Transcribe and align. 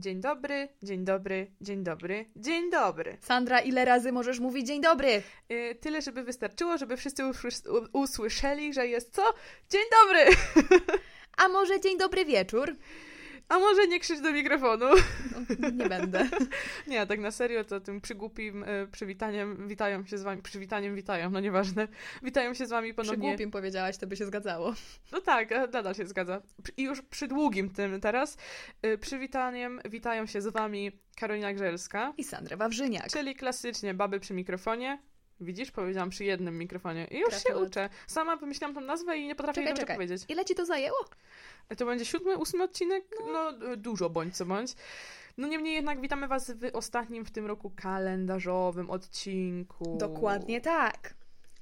Dzień 0.00 0.20
dobry, 0.20 0.68
dzień 0.82 1.04
dobry, 1.04 1.50
dzień 1.60 1.84
dobry, 1.84 2.24
dzień 2.36 2.70
dobry. 2.70 3.18
Sandra, 3.20 3.60
ile 3.60 3.84
razy 3.84 4.12
możesz 4.12 4.38
mówić 4.38 4.66
dzień 4.66 4.80
dobry? 4.80 5.22
Yy, 5.48 5.74
tyle, 5.74 6.02
żeby 6.02 6.22
wystarczyło, 6.22 6.78
żeby 6.78 6.96
wszyscy 6.96 7.22
usłyszeli, 7.92 8.74
że 8.74 8.86
jest 8.86 9.14
co? 9.14 9.22
Dzień 9.70 9.82
dobry! 10.02 10.36
A 11.44 11.48
może 11.48 11.80
dzień 11.80 11.98
dobry 11.98 12.24
wieczór? 12.24 12.76
A 13.50 13.58
może 13.58 13.86
nie 13.86 14.00
krzycz 14.00 14.20
do 14.20 14.32
mikrofonu? 14.32 14.86
No, 15.58 15.70
nie 15.70 15.88
będę. 15.88 16.28
Nie, 16.86 17.06
tak 17.06 17.20
na 17.20 17.30
serio, 17.30 17.64
to 17.64 17.80
tym 17.80 18.00
przygłupim 18.00 18.64
y, 18.64 18.88
przywitaniem 18.92 19.68
witają 19.68 20.04
się 20.06 20.18
z 20.18 20.22
wami. 20.22 20.42
Przywitaniem 20.42 20.96
witają, 20.96 21.30
no 21.30 21.40
nieważne. 21.40 21.88
Witają 22.22 22.54
się 22.54 22.66
z 22.66 22.70
wami 22.70 22.94
ponownie. 22.94 23.28
głupim 23.28 23.50
powiedziałaś, 23.50 23.96
to 23.96 24.06
by 24.06 24.16
się 24.16 24.26
zgadzało. 24.26 24.74
No 25.12 25.20
tak, 25.20 25.52
e, 25.52 25.66
nadal 25.66 25.94
się 25.94 26.06
zgadza. 26.06 26.42
I 26.76 26.82
już 26.82 27.02
przy 27.02 27.28
długim 27.28 27.70
tym 27.70 28.00
teraz. 28.00 28.36
Y, 28.86 28.98
przywitaniem 28.98 29.80
witają 29.88 30.26
się 30.26 30.40
z 30.40 30.46
wami 30.46 30.92
Karolina 31.16 31.52
Grzelska. 31.52 32.12
I 32.18 32.24
Sandra 32.24 32.56
Wawrzyniak. 32.56 33.08
Czyli 33.08 33.34
klasycznie 33.34 33.94
baby 33.94 34.20
przy 34.20 34.34
mikrofonie. 34.34 34.98
Widzisz, 35.40 35.70
powiedziałam 35.70 36.10
przy 36.10 36.24
jednym 36.24 36.58
mikrofonie. 36.58 37.06
I 37.10 37.18
już 37.18 37.42
się 37.42 37.56
uczę. 37.56 37.88
Sama 38.06 38.36
wymyśliłam 38.36 38.74
tą 38.74 38.80
nazwę 38.80 39.18
i 39.18 39.26
nie 39.26 39.34
potrafię 39.34 39.60
jej 39.60 39.74
dobrze 39.74 39.94
powiedzieć. 39.94 40.24
Ile 40.28 40.44
ci 40.44 40.54
to 40.54 40.66
zajęło? 40.66 40.98
To 41.78 41.86
będzie 41.86 42.04
siódmy, 42.04 42.36
ósmy 42.36 42.62
odcinek? 42.62 43.04
No, 43.32 43.50
e, 43.72 43.76
dużo 43.76 44.10
bądź 44.10 44.36
co 44.36 44.46
bądź. 44.46 44.72
No 45.38 45.48
niemniej 45.48 45.74
jednak 45.74 46.00
witamy 46.00 46.28
Was 46.28 46.50
w 46.50 46.70
ostatnim 46.72 47.24
w 47.24 47.30
tym 47.30 47.46
roku 47.46 47.72
kalendarzowym 47.76 48.90
odcinku. 48.90 49.96
Dokładnie 49.98 50.60
tak. 50.60 51.14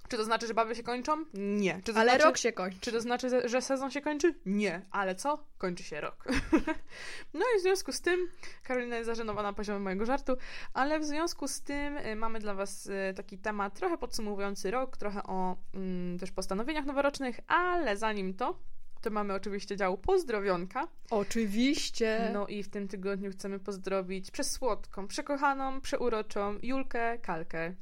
Czy 0.09 0.17
to 0.17 0.25
znaczy, 0.25 0.47
że 0.47 0.55
baby 0.55 0.75
się 0.75 0.83
kończą? 0.83 1.25
Nie. 1.35 1.81
Czy 1.85 1.93
to 1.93 2.01
Ale 2.01 2.11
znaczy, 2.11 2.25
rok 2.25 2.37
się 2.37 2.53
kończy. 2.53 2.81
Czy 2.81 2.93
to 2.93 3.01
znaczy, 3.01 3.49
że- 3.49 3.63
sezon 3.63 3.91
się 3.91 4.01
kończy? 4.01 4.35
Nie. 4.47 4.83
Ale 4.91 5.15
co? 5.15 5.45
Kończy 5.59 5.83
się 5.83 6.01
rok. 6.01 6.25
no 7.35 7.41
i 7.57 7.59
w 7.59 7.63
związku 7.63 7.93
z 7.93 8.01
tym, 8.01 8.29
Karolina 8.63 8.97
jest 8.97 9.07
zażenowana 9.07 9.53
poziomem 9.53 9.83
mojego 9.83 10.07
żartu, 10.07 10.37
ale 10.75 11.01
w 11.01 11.05
związku 11.05 11.49
z 11.49 11.63
tym 11.63 11.97
y, 11.97 12.17
mamy 12.17 12.39
dla 12.41 12.55
Was 12.55 12.87
y, 12.87 13.15
taki 13.17 13.39
temat 13.39 13.75
trochę 13.75 13.99
podsumowujący 13.99 14.71
rok, 14.71 14.97
trochę 14.97 15.23
o 15.23 15.57
mm, 15.75 16.19
też 16.19 16.31
postanowieniach 16.31 16.85
noworocznych, 16.85 17.41
ale 17.47 17.97
zanim 17.97 18.35
to, 18.35 18.59
to 19.01 19.11
mamy 19.11 19.35
oczywiście 19.35 19.77
dział 19.77 19.99
pozdrowionka. 19.99 20.89
Oczywiście. 21.11 22.31
No 22.33 22.47
i 22.47 22.63
w 22.63 22.69
tym 22.71 22.89
tygodniu 22.89 23.31
chcemy 23.31 23.59
pozdrowić 23.59 24.31
przesłodką, 24.31 25.09
przekochaną, 25.09 25.81
przeuroczą 25.81 26.59
Julkę 26.63 27.19
Kalkę. 27.19 27.75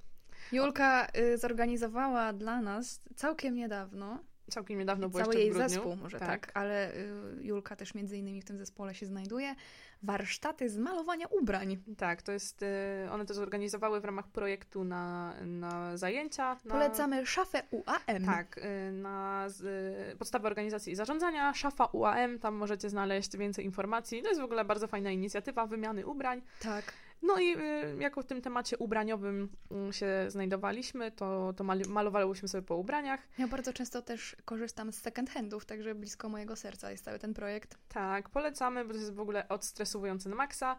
Julka 0.52 1.06
y, 1.18 1.38
zorganizowała 1.38 2.32
dla 2.32 2.60
nas 2.60 3.00
całkiem 3.16 3.54
niedawno, 3.54 4.18
Całkiem 4.50 4.78
niedawno 4.78 5.08
było 5.08 5.22
cały 5.22 5.34
jej 5.34 5.52
zespół 5.52 5.96
może 5.96 6.18
tak, 6.18 6.50
ale 6.54 6.94
y, 6.94 7.08
Julka 7.40 7.76
też 7.76 7.94
między 7.94 8.16
innymi 8.16 8.42
w 8.42 8.44
tym 8.44 8.58
zespole 8.58 8.94
się 8.94 9.06
znajduje, 9.06 9.54
warsztaty 10.02 10.68
z 10.68 10.78
malowania 10.78 11.26
ubrań. 11.26 11.78
Tak, 11.96 12.22
to 12.22 12.32
jest. 12.32 12.62
y, 12.62 12.66
One 13.10 13.26
to 13.26 13.34
zorganizowały 13.34 14.00
w 14.00 14.04
ramach 14.04 14.28
projektu 14.28 14.84
na, 14.84 15.34
na 15.44 15.96
zajęcia. 15.96 16.56
Na, 16.64 16.74
Polecamy 16.74 17.26
szafę 17.26 17.62
UAM. 17.70 18.24
Tak, 18.26 18.60
na 18.92 19.44
z, 19.48 20.18
podstawę 20.18 20.46
organizacji 20.46 20.92
i 20.92 20.96
zarządzania, 20.96 21.54
szafa 21.54 21.84
UAM, 21.84 22.38
tam 22.38 22.54
możecie 22.54 22.90
znaleźć 22.90 23.36
więcej 23.36 23.64
informacji. 23.64 24.22
To 24.22 24.28
jest 24.28 24.40
w 24.40 24.44
ogóle 24.44 24.64
bardzo 24.64 24.86
fajna 24.86 25.10
inicjatywa 25.10 25.66
wymiany 25.66 26.06
ubrań. 26.06 26.42
tak. 26.62 26.92
No 27.26 27.38
i 27.40 27.56
y, 27.56 27.96
jako 28.00 28.22
w 28.22 28.26
tym 28.26 28.42
temacie 28.42 28.78
ubraniowym 28.78 29.48
y, 29.88 29.92
się 29.92 30.06
znajdowaliśmy, 30.28 31.10
to, 31.10 31.52
to 31.56 31.64
mal- 31.64 31.88
malowałyśmy 31.88 32.48
sobie 32.48 32.62
po 32.62 32.76
ubraniach. 32.76 33.20
Ja 33.38 33.48
bardzo 33.48 33.72
często 33.72 34.02
też 34.02 34.36
korzystam 34.44 34.92
z 34.92 35.02
second 35.02 35.30
handów, 35.30 35.64
także 35.64 35.94
blisko 35.94 36.28
mojego 36.28 36.56
serca 36.56 36.90
jest 36.90 37.04
cały 37.04 37.18
ten 37.18 37.34
projekt. 37.34 37.78
Tak, 37.88 38.28
polecamy, 38.28 38.84
bo 38.84 38.92
to 38.94 38.98
jest 38.98 39.14
w 39.14 39.20
ogóle 39.20 39.48
odstresowujące 39.48 40.28
na 40.28 40.36
maksa. 40.36 40.76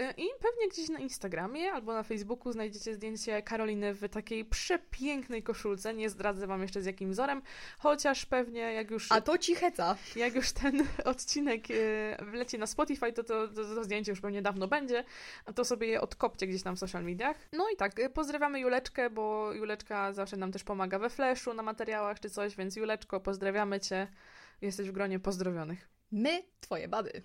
Y, 0.00 0.02
I 0.16 0.26
pewnie 0.40 0.68
gdzieś 0.70 0.88
na 0.88 0.98
Instagramie 0.98 1.72
albo 1.72 1.92
na 1.94 2.02
Facebooku 2.02 2.52
znajdziecie 2.52 2.94
zdjęcie 2.94 3.42
Karoliny 3.42 3.94
w 3.94 4.08
takiej 4.08 4.44
przepięknej 4.44 5.42
koszulce. 5.42 5.94
Nie 5.94 6.10
zdradzę 6.10 6.46
wam 6.46 6.62
jeszcze 6.62 6.82
z 6.82 6.86
jakim 6.86 7.10
wzorem, 7.10 7.42
chociaż 7.78 8.26
pewnie 8.26 8.60
jak 8.60 8.90
już, 8.90 9.12
A 9.12 9.20
to 9.20 9.38
cicheca. 9.38 9.96
jak 10.16 10.34
już 10.34 10.52
ten 10.52 10.84
odcinek 11.04 11.70
y, 11.70 12.16
wleci 12.30 12.58
na 12.58 12.66
Spotify, 12.66 13.12
to 13.12 13.24
to, 13.24 13.48
to 13.48 13.54
to 13.74 13.84
zdjęcie 13.84 14.12
już 14.12 14.20
pewnie 14.20 14.42
dawno 14.42 14.68
będzie, 14.68 15.04
a 15.46 15.52
to 15.52 15.64
sobie 15.64 15.89
je 15.90 16.00
odkopcie 16.00 16.46
gdzieś 16.46 16.62
tam 16.62 16.76
w 16.76 16.78
social 16.78 17.04
mediach. 17.04 17.36
No 17.52 17.64
i 17.74 17.76
tak, 17.76 17.98
y, 17.98 18.10
pozdrawiamy 18.10 18.60
Juleczkę, 18.60 19.10
bo 19.10 19.52
Juleczka 19.52 20.12
zawsze 20.12 20.36
nam 20.36 20.52
też 20.52 20.64
pomaga 20.64 20.98
we 20.98 21.10
Flashu, 21.10 21.54
na 21.54 21.62
materiałach 21.62 22.20
czy 22.20 22.30
coś, 22.30 22.56
więc 22.56 22.76
Juleczko, 22.76 23.20
pozdrawiamy 23.20 23.80
Cię. 23.80 24.08
Jesteś 24.60 24.88
w 24.88 24.92
gronie 24.92 25.20
pozdrowionych. 25.20 25.99
My, 26.12 26.42
twoje 26.60 26.88
baby. 26.88 27.22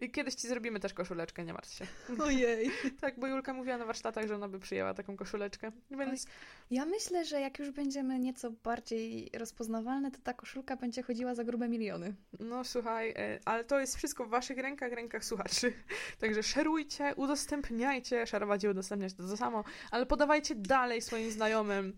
I 0.00 0.10
kiedyś 0.10 0.34
ci 0.34 0.48
zrobimy 0.48 0.80
też 0.80 0.94
koszuleczkę, 0.94 1.44
nie 1.44 1.52
martw 1.52 1.72
się. 1.72 1.86
Ojej. 2.22 2.70
Tak, 3.00 3.20
bo 3.20 3.26
Julka 3.26 3.52
mówiła 3.52 3.78
na 3.78 3.84
warsztatach, 3.84 4.26
że 4.26 4.34
ona 4.34 4.48
by 4.48 4.58
przyjęła 4.58 4.94
taką 4.94 5.16
koszuleczkę. 5.16 5.72
Więc 5.90 6.26
Ja 6.70 6.84
myślę, 6.84 7.24
że 7.24 7.40
jak 7.40 7.58
już 7.58 7.70
będziemy 7.70 8.18
nieco 8.18 8.50
bardziej 8.50 9.30
rozpoznawalne, 9.38 10.10
to 10.10 10.18
ta 10.22 10.34
koszulka 10.34 10.76
będzie 10.76 11.02
chodziła 11.02 11.34
za 11.34 11.44
grube 11.44 11.68
miliony. 11.68 12.14
no 12.40 12.64
słuchaj, 12.64 13.10
e, 13.16 13.38
ale 13.44 13.64
to 13.64 13.80
jest 13.80 13.96
wszystko 13.96 14.24
w 14.24 14.28
waszych 14.30 14.58
rękach, 14.58 14.92
rękach 14.92 15.24
słuchaczy. 15.24 15.72
Także 16.20 16.42
szerujcie, 16.42 17.14
udostępniajcie, 17.16 18.26
szerować 18.26 18.64
i 18.64 18.68
udostępniać 18.68 19.14
to 19.14 19.22
to 19.22 19.36
samo, 19.36 19.64
ale 19.90 20.06
podawajcie 20.06 20.54
dalej 20.54 21.02
swoim 21.02 21.30
znajomym, 21.30 21.96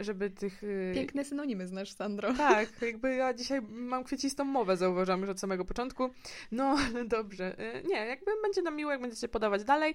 żeby 0.00 0.30
tych... 0.30 0.62
e, 0.90 0.94
Piękne 0.94 1.24
synonimy 1.24 1.66
znasz, 1.66 1.92
Sandro. 1.92 2.34
Tak, 2.34 2.68
jakby 2.82 3.14
ja 3.14 3.34
dzisiaj 3.34 3.62
mam 3.62 4.04
kwiecistom 4.04 4.48
mowę, 4.48 4.76
zauważam 4.76 5.20
już 5.20 5.30
od 5.30 5.40
samego 5.40 5.64
początku. 5.64 6.10
No, 6.52 6.64
ale 6.64 7.04
dobrze. 7.04 7.60
Y, 7.76 7.82
Nie, 7.88 7.96
jakby 8.06 8.30
będzie 8.42 8.62
nam 8.62 8.76
miło, 8.76 8.90
jak 8.90 9.00
będziecie 9.00 9.28
podawać 9.28 9.64
dalej. 9.64 9.94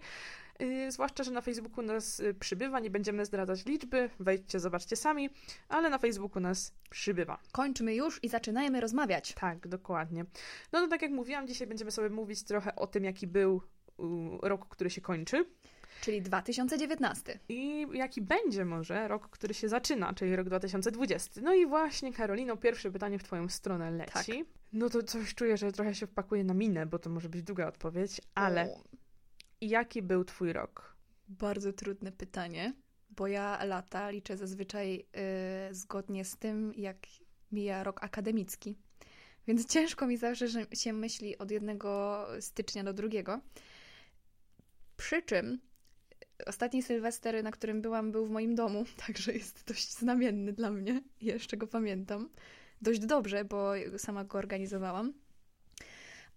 Zwłaszcza, 0.90 1.24
że 1.24 1.32
na 1.32 1.42
Facebooku 1.42 1.82
nas 1.86 2.22
przybywa, 2.40 2.80
nie 2.80 2.90
będziemy 2.90 3.26
zdradzać 3.26 3.66
liczby, 3.66 4.10
wejdźcie, 4.20 4.60
zobaczcie 4.60 4.96
sami, 4.96 5.30
ale 5.70 5.90
na 5.90 5.98
Facebooku 5.98 6.40
nas 6.42 6.74
przybywa. 6.90 7.40
Kończmy 7.52 7.96
już 7.96 8.24
i 8.24 8.30
zaczynajmy 8.30 8.82
rozmawiać. 8.82 9.34
Tak, 9.34 9.68
dokładnie. 9.68 10.26
No 10.72 10.80
to 10.82 10.88
tak 10.88 11.02
jak 11.02 11.12
mówiłam, 11.12 11.48
dzisiaj 11.48 11.68
będziemy 11.68 11.92
sobie 11.92 12.10
mówić 12.10 12.44
trochę 12.44 12.76
o 12.76 12.88
tym, 12.88 13.04
jaki 13.04 13.28
był 13.28 13.62
rok, 14.42 14.68
który 14.68 14.90
się 14.90 15.02
kończy 15.02 15.46
Czyli 16.02 16.22
2019. 16.22 17.40
i 17.50 17.88
jaki 17.94 18.22
będzie 18.22 18.66
może 18.66 19.08
rok, 19.08 19.30
który 19.30 19.54
się 19.54 19.70
zaczyna, 19.70 20.14
czyli 20.14 20.36
rok 20.36 20.48
2020. 20.48 21.42
No 21.42 21.54
i 21.54 21.66
właśnie, 21.66 22.14
Karolino, 22.14 22.58
pierwsze 22.58 22.92
pytanie 22.92 23.20
w 23.20 23.24
Twoją 23.24 23.50
stronę 23.50 23.92
leci. 23.92 24.14
Tak. 24.14 24.26
No 24.74 24.90
to 24.90 25.04
coś 25.04 25.36
czuję, 25.36 25.58
że 25.58 25.72
trochę 25.72 25.96
się 25.96 26.08
wpakuje 26.08 26.44
na 26.44 26.54
minę, 26.54 26.86
bo 26.86 27.00
to 27.00 27.10
może 27.10 27.30
być 27.30 27.44
długa 27.44 27.68
odpowiedź, 27.68 28.22
ale 28.36 28.64
O, 28.64 28.84
jaki 29.62 30.02
był 30.02 30.24
Twój 30.24 30.54
rok? 30.54 30.98
bardzo 31.28 31.74
trudne 31.74 32.12
pytanie, 32.12 32.74
bo 33.10 33.28
ja 33.28 33.64
lata 33.66 34.10
liczę 34.10 34.38
zazwyczaj 34.38 35.06
y, 35.70 35.74
zgodnie 35.76 36.26
z 36.26 36.38
tym, 36.38 36.74
jak 36.76 36.98
mija 37.52 37.84
rok 37.84 38.04
akademicki. 38.04 38.78
Więc 39.48 39.66
ciężko 39.74 40.08
mi 40.08 40.18
zawsze 40.18 40.48
że 40.48 40.66
się 40.74 40.94
myśli 40.94 41.38
od 41.38 41.52
jednego 41.52 42.26
stycznia 42.40 42.84
do 42.84 42.94
drugiego. 42.94 43.42
Przy 44.98 45.22
czym 45.22 45.60
ostatni 46.46 46.84
Sylwester, 46.84 47.44
na 47.44 47.52
którym 47.52 47.82
byłam, 47.82 48.12
był 48.12 48.26
w 48.26 48.30
moim 48.30 48.56
domu, 48.56 48.86
także 49.08 49.34
jest 49.34 49.64
dość 49.68 49.92
znamienny 49.92 50.54
dla 50.54 50.72
mnie. 50.72 51.02
Jeszcze 51.22 51.58
go 51.58 51.68
pamiętam. 51.68 52.30
Dość 52.82 53.00
dobrze, 53.00 53.46
bo 53.46 53.72
sama 53.98 54.24
go 54.24 54.38
organizowałam. 54.38 55.14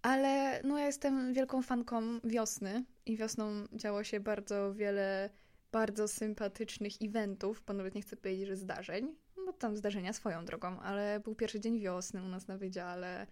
Ale 0.02 0.60
no 0.64 0.78
ja 0.78 0.86
jestem 0.86 1.34
wielką 1.34 1.62
fanką 1.62 2.02
wiosny 2.24 2.84
i 3.06 3.16
wiosną 3.16 3.66
działo 3.72 4.04
się 4.04 4.20
bardzo 4.20 4.74
wiele 4.74 5.30
bardzo 5.72 6.08
sympatycznych 6.08 6.92
eventów, 7.02 7.62
bo 7.66 7.72
nawet 7.72 7.94
nie 7.94 8.02
chcę 8.02 8.16
powiedzieć, 8.16 8.46
że 8.46 8.56
zdarzeń, 8.56 9.14
bo 9.46 9.52
tam 9.52 9.76
zdarzenia 9.76 10.12
swoją 10.12 10.44
drogą, 10.44 10.80
ale 10.80 11.20
był 11.20 11.34
pierwszy 11.34 11.60
dzień 11.60 11.80
wiosny 11.80 12.22
u 12.22 12.28
nas 12.28 12.48
na 12.48 12.58
wydziale. 12.58 13.26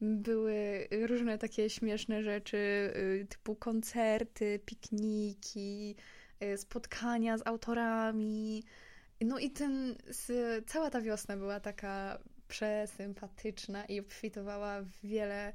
Były 0.00 0.88
różne 1.06 1.38
takie 1.38 1.70
śmieszne 1.70 2.22
rzeczy, 2.22 2.56
y, 2.96 3.26
typu 3.28 3.56
koncerty, 3.56 4.60
pikniki, 4.66 5.96
y, 6.42 6.58
spotkania 6.58 7.38
z 7.38 7.46
autorami. 7.46 8.64
No 9.20 9.38
i 9.38 9.50
ten, 9.50 9.96
cała 10.66 10.90
ta 10.90 11.00
wiosna 11.00 11.36
była 11.36 11.60
taka 11.60 12.18
przesympatyczna 12.48 13.84
i 13.84 14.00
obfitowała 14.00 14.82
w 14.82 15.06
wiele 15.06 15.52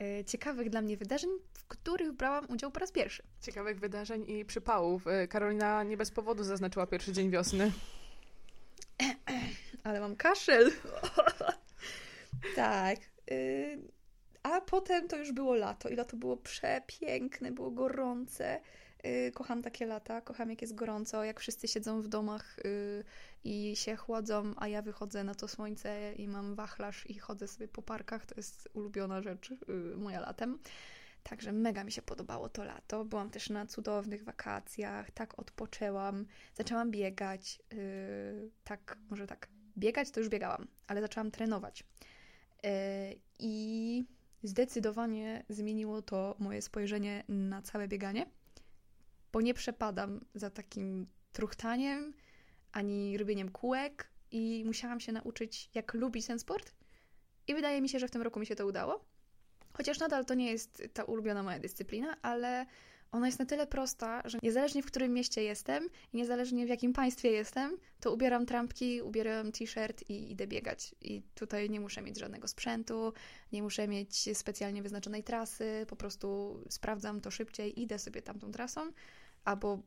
e, 0.00 0.24
ciekawych 0.24 0.70
dla 0.70 0.82
mnie 0.82 0.96
wydarzeń, 0.96 1.30
w 1.52 1.64
których 1.64 2.12
brałam 2.12 2.46
udział 2.50 2.70
po 2.70 2.80
raz 2.80 2.92
pierwszy. 2.92 3.22
Ciekawych 3.40 3.80
wydarzeń 3.80 4.30
i 4.30 4.44
przypałów. 4.44 5.06
Y, 5.06 5.28
Karolina 5.28 5.82
nie 5.82 5.96
bez 5.96 6.10
powodu 6.10 6.44
zaznaczyła 6.44 6.86
pierwszy 6.86 7.12
dzień 7.12 7.30
wiosny. 7.30 7.72
Ale 9.84 10.00
mam 10.00 10.16
kaszel. 10.16 10.70
tak. 12.56 13.11
Y, 13.30 13.78
a 14.42 14.60
potem 14.60 15.08
to 15.08 15.16
już 15.16 15.32
było 15.32 15.54
lato 15.54 15.88
i 15.88 15.96
lato 15.96 16.16
było 16.16 16.36
przepiękne, 16.36 17.52
było 17.52 17.70
gorące. 17.70 18.60
Y, 19.06 19.32
Kocham 19.34 19.62
takie 19.62 19.86
lata, 19.86 20.20
kocham 20.20 20.50
jak 20.50 20.62
jest 20.62 20.74
gorąco, 20.74 21.24
jak 21.24 21.40
wszyscy 21.40 21.68
siedzą 21.68 22.02
w 22.02 22.08
domach 22.08 22.58
y, 22.58 23.04
i 23.44 23.76
się 23.76 23.96
chłodzą, 23.96 24.52
a 24.56 24.68
ja 24.68 24.82
wychodzę 24.82 25.24
na 25.24 25.34
to 25.34 25.48
słońce 25.48 26.12
i 26.12 26.28
mam 26.28 26.54
wachlarz 26.54 27.10
i 27.10 27.18
chodzę 27.18 27.48
sobie 27.48 27.68
po 27.68 27.82
parkach. 27.82 28.26
To 28.26 28.34
jest 28.36 28.68
ulubiona 28.74 29.22
rzecz 29.22 29.54
moja 29.96 30.20
latem. 30.20 30.58
Także 31.22 31.52
mega 31.52 31.84
mi 31.84 31.92
się 31.92 32.02
podobało 32.02 32.48
to 32.48 32.64
lato. 32.64 33.04
Byłam 33.04 33.30
też 33.30 33.50
na 33.50 33.66
cudownych 33.66 34.24
wakacjach, 34.24 35.10
tak 35.10 35.38
odpoczęłam, 35.38 36.26
zaczęłam 36.54 36.90
biegać. 36.90 37.62
Yy, 37.72 38.50
tak, 38.64 38.98
może 39.10 39.26
tak, 39.26 39.48
biegać 39.78 40.10
to 40.10 40.20
już 40.20 40.28
biegałam, 40.28 40.66
ale 40.86 41.00
zaczęłam 41.00 41.30
trenować. 41.30 41.84
Yy, 42.62 42.70
I 43.38 44.04
zdecydowanie 44.42 45.44
zmieniło 45.48 46.02
to 46.02 46.36
moje 46.38 46.62
spojrzenie 46.62 47.24
na 47.28 47.62
całe 47.62 47.88
bieganie, 47.88 48.26
bo 49.32 49.40
nie 49.40 49.54
przepadam 49.54 50.20
za 50.34 50.50
takim 50.50 51.06
truchtaniem 51.32 52.14
ani 52.72 53.18
robieniem 53.18 53.48
kółek 53.48 54.10
i 54.30 54.62
musiałam 54.66 55.00
się 55.00 55.12
nauczyć, 55.12 55.70
jak 55.74 55.94
lubić 55.94 56.26
ten 56.26 56.38
sport. 56.38 56.74
I 57.48 57.54
wydaje 57.54 57.80
mi 57.80 57.88
się, 57.88 57.98
że 57.98 58.08
w 58.08 58.10
tym 58.10 58.22
roku 58.22 58.40
mi 58.40 58.46
się 58.46 58.56
to 58.56 58.66
udało. 58.66 59.04
Chociaż 59.72 59.98
nadal 59.98 60.24
to 60.24 60.34
nie 60.34 60.50
jest 60.50 60.82
ta 60.92 61.04
ulubiona 61.04 61.42
moja 61.42 61.58
dyscyplina, 61.58 62.16
ale 62.22 62.66
ona 63.12 63.26
jest 63.26 63.38
na 63.38 63.46
tyle 63.46 63.66
prosta, 63.66 64.22
że 64.24 64.38
niezależnie 64.42 64.82
w 64.82 64.86
którym 64.86 65.12
mieście 65.12 65.42
jestem 65.42 65.88
i 66.12 66.16
niezależnie 66.16 66.66
w 66.66 66.68
jakim 66.68 66.92
państwie 66.92 67.30
jestem, 67.30 67.76
to 68.00 68.12
ubieram 68.12 68.46
trampki, 68.46 69.02
ubieram 69.02 69.52
t-shirt 69.52 70.10
i 70.10 70.32
idę 70.32 70.46
biegać. 70.46 70.94
I 71.00 71.22
tutaj 71.34 71.70
nie 71.70 71.80
muszę 71.80 72.02
mieć 72.02 72.18
żadnego 72.18 72.48
sprzętu, 72.48 73.12
nie 73.52 73.62
muszę 73.62 73.88
mieć 73.88 74.38
specjalnie 74.38 74.82
wyznaczonej 74.82 75.24
trasy, 75.24 75.86
po 75.88 75.96
prostu 75.96 76.58
sprawdzam 76.68 77.20
to 77.20 77.30
szybciej, 77.30 77.80
idę 77.80 77.98
sobie 77.98 78.22
tamtą 78.22 78.52
trasą 78.52 78.92
albo 79.44 79.78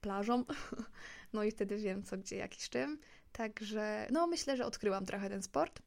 plażą, 0.00 0.44
no 1.32 1.44
i 1.44 1.50
wtedy 1.50 1.76
wiem 1.76 2.02
co, 2.02 2.16
gdzie, 2.16 2.36
jak 2.36 2.58
i 2.58 2.62
z 2.62 2.68
czym. 2.68 2.98
Także 3.32 4.06
no 4.10 4.26
myślę, 4.26 4.56
że 4.56 4.66
odkryłam 4.66 5.06
trochę 5.06 5.28
ten 5.28 5.42
sport. 5.42 5.82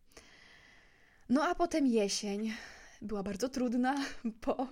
No 1.30 1.44
a 1.44 1.56
potem 1.56 1.88
jesień 1.88 2.54
była 3.02 3.24
bardzo 3.24 3.50
trudna, 3.50 4.06
bo 4.46 4.68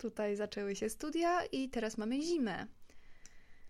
tutaj 0.00 0.36
zaczęły 0.36 0.76
się 0.76 0.90
studia 0.90 1.44
i 1.44 1.68
teraz 1.68 1.98
mamy 1.98 2.22
zimę. 2.22 2.66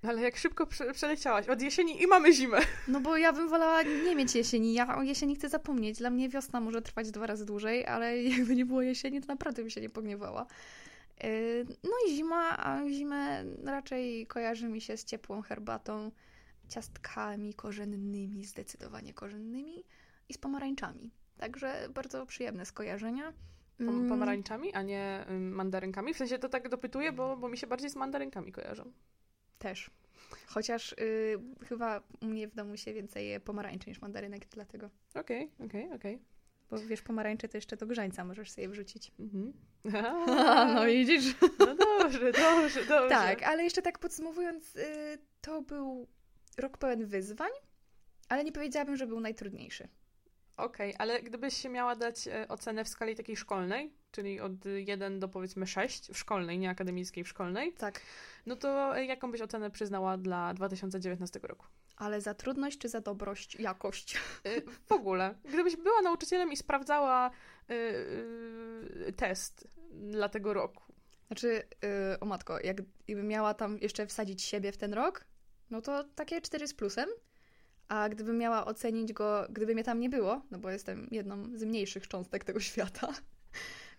Ale 0.02 0.22
jak 0.22 0.36
szybko 0.36 0.66
prze 0.66 0.92
przeleciałaś 0.92 1.48
od 1.48 1.62
jesieni 1.62 2.02
i 2.02 2.06
mamy 2.06 2.32
zimę. 2.32 2.58
No 2.88 3.00
bo 3.00 3.16
ja 3.16 3.32
bym 3.32 3.48
wolała 3.48 3.82
nie 3.82 4.16
mieć 4.16 4.34
jesieni. 4.34 4.74
Ja 4.74 4.96
o 4.96 5.02
jesieni 5.02 5.36
chcę 5.36 5.48
zapomnieć. 5.48 5.98
Dla 5.98 6.10
mnie 6.10 6.28
wiosna 6.28 6.60
może 6.60 6.82
trwać 6.82 7.10
dwa 7.10 7.26
razy 7.26 7.46
dłużej, 7.46 7.86
ale 7.86 8.22
jakby 8.38 8.56
nie 8.56 8.66
było 8.66 8.82
jesieni, 8.82 9.20
to 9.20 9.26
naprawdę 9.26 9.62
bym 9.62 9.70
się 9.70 9.80
nie 9.80 9.90
pogniewała. 9.90 10.46
Yy, 11.22 11.66
no 11.84 11.90
i 12.08 12.16
zima, 12.16 12.58
a 12.58 12.88
zimę 12.90 13.44
raczej 13.64 14.26
kojarzy 14.26 14.68
mi 14.68 14.80
się 14.80 14.96
z 14.96 15.04
ciepłą 15.04 15.42
herbatą, 15.42 16.10
ciastkami 16.68 17.54
korzennymi, 17.54 18.44
zdecydowanie 18.44 19.14
korzennymi 19.14 19.84
i 20.28 20.34
z 20.34 20.38
pomarańczami. 20.38 21.10
Także 21.38 21.88
bardzo 21.94 22.26
przyjemne 22.26 22.66
skojarzenia. 22.66 23.32
Mm. 23.80 24.08
pomarańczami, 24.08 24.72
a 24.74 24.82
nie 24.82 25.24
mandarynkami? 25.40 26.14
W 26.14 26.16
sensie 26.16 26.38
to 26.38 26.48
tak 26.48 26.68
dopytuję, 26.68 27.12
bo, 27.12 27.36
bo 27.36 27.48
mi 27.48 27.58
się 27.58 27.66
bardziej 27.66 27.90
z 27.90 27.96
mandarynkami 27.96 28.52
kojarzą. 28.52 28.92
Też. 29.58 29.90
Chociaż 30.46 30.92
y, 30.92 31.38
chyba 31.68 32.02
u 32.20 32.26
mnie 32.26 32.48
w 32.48 32.54
domu 32.54 32.76
się 32.76 32.92
więcej 32.92 33.28
je 33.28 33.40
pomarańczy 33.40 33.88
niż 33.88 34.00
mandarynek, 34.00 34.48
dlatego. 34.48 34.90
Okej, 35.14 35.50
okay, 35.54 35.66
okej, 35.66 35.84
okay, 35.84 35.96
okej. 35.96 36.14
Okay. 36.14 36.30
Bo 36.70 36.78
wiesz, 36.78 37.02
pomarańcze 37.02 37.48
to 37.48 37.56
jeszcze 37.56 37.76
do 37.76 37.86
grzańca 37.86 38.24
możesz 38.24 38.50
sobie 38.50 38.68
wrzucić. 38.68 39.12
Mhm. 39.18 39.52
no 40.74 40.86
widzisz. 40.86 41.34
No 41.58 41.74
dobrze, 41.74 42.32
dobrze, 42.32 42.84
dobrze. 42.84 43.08
Tak, 43.08 43.42
ale 43.42 43.64
jeszcze 43.64 43.82
tak 43.82 43.98
podsumowując, 43.98 44.76
y, 44.76 45.18
to 45.40 45.62
był 45.62 46.06
rok 46.58 46.78
pełen 46.78 47.06
wyzwań, 47.06 47.50
ale 48.28 48.44
nie 48.44 48.52
powiedziałabym, 48.52 48.96
że 48.96 49.06
był 49.06 49.20
najtrudniejszy. 49.20 49.88
Okej, 50.60 50.94
okay, 50.94 50.98
ale 50.98 51.22
gdybyś 51.22 51.56
się 51.56 51.68
miała 51.68 51.96
dać 51.96 52.28
e, 52.28 52.48
ocenę 52.48 52.84
w 52.84 52.88
skali 52.88 53.16
takiej 53.16 53.36
szkolnej, 53.36 53.92
czyli 54.10 54.40
od 54.40 54.52
1 54.64 55.20
do 55.20 55.28
powiedzmy 55.28 55.66
6 55.66 56.08
w 56.08 56.18
szkolnej, 56.18 56.58
nie 56.58 56.70
akademickiej, 56.70 57.24
w 57.24 57.28
szkolnej. 57.28 57.72
Tak. 57.72 58.00
No 58.46 58.56
to 58.56 58.96
e, 58.96 59.04
jaką 59.04 59.30
byś 59.30 59.40
ocenę 59.40 59.70
przyznała 59.70 60.16
dla 60.16 60.54
2019 60.54 61.40
roku? 61.42 61.66
Ale 61.96 62.20
za 62.20 62.34
trudność 62.34 62.78
czy 62.78 62.88
za 62.88 63.00
dobrość, 63.00 63.60
jakość? 63.60 64.16
E, 64.44 64.60
w 64.88 64.92
ogóle. 64.92 65.34
Gdybyś 65.44 65.76
była 65.76 66.02
nauczycielem 66.02 66.52
i 66.52 66.56
sprawdzała 66.56 67.30
yy, 67.68 69.12
test 69.16 69.68
dla 69.92 70.28
tego 70.28 70.54
roku. 70.54 70.82
Znaczy, 71.26 71.62
yy, 71.82 72.20
o 72.20 72.26
matko, 72.26 72.60
jakbym 72.60 73.28
miała 73.28 73.54
tam 73.54 73.78
jeszcze 73.78 74.06
wsadzić 74.06 74.42
siebie 74.42 74.72
w 74.72 74.76
ten 74.76 74.94
rok, 74.94 75.24
no 75.70 75.80
to 75.80 76.04
takie 76.04 76.40
4 76.40 76.66
z 76.66 76.74
plusem. 76.74 77.08
A 77.90 78.08
gdybym 78.08 78.38
miała 78.38 78.64
ocenić 78.64 79.12
go, 79.12 79.46
gdyby 79.50 79.74
mnie 79.74 79.84
tam 79.84 80.00
nie 80.00 80.08
było, 80.08 80.42
no 80.50 80.58
bo 80.58 80.70
jestem 80.70 81.08
jedną 81.10 81.58
z 81.58 81.64
mniejszych 81.64 82.08
cząstek 82.08 82.44
tego 82.44 82.60
świata, 82.70 83.14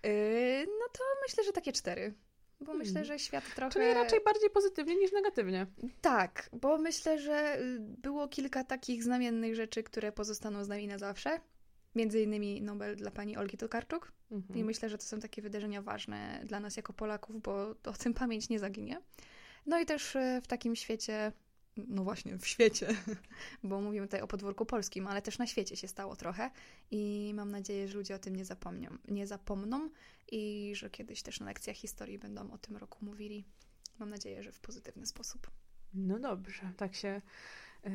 yy, 0.03 0.65
no 0.79 0.85
to 0.93 1.03
myślę, 1.27 1.43
że 1.43 1.51
takie 1.51 1.73
cztery. 1.73 2.13
Bo 2.59 2.65
hmm. 2.65 2.87
myślę, 2.87 3.05
że 3.05 3.19
świat 3.19 3.55
trochę. 3.55 3.73
Czyli 3.73 3.93
raczej 3.93 4.19
bardziej 4.25 4.49
pozytywnie 4.49 4.95
niż 4.95 5.11
negatywnie. 5.11 5.67
Tak, 6.01 6.49
bo 6.53 6.77
myślę, 6.77 7.19
że 7.19 7.61
y, 7.61 7.79
było 7.79 8.27
kilka 8.27 8.63
takich 8.63 9.03
znamiennych 9.03 9.55
rzeczy, 9.55 9.83
które 9.83 10.11
pozostaną 10.11 10.63
z 10.63 10.67
nami 10.67 10.87
na 10.87 10.97
zawsze. 10.97 11.39
Między 11.95 12.21
innymi 12.21 12.61
Nobel 12.61 12.95
dla 12.95 13.11
pani 13.11 13.37
Olgi 13.37 13.57
Tokarczuk. 13.57 14.11
Mhm. 14.31 14.59
I 14.59 14.63
myślę, 14.63 14.89
że 14.89 14.97
to 14.97 15.03
są 15.03 15.19
takie 15.19 15.41
wydarzenia 15.41 15.81
ważne 15.81 16.41
dla 16.45 16.59
nas 16.59 16.77
jako 16.77 16.93
Polaków, 16.93 17.41
bo 17.41 17.75
o 17.85 17.93
tym 17.99 18.13
pamięć 18.13 18.49
nie 18.49 18.59
zaginie. 18.59 19.01
No 19.65 19.79
i 19.79 19.85
też 19.85 20.15
y, 20.15 20.41
w 20.43 20.47
takim 20.47 20.75
świecie 20.75 21.31
no 21.77 22.03
właśnie, 22.03 22.37
w 22.37 22.47
świecie, 22.47 22.87
bo 23.63 23.81
mówimy 23.81 24.07
tutaj 24.07 24.21
o 24.21 24.27
podwórku 24.27 24.65
polskim, 24.65 25.07
ale 25.07 25.21
też 25.21 25.37
na 25.37 25.47
świecie 25.47 25.75
się 25.77 25.87
stało 25.87 26.15
trochę 26.15 26.51
i 26.91 27.31
mam 27.35 27.51
nadzieję, 27.51 27.87
że 27.87 27.97
ludzie 27.97 28.15
o 28.15 28.19
tym 28.19 28.35
nie 28.35 28.45
zapomną, 28.45 28.89
nie 29.07 29.27
zapomną 29.27 29.89
i 30.31 30.71
że 30.75 30.89
kiedyś 30.89 31.21
też 31.21 31.39
na 31.39 31.45
lekcjach 31.45 31.75
historii 31.75 32.19
będą 32.19 32.51
o 32.51 32.57
tym 32.57 32.77
roku 32.77 33.05
mówili. 33.05 33.45
Mam 33.99 34.09
nadzieję, 34.09 34.43
że 34.43 34.51
w 34.51 34.59
pozytywny 34.59 35.05
sposób. 35.05 35.51
No 35.93 36.19
dobrze, 36.19 36.71
tak 36.77 36.95
się 36.95 37.21
yy, 37.83 37.91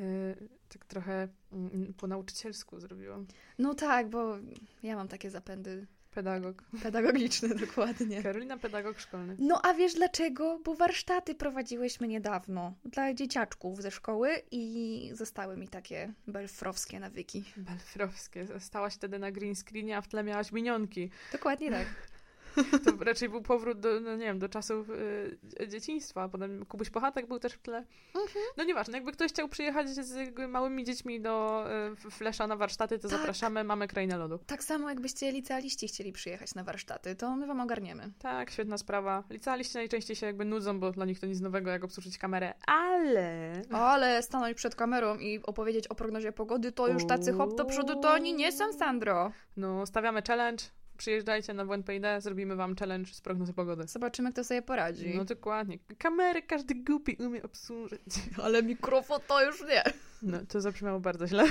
tak 0.69 0.85
trochę 0.85 1.29
yy, 1.53 1.93
po 1.97 2.07
nauczycielsku 2.07 2.81
zrobiłam. 2.81 3.27
No 3.59 3.75
tak, 3.75 4.11
bo 4.11 4.37
ja 4.83 4.97
mam 4.97 5.09
takie 5.09 5.31
zapędy 5.31 5.87
Pedagog. 6.17 6.63
Pedagogiczny, 6.83 7.49
dokładnie. 7.67 8.23
Karolina, 8.23 8.57
pedagog 8.57 9.01
szkolny. 9.01 9.37
No 9.39 9.61
a 9.63 9.75
wiesz 9.75 9.95
dlaczego? 9.95 10.61
Bo 10.65 10.75
warsztaty 10.75 11.35
prowadziłyśmy 11.35 12.09
niedawno 12.09 12.75
dla 12.85 13.15
dzieciaczków 13.15 13.83
ze 13.83 13.91
szkoły 13.91 14.31
i 14.51 15.11
zostały 15.13 15.57
mi 15.57 15.69
takie 15.69 16.13
belfrowskie 16.27 17.01
nawyki. 17.01 17.45
Belfrowskie. 17.57 18.47
Stałaś 18.59 18.95
wtedy 18.95 19.19
na 19.19 19.33
green 19.33 19.55
screenie, 19.55 19.97
a 19.97 20.01
w 20.01 20.09
tle 20.09 20.25
miałaś 20.25 20.53
minionki. 20.53 21.11
Dokładnie 21.33 21.71
tak. 21.71 21.87
To 22.85 23.05
raczej 23.05 23.29
był 23.29 23.43
powrót 23.43 23.81
do, 23.81 24.01
no 24.01 24.17
nie 24.17 24.25
wiem, 24.25 24.39
do 24.39 24.49
czasów 24.49 24.91
y, 24.91 25.69
dzieciństwa. 25.69 26.29
Potem 26.29 26.67
Kubuś 26.67 26.91
Pochatek 26.91 27.27
był 27.27 27.39
też 27.39 27.53
w 27.53 27.59
tle. 27.59 27.79
Mhm. 28.07 28.45
No 28.57 28.65
nieważne, 28.65 28.99
jakby 28.99 29.13
ktoś 29.13 29.31
chciał 29.31 29.49
przyjechać 29.49 29.89
z 29.89 30.39
małymi 30.49 30.85
dziećmi 30.85 31.21
do 31.21 31.65
y, 32.07 32.11
Flesza 32.11 32.47
na 32.47 32.57
warsztaty, 32.57 32.99
to 32.99 33.09
tak. 33.09 33.19
zapraszamy, 33.19 33.65
mamy 33.65 33.89
krainę 33.89 34.17
lodu. 34.17 34.39
Tak 34.47 34.65
samo 34.65 34.89
jakbyście 34.89 35.33
licealiści 35.33 35.89
chcieli 35.89 36.13
przyjechać 36.13 36.55
na 36.55 36.65
warsztaty, 36.65 37.17
to 37.17 37.37
my 37.37 37.47
wam 37.47 37.61
ogarniemy. 37.61 38.13
Tak, 38.19 38.51
świetna 38.51 38.79
sprawa. 38.79 39.25
Licealiści 39.31 39.75
najczęściej 39.75 40.17
się 40.17 40.27
jakby 40.27 40.45
nudzą, 40.45 40.81
bo 40.81 40.93
dla 40.93 41.05
nich 41.05 41.21
to 41.21 41.27
nic 41.27 41.41
nowego, 41.41 41.71
jak 41.71 41.85
obsłużyć 41.85 42.19
kamerę, 42.19 42.55
ale... 42.67 43.63
Ale 43.71 44.23
stanąć 44.23 44.57
przed 44.57 44.75
kamerą 44.75 45.19
i 45.19 45.43
opowiedzieć 45.43 45.89
o 45.89 45.95
prognozie 45.95 46.33
pogody, 46.33 46.73
to 46.73 46.89
już 46.89 47.07
tacy 47.07 47.33
hop 47.33 47.55
do 47.55 47.65
przodu 47.65 48.01
to 48.01 48.13
oni 48.13 48.35
nie 48.35 48.53
są, 48.53 48.73
Sandro. 48.73 49.33
No, 49.57 49.87
stawiamy 49.87 50.23
challenge, 50.23 50.65
przyjeżdżajcie 50.97 51.55
na 51.55 51.65
WNPD, 51.65 52.21
zrobimy 52.21 52.57
wam 52.57 52.77
challenge 52.77 53.13
z 53.13 53.21
prognozy 53.21 53.53
pogody. 53.53 53.87
Zobaczymy, 53.87 54.33
kto 54.33 54.45
sobie 54.45 54.63
poradzi. 54.63 55.15
No 55.17 55.25
dokładnie. 55.25 55.79
Kamery 55.99 56.43
każdy 56.43 56.75
głupi 56.75 57.17
umie 57.17 57.43
obsłużyć. 57.43 58.15
Ale 58.45 58.63
mikrofon 58.63 59.21
to 59.29 59.45
już 59.45 59.61
nie. 59.61 59.83
No, 60.23 60.39
to 60.49 60.61
zabrzmiało 60.61 61.01
bardzo 61.01 61.27
źle. 61.27 61.45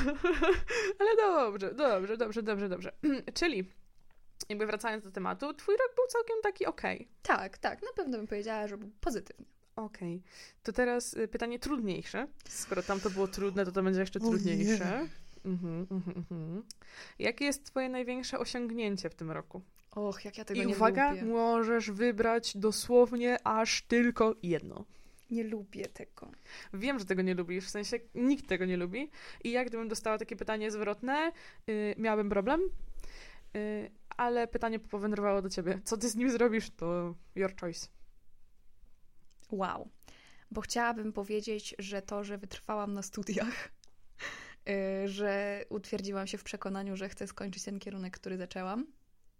Ale 0.99 1.15
dobrze, 1.17 1.73
dobrze, 1.73 2.17
dobrze, 2.17 2.43
dobrze, 2.43 2.69
dobrze. 2.69 2.91
Czyli 3.39 3.65
jakby 4.49 4.65
wracając 4.65 5.03
do 5.03 5.11
tematu, 5.11 5.53
twój 5.53 5.77
rok 5.77 5.95
był 5.95 6.05
całkiem 6.07 6.35
taki 6.43 6.65
okej. 6.65 6.95
Okay. 6.95 7.07
Tak, 7.21 7.57
tak, 7.57 7.81
na 7.81 7.93
pewno 7.95 8.17
bym 8.17 8.27
powiedziała, 8.27 8.67
że 8.67 8.77
był 8.77 8.91
pozytywny. 9.01 9.45
Okej. 9.75 10.15
Okay. 10.15 10.31
To 10.63 10.73
teraz 10.73 11.13
y, 11.13 11.27
pytanie 11.27 11.59
trudniejsze. 11.59 12.27
Skoro 12.49 12.83
tam 12.83 12.99
to 12.99 13.09
było 13.09 13.27
trudne, 13.27 13.65
to 13.65 13.71
to 13.71 13.83
będzie 13.83 13.99
jeszcze 13.99 14.19
trudniejsze. 14.19 15.07
Mhm, 15.45 15.87
mhm, 15.91 16.17
mhm. 16.17 16.63
Jakie 17.19 17.45
jest 17.45 17.65
twoje 17.65 17.89
największe 17.89 18.39
osiągnięcie 18.39 19.09
w 19.09 19.15
tym 19.15 19.31
roku? 19.31 19.61
Och, 19.91 20.25
jak 20.25 20.37
ja 20.37 20.45
tego 20.45 20.61
I 20.61 20.65
nie 20.65 20.75
uwaga, 20.75 21.11
lubię. 21.11 21.25
możesz 21.25 21.91
wybrać 21.91 22.57
dosłownie 22.57 23.47
aż 23.47 23.81
tylko 23.81 24.35
jedno. 24.43 24.85
Nie 25.31 25.43
lubię 25.43 25.85
tego. 25.85 26.31
Wiem, 26.73 26.99
że 26.99 27.05
tego 27.05 27.21
nie 27.21 27.35
lubisz, 27.35 27.65
w 27.65 27.69
sensie 27.69 27.99
nikt 28.15 28.47
tego 28.47 28.65
nie 28.65 28.77
lubi. 28.77 29.09
I 29.43 29.51
jak 29.51 29.67
gdybym 29.67 29.87
dostała 29.87 30.17
takie 30.17 30.35
pytanie 30.35 30.71
zwrotne, 30.71 31.31
yy, 31.67 31.95
miałabym 31.97 32.29
problem, 32.29 32.61
yy, 33.53 33.91
ale 34.17 34.47
pytanie 34.47 34.79
powędrowało 34.79 35.41
do 35.41 35.49
ciebie. 35.49 35.79
Co 35.83 35.97
ty 35.97 36.09
z 36.09 36.15
nim 36.15 36.31
zrobisz, 36.31 36.69
to 36.69 37.15
your 37.35 37.55
choice. 37.61 37.87
Wow. 39.51 39.89
Bo 40.51 40.61
chciałabym 40.61 41.13
powiedzieć, 41.13 41.75
że 41.79 42.01
to, 42.01 42.23
że 42.23 42.37
wytrwałam 42.37 42.93
na 42.93 43.01
studiach, 43.01 43.69
że 45.05 45.63
utwierdziłam 45.69 46.27
się 46.27 46.37
w 46.37 46.43
przekonaniu, 46.43 46.95
że 46.95 47.09
chcę 47.09 47.27
skończyć 47.27 47.63
ten 47.63 47.79
kierunek, 47.79 48.17
który 48.17 48.37
zaczęłam. 48.37 48.87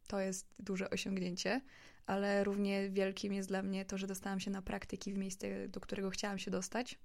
To 0.08 0.20
jest 0.20 0.48
duże 0.60 0.89
osiągnięcie, 0.89 1.62
ale 2.05 2.44
równie 2.44 2.89
wielkim 2.89 3.34
jest 3.34 3.50
dla 3.50 3.63
mnie 3.63 3.86
to, 3.86 3.98
że 3.98 4.08
dostałam 4.08 4.39
się 4.39 4.51
na 4.51 4.62
praktyki 4.62 5.13
w 5.13 5.17
miejsce, 5.17 5.67
do 5.67 5.79
którego 5.79 6.10
chciałam 6.10 6.39
się 6.39 6.51
dostać. 6.51 7.00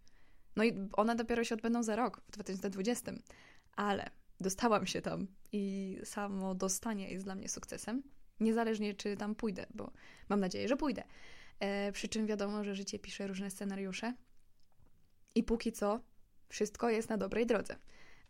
No 0.57 0.65
i 0.65 0.89
one 0.93 1.17
dopiero 1.17 1.45
się 1.45 1.55
odbędą 1.55 1.83
za 1.83 1.97
rok, 1.97 2.21
w 2.29 2.31
2020. 2.31 3.13
Ale 3.77 4.11
dostałam 4.41 4.87
się 4.87 5.03
tam 5.03 5.27
i 5.53 5.97
samo 6.05 6.55
dostanie 6.55 7.11
jest 7.11 7.25
dla 7.25 7.35
mnie 7.35 7.49
sukcesem. 7.49 8.03
Niezależnie, 8.41 8.95
czy 8.95 9.17
tam 9.17 9.35
pójdę, 9.35 9.67
bo 9.75 9.93
mam 10.29 10.41
nadzieję, 10.41 10.69
że 10.69 10.77
pójdę. 10.77 11.03
E, 11.61 11.93
przy 11.93 12.09
czym 12.09 12.27
wiadomo, 12.27 12.65
że 12.65 12.75
życie 12.75 12.99
pisze 12.99 13.27
różne 13.27 13.51
scenariusze. 13.51 14.15
I 15.35 15.43
póki 15.43 15.73
co 15.73 16.01
wszystko 16.49 16.91
jest 16.91 17.09
na 17.09 17.17
dobrej 17.17 17.47
drodze. 17.47 17.77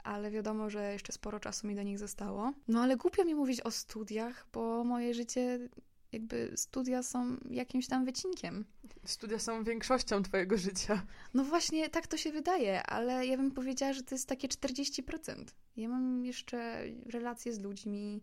Ale 0.05 0.31
wiadomo, 0.31 0.71
że 0.71 0.93
jeszcze 0.93 1.13
sporo 1.13 1.41
czasu 1.41 1.67
mi 1.67 1.75
do 1.75 1.83
nich 1.83 1.99
zostało. 1.99 2.53
No 2.69 2.81
ale 2.83 2.97
głupio 2.97 3.25
mi 3.25 3.35
mówić 3.35 3.61
o 3.61 3.71
studiach, 3.71 4.47
bo 4.53 4.85
moje 4.85 5.15
życie, 5.15 5.69
jakby 6.13 6.53
studia 6.57 7.03
są 7.03 7.37
jakimś 7.51 7.87
tam 7.87 8.05
wycinkiem. 8.05 8.65
Studia 9.05 9.39
są 9.39 9.65
większością 9.65 10.23
twojego 10.23 10.57
życia. 10.57 11.07
No 11.35 11.45
właśnie, 11.45 11.89
tak 11.89 12.07
to 12.07 12.17
się 12.17 12.33
wydaje, 12.33 12.83
ale 12.83 13.27
ja 13.27 13.37
bym 13.37 13.51
powiedziała, 13.51 13.93
że 13.93 14.03
to 14.03 14.15
jest 14.15 14.29
takie 14.29 14.49
40%. 14.49 15.45
Ja 15.77 15.89
mam 15.89 16.25
jeszcze 16.25 16.85
relacje 17.07 17.53
z 17.53 17.61
ludźmi, 17.61 18.23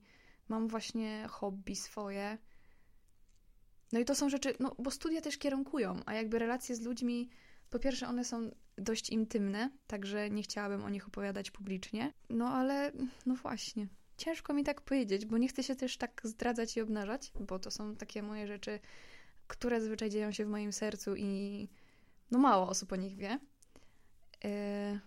mam 0.49 0.67
właśnie 0.67 1.27
hobby 1.29 1.75
swoje. 1.75 2.37
No 3.91 3.99
i 3.99 4.05
to 4.05 4.15
są 4.15 4.29
rzeczy, 4.29 4.53
no 4.59 4.75
bo 4.79 4.91
studia 4.91 5.21
też 5.21 5.37
kierunkują, 5.37 6.01
a 6.05 6.13
jakby 6.13 6.39
relacje 6.39 6.75
z 6.75 6.81
ludźmi, 6.81 7.29
po 7.69 7.79
pierwsze 7.79 8.07
one 8.07 8.25
są 8.25 8.51
dość 8.77 9.09
intymne, 9.09 9.69
także 9.87 10.29
nie 10.29 10.43
chciałabym 10.43 10.83
o 10.83 10.89
nich 10.89 11.07
opowiadać 11.07 11.51
publicznie. 11.51 12.13
No 12.29 12.49
ale, 12.49 12.91
no 13.25 13.35
właśnie, 13.35 13.87
ciężko 14.17 14.53
mi 14.53 14.63
tak 14.63 14.81
powiedzieć, 14.81 15.25
bo 15.25 15.37
nie 15.37 15.47
chcę 15.47 15.63
się 15.63 15.75
też 15.75 15.97
tak 15.97 16.21
zdradzać 16.23 16.77
i 16.77 16.81
obnażać, 16.81 17.31
bo 17.39 17.59
to 17.59 17.71
są 17.71 17.95
takie 17.95 18.23
moje 18.23 18.47
rzeczy, 18.47 18.79
które 19.47 19.81
zazwyczaj 19.81 20.09
dzieją 20.09 20.31
się 20.31 20.45
w 20.45 20.49
moim 20.49 20.73
sercu 20.73 21.15
i 21.15 21.67
no 22.31 22.39
mało 22.39 22.69
osób 22.69 22.93
o 22.93 22.95
nich 22.95 23.15
wie. 23.15 23.39
Yy... 24.43 24.99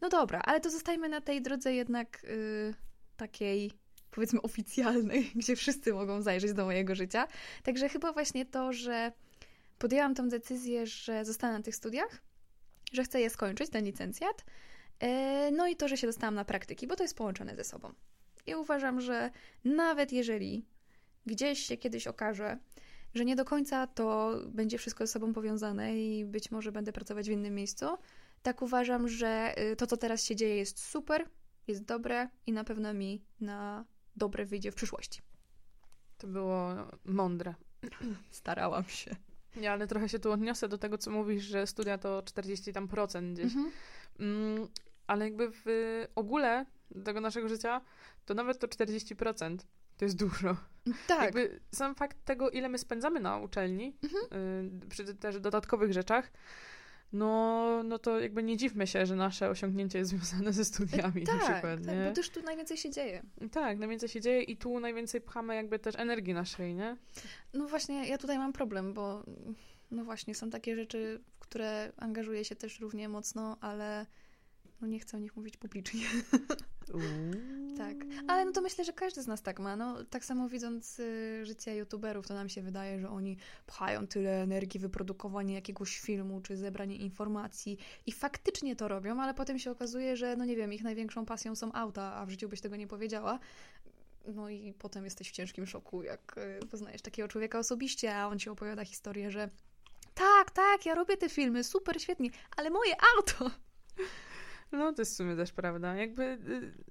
No 0.00 0.08
dobra, 0.08 0.40
ale 0.44 0.60
to 0.60 0.70
zostajmy 0.70 1.08
na 1.08 1.20
tej 1.20 1.42
drodze 1.42 1.74
jednak 1.74 2.22
yy, 2.22 2.74
takiej 3.16 3.70
powiedzmy 4.10 4.42
oficjalnej, 4.42 5.30
gdzie 5.34 5.56
wszyscy 5.56 5.92
mogą 5.92 6.22
zajrzeć 6.22 6.52
do 6.52 6.64
mojego 6.64 6.94
życia. 6.94 7.28
Także 7.62 7.88
chyba 7.88 8.12
właśnie 8.12 8.46
to, 8.46 8.72
że 8.72 9.12
podjęłam 9.78 10.14
tą 10.14 10.28
decyzję, 10.28 10.86
że 10.86 11.24
zostanę 11.24 11.58
na 11.58 11.62
tych 11.62 11.76
studiach, 11.76 12.22
że 12.92 13.04
chcę 13.04 13.20
je 13.20 13.30
skończyć, 13.30 13.70
ten 13.70 13.84
licencjat, 13.84 14.44
yy, 15.02 15.08
no 15.52 15.66
i 15.68 15.76
to, 15.76 15.88
że 15.88 15.96
się 15.96 16.06
dostałam 16.06 16.34
na 16.34 16.44
praktyki, 16.44 16.86
bo 16.86 16.96
to 16.96 17.02
jest 17.02 17.16
połączone 17.16 17.56
ze 17.56 17.64
sobą. 17.64 17.92
I 18.46 18.54
uważam, 18.54 19.00
że 19.00 19.30
nawet 19.64 20.12
jeżeli 20.12 20.66
gdzieś 21.26 21.58
się 21.58 21.76
kiedyś 21.76 22.06
okaże, 22.06 22.58
że 23.14 23.24
nie 23.24 23.36
do 23.36 23.44
końca 23.44 23.86
to 23.86 24.34
będzie 24.48 24.78
wszystko 24.78 25.06
ze 25.06 25.12
sobą 25.12 25.32
powiązane 25.32 25.96
i 25.96 26.24
być 26.24 26.50
może 26.50 26.72
będę 26.72 26.92
pracować 26.92 27.28
w 27.28 27.32
innym 27.32 27.54
miejscu. 27.54 27.86
Tak 28.42 28.62
uważam, 28.62 29.08
że 29.08 29.54
y, 29.72 29.76
to, 29.76 29.86
co 29.86 29.96
teraz 29.96 30.24
się 30.24 30.36
dzieje, 30.36 30.56
jest 30.56 30.84
super, 30.84 31.28
jest 31.66 31.84
dobre 31.84 32.28
i 32.46 32.52
na 32.52 32.64
pewno 32.64 32.94
mi 32.94 33.22
na 33.40 33.84
dobre 34.16 34.46
wyjdzie 34.46 34.72
w 34.72 34.74
przyszłości. 34.74 35.20
To 36.18 36.26
było 36.26 36.74
mądre. 37.04 37.54
Starałam 38.30 38.84
się. 38.84 39.16
Nie, 39.56 39.72
ale 39.72 39.86
trochę 39.86 40.08
się 40.08 40.18
tu 40.18 40.32
odniosę 40.32 40.68
do 40.68 40.78
tego, 40.78 40.98
co 40.98 41.10
mówisz, 41.10 41.44
że 41.44 41.66
studia 41.66 41.98
to 41.98 42.22
40 42.22 42.72
tam 42.72 42.88
procent 42.88 43.38
gdzieś. 43.38 43.54
Mhm. 43.54 43.72
Mm, 44.20 44.68
ale 45.06 45.24
jakby 45.24 45.50
w 45.50 45.64
ogóle 46.14 46.66
tego 47.04 47.20
naszego 47.20 47.48
życia, 47.48 47.80
to 48.24 48.34
nawet 48.34 48.58
to 48.58 48.66
40% 48.66 49.56
to 49.96 50.04
jest 50.04 50.16
dużo. 50.16 50.56
Tak. 51.06 51.22
Jakby 51.22 51.60
sam 51.72 51.94
fakt 51.94 52.24
tego, 52.24 52.50
ile 52.50 52.68
my 52.68 52.78
spędzamy 52.78 53.20
na 53.20 53.38
uczelni, 53.38 53.96
mhm. 54.02 54.24
y, 54.82 54.88
przy 54.88 55.14
też 55.14 55.40
dodatkowych 55.40 55.92
rzeczach, 55.92 56.32
no, 57.12 57.82
no 57.82 57.98
to 57.98 58.20
jakby 58.20 58.42
nie 58.42 58.56
dziwmy 58.56 58.86
się, 58.86 59.06
że 59.06 59.16
nasze 59.16 59.50
osiągnięcie 59.50 59.98
jest 59.98 60.10
związane 60.10 60.52
ze 60.52 60.64
studiami 60.64 61.22
tak, 61.22 61.34
na 61.34 61.40
przykład. 61.40 61.80
Tak, 61.86 62.08
bo 62.08 62.14
też 62.14 62.30
tu 62.30 62.42
najwięcej 62.42 62.76
się 62.76 62.90
dzieje. 62.90 63.22
Tak, 63.52 63.78
najwięcej 63.78 64.08
się 64.08 64.20
dzieje 64.20 64.42
i 64.42 64.56
tu 64.56 64.80
najwięcej 64.80 65.20
pchamy 65.20 65.54
jakby 65.54 65.78
też 65.78 65.94
energii 65.96 66.34
naszej, 66.34 66.74
nie? 66.74 66.96
No 67.54 67.68
właśnie, 67.68 68.08
ja 68.08 68.18
tutaj 68.18 68.38
mam 68.38 68.52
problem, 68.52 68.94
bo 68.94 69.22
no 69.90 70.04
właśnie, 70.04 70.34
są 70.34 70.50
takie 70.50 70.76
rzeczy, 70.76 71.20
w 71.36 71.38
które 71.38 71.92
angażuję 71.96 72.44
się 72.44 72.56
też 72.56 72.80
równie 72.80 73.08
mocno, 73.08 73.56
ale 73.60 74.06
no 74.80 74.86
nie 74.86 75.00
chcę 75.00 75.16
o 75.16 75.20
nich 75.20 75.36
mówić 75.36 75.56
publicznie. 75.56 76.06
tak. 77.78 77.96
Ale 78.28 78.44
no 78.44 78.52
to 78.52 78.60
myślę, 78.60 78.84
że 78.84 78.92
każdy 78.92 79.22
z 79.22 79.26
nas 79.26 79.42
tak 79.42 79.60
ma. 79.60 79.76
No, 79.76 80.04
tak 80.04 80.24
samo 80.24 80.48
widząc 80.48 80.98
y, 80.98 81.40
życie 81.46 81.76
youtuberów, 81.76 82.26
to 82.26 82.34
nam 82.34 82.48
się 82.48 82.62
wydaje, 82.62 83.00
że 83.00 83.08
oni 83.08 83.36
pchają 83.66 84.06
tyle 84.06 84.42
energii 84.42 84.80
wyprodukowanie 84.80 85.54
jakiegoś 85.54 85.98
filmu, 85.98 86.40
czy 86.40 86.56
zebranie 86.56 86.96
informacji 86.96 87.78
i 88.06 88.12
faktycznie 88.12 88.76
to 88.76 88.88
robią, 88.88 89.20
ale 89.20 89.34
potem 89.34 89.58
się 89.58 89.70
okazuje, 89.70 90.16
że 90.16 90.36
no 90.36 90.44
nie 90.44 90.56
wiem, 90.56 90.72
ich 90.72 90.82
największą 90.82 91.26
pasją 91.26 91.56
są 91.56 91.72
auta, 91.72 92.14
a 92.14 92.26
w 92.26 92.30
życiu 92.30 92.48
byś 92.48 92.60
tego 92.60 92.76
nie 92.76 92.86
powiedziała. 92.86 93.38
No 94.34 94.50
i 94.50 94.74
potem 94.78 95.04
jesteś 95.04 95.28
w 95.28 95.32
ciężkim 95.32 95.66
szoku, 95.66 96.02
jak 96.02 96.38
y, 96.62 96.66
poznajesz 96.66 97.02
takiego 97.02 97.28
człowieka 97.28 97.58
osobiście, 97.58 98.16
a 98.16 98.28
on 98.28 98.38
ci 98.38 98.50
opowiada 98.50 98.84
historię, 98.84 99.30
że 99.30 99.50
tak, 100.14 100.50
tak, 100.50 100.86
ja 100.86 100.94
robię 100.94 101.16
te 101.16 101.28
filmy, 101.28 101.64
super, 101.64 102.02
świetnie, 102.02 102.30
ale 102.56 102.70
moje 102.70 102.94
auto 103.16 103.50
no, 104.72 104.92
to 104.92 105.02
jest 105.02 105.12
w 105.12 105.16
sumie 105.16 105.36
też 105.36 105.52
prawda. 105.52 105.94
Jakby 105.94 106.22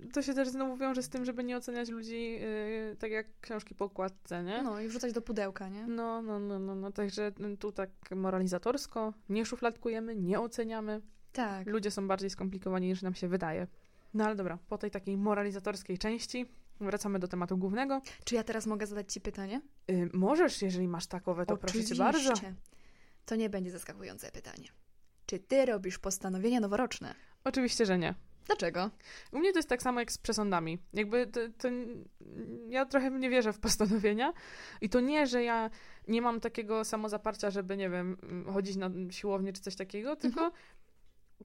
y, 0.02 0.08
to 0.14 0.22
się 0.22 0.34
też 0.34 0.50
znowu 0.50 0.78
wiąże 0.78 1.04
z 1.04 1.10
tym, 1.10 1.26
żeby 1.26 1.44
nie 1.44 1.58
oceniać 1.58 1.90
ludzi 1.90 2.32
yy, 2.32 2.96
tak 3.00 3.12
jak 3.12 3.28
książki 3.42 3.76
po 3.76 3.86
okładce, 3.86 4.44
nie? 4.44 4.62
No 4.62 4.80
i 4.80 4.88
wrzucać 4.88 5.14
do 5.14 5.22
pudełka, 5.22 5.70
nie? 5.70 5.88
No, 5.88 6.22
no, 6.22 6.40
no, 6.40 6.60
no, 6.60 6.76
no. 6.76 6.92
Także 6.92 7.32
tu 7.60 7.72
tak 7.72 7.90
moralizatorsko 8.16 9.14
nie 9.30 9.46
szufladkujemy, 9.46 10.16
nie 10.16 10.40
oceniamy. 10.40 11.02
Tak. 11.32 11.68
Ludzie 11.68 11.92
są 11.92 12.08
bardziej 12.08 12.30
skomplikowani 12.30 12.88
niż 12.88 13.02
nam 13.02 13.14
się 13.14 13.28
wydaje. 13.28 13.68
No 14.14 14.26
ale 14.26 14.36
dobra, 14.36 14.58
po 14.70 14.78
tej 14.78 14.92
takiej 14.92 15.18
moralizatorskiej 15.18 15.98
części 15.98 16.46
wracamy 16.82 17.20
do 17.20 17.28
tematu 17.28 17.58
głównego. 17.58 18.02
Czy 18.24 18.36
ja 18.36 18.44
teraz 18.44 18.66
mogę 18.66 18.88
zadać 18.88 19.14
Ci 19.14 19.22
pytanie? 19.22 19.62
Yy, 19.88 20.10
możesz, 20.14 20.62
jeżeli 20.62 20.88
masz 20.88 21.08
takowe, 21.08 21.46
to 21.46 21.54
Oczywiście. 21.54 21.96
proszę 21.96 22.20
Cię 22.20 22.32
bardzo. 22.32 22.42
To 23.26 23.36
nie 23.36 23.50
będzie 23.50 23.72
zaskakujące 23.72 24.32
pytanie. 24.32 24.68
Czy 25.26 25.40
Ty 25.40 25.66
robisz 25.66 26.00
postanowienia 26.00 26.60
noworoczne? 26.60 27.16
Oczywiście, 27.46 27.86
że 27.86 27.98
nie. 27.98 28.14
Dlaczego? 28.46 28.90
U 29.32 29.40
mnie 29.40 29.52
to 29.52 29.60
jest 29.60 29.70
tak 29.70 29.82
samo 29.82 30.00
jak 30.00 30.12
z 30.12 30.18
przesądami. 30.18 30.80
Jakby 30.94 31.28
to, 31.28 31.40
to, 31.58 31.68
ja 32.70 32.86
trochę 32.86 33.12
nie 33.12 33.30
wierzę 33.30 33.54
w 33.54 33.60
postanowienia 33.60 34.34
i 34.82 34.90
to 34.90 35.00
nie, 35.00 35.28
że 35.28 35.44
ja 35.44 35.70
nie 36.08 36.22
mam 36.22 36.40
takiego 36.40 36.84
samozaparcia, 36.84 37.52
żeby, 37.52 37.78
nie 37.78 37.90
wiem, 37.90 38.18
chodzić 38.54 38.76
na 38.76 38.90
siłownię 39.10 39.54
czy 39.54 39.62
coś 39.62 39.76
takiego, 39.76 40.16
tylko 40.16 40.46
mhm. 40.46 40.64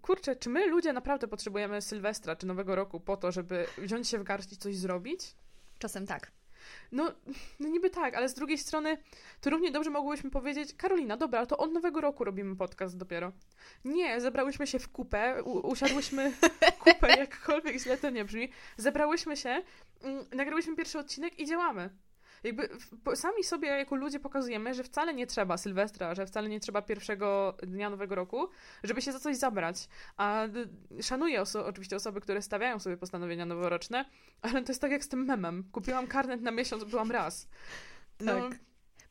kurczę, 0.03 0.37
czy 0.37 0.51
my 0.51 0.67
ludzie 0.67 0.93
naprawdę 0.93 1.29
potrzebujemy 1.29 1.83
Sylwestra 1.83 2.37
czy 2.37 2.47
Nowego 2.47 2.75
Roku 2.75 3.01
po 3.01 3.17
to, 3.17 3.33
żeby 3.33 3.67
wziąć 3.79 4.09
się 4.09 4.19
w 4.19 4.23
garść 4.23 4.53
i 4.53 4.57
coś 4.57 4.77
zrobić? 4.77 5.37
Czasem 5.79 6.07
tak. 6.07 6.33
No, 6.93 7.13
no 7.61 7.69
niby 7.69 7.91
tak, 7.91 8.15
ale 8.15 8.29
z 8.29 8.35
drugiej 8.35 8.59
strony 8.59 8.99
to 9.41 9.51
równie 9.51 9.71
dobrze 9.71 9.91
mogłyśmy 9.91 10.31
powiedzieć, 10.31 10.75
Karolina, 10.75 11.17
dobra, 11.17 11.47
to 11.47 11.57
od 11.59 11.73
nowego 11.73 12.01
roku 12.01 12.25
robimy 12.25 12.57
podcast 12.57 12.97
dopiero. 12.97 13.33
Nie, 13.85 14.21
zebrałyśmy 14.21 14.67
się 14.67 14.79
w 14.79 14.89
kupę, 14.89 15.43
u- 15.43 15.69
usiadłyśmy 15.71 16.33
kupę, 16.79 17.09
jakkolwiek 17.19 17.77
źle 17.79 17.99
to 17.99 18.11
nie 18.11 18.25
brzmi, 18.25 18.49
zebrałyśmy 18.77 19.37
się, 19.37 19.63
mm, 20.03 20.25
nagrałyśmy 20.33 20.77
pierwszy 20.77 20.99
odcinek 20.99 21.39
i 21.39 21.47
działamy. 21.47 21.91
Jakby 22.45 22.69
sami 23.15 23.45
sobie 23.45 23.69
jako 23.69 23.97
ludzie 23.97 24.21
pokazujemy, 24.21 24.75
że 24.75 24.85
wcale 24.85 25.15
nie 25.15 25.27
trzeba 25.27 25.57
Sylwestra, 25.57 26.15
że 26.15 26.27
wcale 26.27 26.49
nie 26.49 26.61
trzeba 26.61 26.83
pierwszego 26.83 27.57
dnia 27.63 27.91
Nowego 27.91 28.15
Roku, 28.15 28.49
żeby 28.83 29.03
się 29.03 29.13
za 29.13 29.21
coś 29.21 29.37
zabrać. 29.37 29.89
A 30.17 30.47
szanuję 31.03 31.41
oso 31.41 31.67
oczywiście 31.67 31.97
osoby, 31.97 32.21
które 32.21 32.43
stawiają 32.43 32.79
sobie 32.79 32.97
postanowienia 32.97 33.47
noworoczne, 33.47 34.05
ale 34.43 34.63
to 34.63 34.73
jest 34.73 34.81
tak 34.81 34.91
jak 34.91 35.05
z 35.05 35.09
tym 35.09 35.25
memem. 35.25 35.65
Kupiłam 35.73 36.07
karnet 36.07 36.43
na 36.43 36.51
miesiąc, 36.51 36.85
byłam 36.85 37.11
raz. 37.11 37.49
No. 38.21 38.33
Tak. 38.33 38.59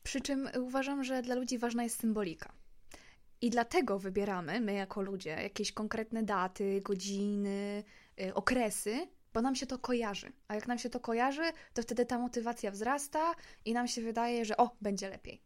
Przy 0.03 0.21
czym 0.21 0.50
uważam, 0.59 1.03
że 1.03 1.21
dla 1.21 1.36
ludzi 1.36 1.57
ważna 1.57 1.83
jest 1.83 2.00
symbolika. 2.00 2.51
I 3.41 3.50
dlatego 3.50 4.00
wybieramy, 4.00 4.59
my 4.59 4.74
jako 4.74 5.01
ludzie, 5.01 5.29
jakieś 5.29 5.71
konkretne 5.71 6.24
daty, 6.24 6.81
godziny, 6.81 7.83
yy, 8.17 8.33
okresy, 8.33 9.07
bo 9.33 9.41
nam 9.41 9.55
się 9.55 9.65
to 9.65 9.79
kojarzy. 9.79 10.31
A 10.48 10.55
jak 10.55 10.67
nam 10.67 10.77
się 10.77 10.89
to 10.89 11.00
kojarzy, 11.00 11.43
to 11.74 11.81
wtedy 11.81 12.05
ta 12.05 12.17
motywacja 12.17 12.71
wzrasta 12.71 13.36
i 13.65 13.74
nam 13.74 13.88
się 13.88 14.01
wydaje, 14.01 14.45
że 14.45 14.57
o, 14.57 14.75
będzie 14.81 15.09
lepiej. 15.09 15.41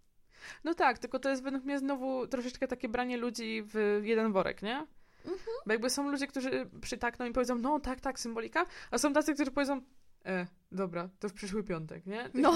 No 0.64 0.74
tak, 0.74 1.00
tylko 1.00 1.20
to 1.20 1.30
jest 1.30 1.44
według 1.44 1.64
mnie 1.64 1.80
znowu 1.80 2.28
troszeczkę 2.28 2.68
takie 2.68 2.90
branie 2.90 3.18
ludzi 3.18 3.64
w 3.66 4.02
jeden 4.04 4.32
worek, 4.32 4.62
nie? 4.62 4.88
Mhm. 5.26 5.58
Bo 5.66 5.72
jakby 5.72 5.90
są 5.90 6.12
ludzie, 6.12 6.28
którzy 6.28 6.70
przytakną 6.82 7.26
i 7.26 7.32
powiedzą, 7.32 7.56
no 7.56 7.80
tak, 7.80 8.02
tak, 8.02 8.20
symbolika, 8.20 8.66
a 8.92 8.98
są 8.98 9.14
tacy, 9.14 9.34
którzy 9.34 9.52
powiedzą, 9.52 9.82
e, 10.26 10.48
dobra, 10.72 11.10
to 11.20 11.30
w 11.30 11.34
przyszły 11.34 11.64
piątek, 11.64 12.06
nie? 12.06 12.30
No. 12.34 12.54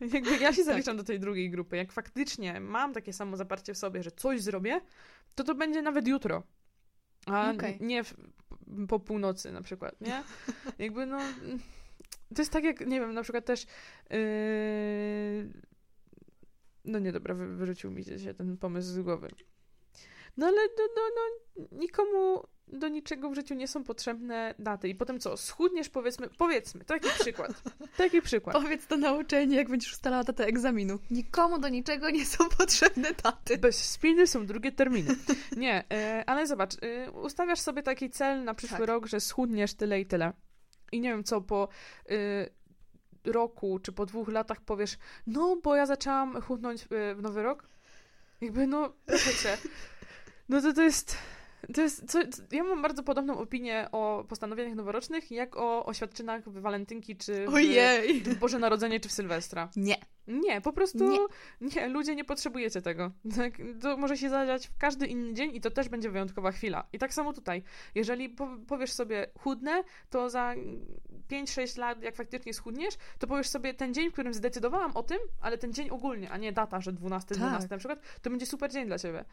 Jakby, 0.00 0.30
ja 0.40 0.52
się 0.52 0.56
tak. 0.56 0.64
zaliczam 0.64 0.96
tak. 0.96 0.96
do 0.96 1.04
tej 1.04 1.20
drugiej 1.20 1.50
grupy. 1.50 1.76
Jak 1.76 1.92
faktycznie 1.92 2.60
mam 2.60 2.92
takie 2.92 3.12
samo 3.12 3.36
zaparcie 3.36 3.74
w 3.74 3.78
sobie, 3.78 4.02
że 4.02 4.10
coś 4.10 4.42
zrobię, 4.42 4.80
to 5.34 5.44
to 5.44 5.54
będzie 5.54 5.82
nawet 5.82 6.08
jutro. 6.08 6.42
A 7.26 7.50
okay. 7.50 7.78
nie 7.80 8.04
w, 8.04 8.14
po 8.88 9.00
północy 9.00 9.52
na 9.52 9.62
przykład, 9.62 10.00
nie? 10.00 10.22
Jakby 10.78 11.06
no... 11.06 11.18
To 12.34 12.42
jest 12.42 12.52
tak 12.52 12.64
jak, 12.64 12.86
nie 12.86 13.00
wiem, 13.00 13.14
na 13.14 13.22
przykład 13.22 13.44
też 13.44 13.66
yy... 14.10 15.52
no 16.84 16.98
nie, 16.98 17.12
dobra, 17.12 17.34
wy, 17.34 17.56
wyrzucił 17.56 17.90
mi 17.90 18.04
się 18.04 18.34
ten 18.34 18.56
pomysł 18.56 18.88
z 18.88 19.00
głowy. 19.00 19.28
No 20.36 20.46
ale 20.46 20.56
no, 20.56 20.84
no, 20.96 21.02
no, 21.16 21.66
nikomu 21.78 22.42
do 22.68 22.88
niczego 22.88 23.30
w 23.30 23.34
życiu 23.34 23.54
nie 23.54 23.68
są 23.68 23.84
potrzebne 23.84 24.54
daty. 24.58 24.88
I 24.88 24.94
potem 24.94 25.20
co? 25.20 25.36
Schudniesz, 25.36 25.88
powiedzmy, 25.88 26.28
powiedzmy, 26.38 26.84
taki 26.84 27.08
przykład. 27.20 27.62
Taki 27.96 28.22
przykład. 28.22 28.56
Powiedz 28.56 28.86
to 28.86 28.96
na 28.96 29.12
uczelni, 29.12 29.56
jak 29.56 29.68
będziesz 29.68 29.92
ustalała 29.92 30.24
datę 30.24 30.46
egzaminu. 30.46 30.98
Nikomu 31.10 31.58
do 31.58 31.68
niczego 31.68 32.10
nie 32.10 32.26
są 32.26 32.48
potrzebne 32.58 33.12
daty. 33.22 33.58
Bez 33.58 33.90
spiny 33.90 34.26
są 34.26 34.46
drugie 34.46 34.72
terminy. 34.72 35.16
Nie, 35.56 35.84
e, 35.92 36.24
ale 36.26 36.46
zobacz, 36.46 36.74
e, 36.82 37.10
ustawiasz 37.10 37.60
sobie 37.60 37.82
taki 37.82 38.10
cel 38.10 38.44
na 38.44 38.54
przyszły 38.54 38.78
Tak. 38.78 38.86
rok, 38.86 39.06
że 39.06 39.20
schudniesz 39.20 39.74
tyle 39.74 40.00
i 40.00 40.06
tyle. 40.06 40.32
I 40.92 41.00
nie 41.00 41.08
wiem 41.08 41.24
co, 41.24 41.40
po 41.40 41.68
e, 42.10 42.12
roku 43.24 43.78
czy 43.78 43.92
po 43.92 44.06
dwóch 44.06 44.28
latach 44.28 44.60
powiesz, 44.60 44.98
no 45.26 45.56
bo 45.62 45.76
ja 45.76 45.86
zaczęłam 45.86 46.40
chudnąć 46.42 46.82
e, 46.82 47.14
w 47.14 47.22
nowy 47.22 47.42
rok. 47.42 47.68
Jakby, 48.40 48.66
no, 48.66 48.92
proszę 49.06 49.30
cię. 49.42 49.56
No 50.48 50.60
to 50.60 50.72
to 50.72 50.82
jest... 50.82 51.16
To 51.74 51.80
jest 51.80 52.10
co, 52.10 52.18
ja 52.52 52.64
mam 52.64 52.82
bardzo 52.82 53.02
podobną 53.02 53.38
opinię 53.38 53.88
o 53.92 54.24
postanowieniach 54.28 54.74
noworocznych, 54.74 55.30
jak 55.30 55.56
o 55.56 55.86
oświadczynach 55.86 56.48
w 56.48 56.60
walentynki, 56.60 57.16
czy 57.16 57.46
w, 57.46 57.54
Ojej. 57.54 58.20
w 58.20 58.38
Boże 58.38 58.58
Narodzenie, 58.58 59.00
czy 59.00 59.08
w 59.08 59.12
Sylwestra. 59.12 59.70
Nie. 59.76 59.96
Nie, 60.26 60.60
po 60.60 60.72
prostu 60.72 61.10
Nie. 61.10 61.18
nie. 61.60 61.88
ludzie 61.88 62.14
nie 62.14 62.24
potrzebujecie 62.24 62.82
tego. 62.82 63.10
Tak, 63.36 63.52
to 63.80 63.96
może 63.96 64.16
się 64.16 64.30
zadziać 64.30 64.66
w 64.66 64.78
każdy 64.78 65.06
inny 65.06 65.34
dzień 65.34 65.56
i 65.56 65.60
to 65.60 65.70
też 65.70 65.88
będzie 65.88 66.10
wyjątkowa 66.10 66.52
chwila. 66.52 66.86
I 66.92 66.98
tak 66.98 67.14
samo 67.14 67.32
tutaj. 67.32 67.62
Jeżeli 67.94 68.28
po, 68.28 68.48
powiesz 68.68 68.92
sobie 68.92 69.26
chudnę, 69.38 69.84
to 70.10 70.30
za 70.30 70.54
5-6 71.30 71.78
lat, 71.78 72.02
jak 72.02 72.16
faktycznie 72.16 72.54
schudniesz, 72.54 72.94
to 73.18 73.26
powiesz 73.26 73.48
sobie 73.48 73.74
ten 73.74 73.94
dzień, 73.94 74.10
w 74.10 74.12
którym 74.12 74.34
zdecydowałam 74.34 74.96
o 74.96 75.02
tym, 75.02 75.18
ale 75.40 75.58
ten 75.58 75.72
dzień 75.72 75.90
ogólnie, 75.90 76.30
a 76.30 76.36
nie 76.38 76.52
data, 76.52 76.80
że 76.80 76.92
12, 76.92 77.34
12 77.34 77.60
Tak. 77.60 77.70
na 77.70 77.78
przykład, 77.78 78.00
to 78.22 78.30
będzie 78.30 78.46
super 78.46 78.72
dzień 78.72 78.86
dla 78.86 78.98
ciebie. 78.98 79.24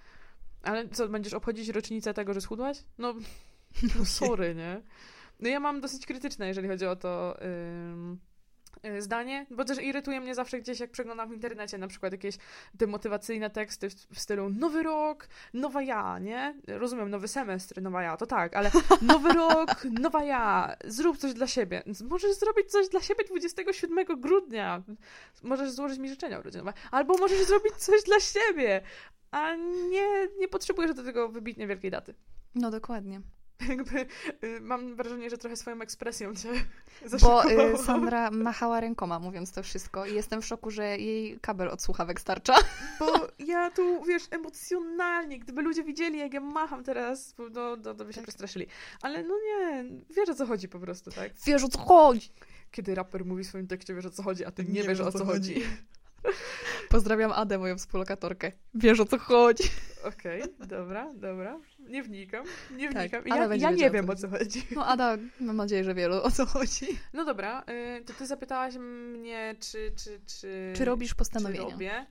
Ale 0.63 0.89
co, 0.89 1.09
będziesz 1.09 1.33
obchodzić 1.33 1.69
rocznicę 1.69 2.13
tego, 2.13 2.33
że 2.33 2.41
schudłaś? 2.41 2.83
No, 2.97 3.13
no 3.97 4.05
sorry, 4.05 4.55
nie? 4.55 4.81
No 5.39 5.49
ja 5.49 5.59
mam 5.59 5.81
dosyć 5.81 6.05
krytyczne, 6.05 6.47
jeżeli 6.47 6.67
chodzi 6.67 6.85
o 6.85 6.95
to 6.95 7.37
ym, 7.41 8.19
zdanie, 8.99 9.45
bo 9.51 9.65
też 9.65 9.81
irytuje 9.81 10.21
mnie 10.21 10.35
zawsze 10.35 10.59
gdzieś, 10.59 10.79
jak 10.79 10.91
przeglądam 10.91 11.29
w 11.29 11.33
internecie 11.33 11.77
na 11.77 11.87
przykład 11.87 12.11
jakieś 12.11 12.37
demotywacyjne 12.73 13.49
teksty 13.49 13.89
w, 13.89 13.93
w 13.93 14.19
stylu 14.19 14.49
nowy 14.49 14.83
rok, 14.83 15.27
nowa 15.53 15.81
ja, 15.81 16.19
nie? 16.19 16.55
Rozumiem, 16.67 17.09
nowy 17.09 17.27
semestr, 17.27 17.81
nowa 17.81 18.03
ja, 18.03 18.17
to 18.17 18.25
tak, 18.25 18.55
ale 18.55 18.71
nowy 19.01 19.33
rok, 19.33 19.83
nowa 19.99 20.23
ja, 20.23 20.75
zrób 20.85 21.17
coś 21.17 21.33
dla 21.33 21.47
siebie. 21.47 21.83
Możesz 22.09 22.35
zrobić 22.35 22.71
coś 22.71 22.89
dla 22.89 23.01
siebie 23.01 23.23
27 23.23 24.05
grudnia. 24.05 24.83
Możesz 25.43 25.71
złożyć 25.71 25.99
mi 25.99 26.09
życzenia 26.09 26.39
urodzinowe. 26.39 26.73
Albo 26.91 27.17
możesz 27.17 27.43
zrobić 27.45 27.75
coś 27.75 28.03
dla 28.03 28.19
siebie, 28.19 28.81
a 29.31 29.55
nie, 29.89 30.27
nie 30.39 30.47
potrzebujesz 30.47 30.93
do 30.95 31.03
tego 31.03 31.29
wybitnie 31.29 31.67
wielkiej 31.67 31.91
daty. 31.91 32.13
No 32.55 32.71
dokładnie. 32.71 33.21
Jakby 33.69 34.05
y, 34.43 34.61
mam 34.61 34.95
wrażenie, 34.95 35.29
że 35.29 35.37
trochę 35.37 35.55
swoją 35.55 35.81
ekspresją 35.81 36.35
cię 36.35 36.49
Bo 37.21 37.51
y, 37.51 37.77
Sandra 37.77 38.31
machała 38.31 38.79
rękoma 38.79 39.19
mówiąc 39.19 39.51
to 39.51 39.63
wszystko 39.63 40.05
i 40.05 40.13
jestem 40.13 40.41
w 40.41 40.45
szoku, 40.45 40.71
że 40.71 40.97
jej 40.97 41.39
kabel 41.39 41.67
od 41.69 41.81
słuchawek 41.81 42.21
starcza. 42.21 42.55
Bo 42.99 43.27
ja 43.39 43.71
tu, 43.71 44.03
wiesz, 44.03 44.23
emocjonalnie, 44.31 45.39
gdyby 45.39 45.61
ludzie 45.61 45.83
widzieli, 45.83 46.19
jak 46.19 46.33
ja 46.33 46.39
macham 46.39 46.83
teraz, 46.83 47.35
no, 47.37 47.77
to, 47.77 47.93
to 47.93 48.05
by 48.05 48.13
się 48.13 48.17
Tak. 48.19 48.23
przestraszyli. 48.23 48.67
Ale 49.01 49.23
no 49.23 49.35
nie, 49.45 49.85
wiesz 50.15 50.29
o 50.29 50.35
co 50.35 50.45
chodzi 50.45 50.69
po 50.69 50.79
prostu, 50.79 51.11
tak? 51.11 51.31
Wiesz 51.45 51.63
o 51.63 51.67
co 51.67 51.79
chodzi. 51.79 52.29
Kiedy 52.71 52.95
raper 52.95 53.25
mówi 53.25 53.43
w 53.43 53.47
swoim 53.47 53.67
tekście, 53.67 53.95
wiesz 53.95 54.05
o 54.05 54.09
co 54.09 54.23
chodzi, 54.23 54.45
a 54.45 54.51
ty 54.51 54.65
nie, 54.65 54.71
Nie 54.71 54.83
wiesz 54.83 54.99
o 54.99 55.11
co 55.11 55.25
chodzi. 55.25 55.63
Pozdrawiam 56.89 57.31
Adę, 57.31 57.57
moją 57.57 57.77
współlokatorkę. 57.77 58.51
Wiesz 58.73 58.99
o 58.99 59.05
co 59.05 59.17
chodzi. 59.17 59.63
Okej, 60.03 60.43
dobra, 60.67 61.13
dobra. 61.13 61.59
Nie 61.79 62.03
wnikam, 62.03 62.45
nie 62.71 62.93
Tak, 62.93 63.01
wnikam. 63.11 63.31
ale 63.31 63.57
Ja, 63.57 63.69
ja 63.69 63.75
nie 63.75 63.91
wiem 63.91 64.09
o 64.09 64.15
co 64.15 64.29
chodzi. 64.29 64.67
No 64.75 64.85
Ada, 64.85 65.17
mam 65.39 65.55
nadzieję, 65.55 65.83
że 65.83 65.93
wielu 65.93 66.15
o 66.23 66.31
co 66.31 66.45
chodzi. 66.45 66.85
No 67.13 67.25
dobra, 67.25 67.63
y, 67.99 68.05
to 68.05 68.13
ty 68.13 68.25
zapytałaś 68.27 68.75
mnie, 68.77 69.55
czy... 69.59 69.91
Czy, 70.03 70.19
czy, 70.25 70.73
Czy 70.77 70.85
robisz 70.85 71.09
czy 71.09 71.15
postanowienia? 71.15 71.69
robię. 71.69 72.05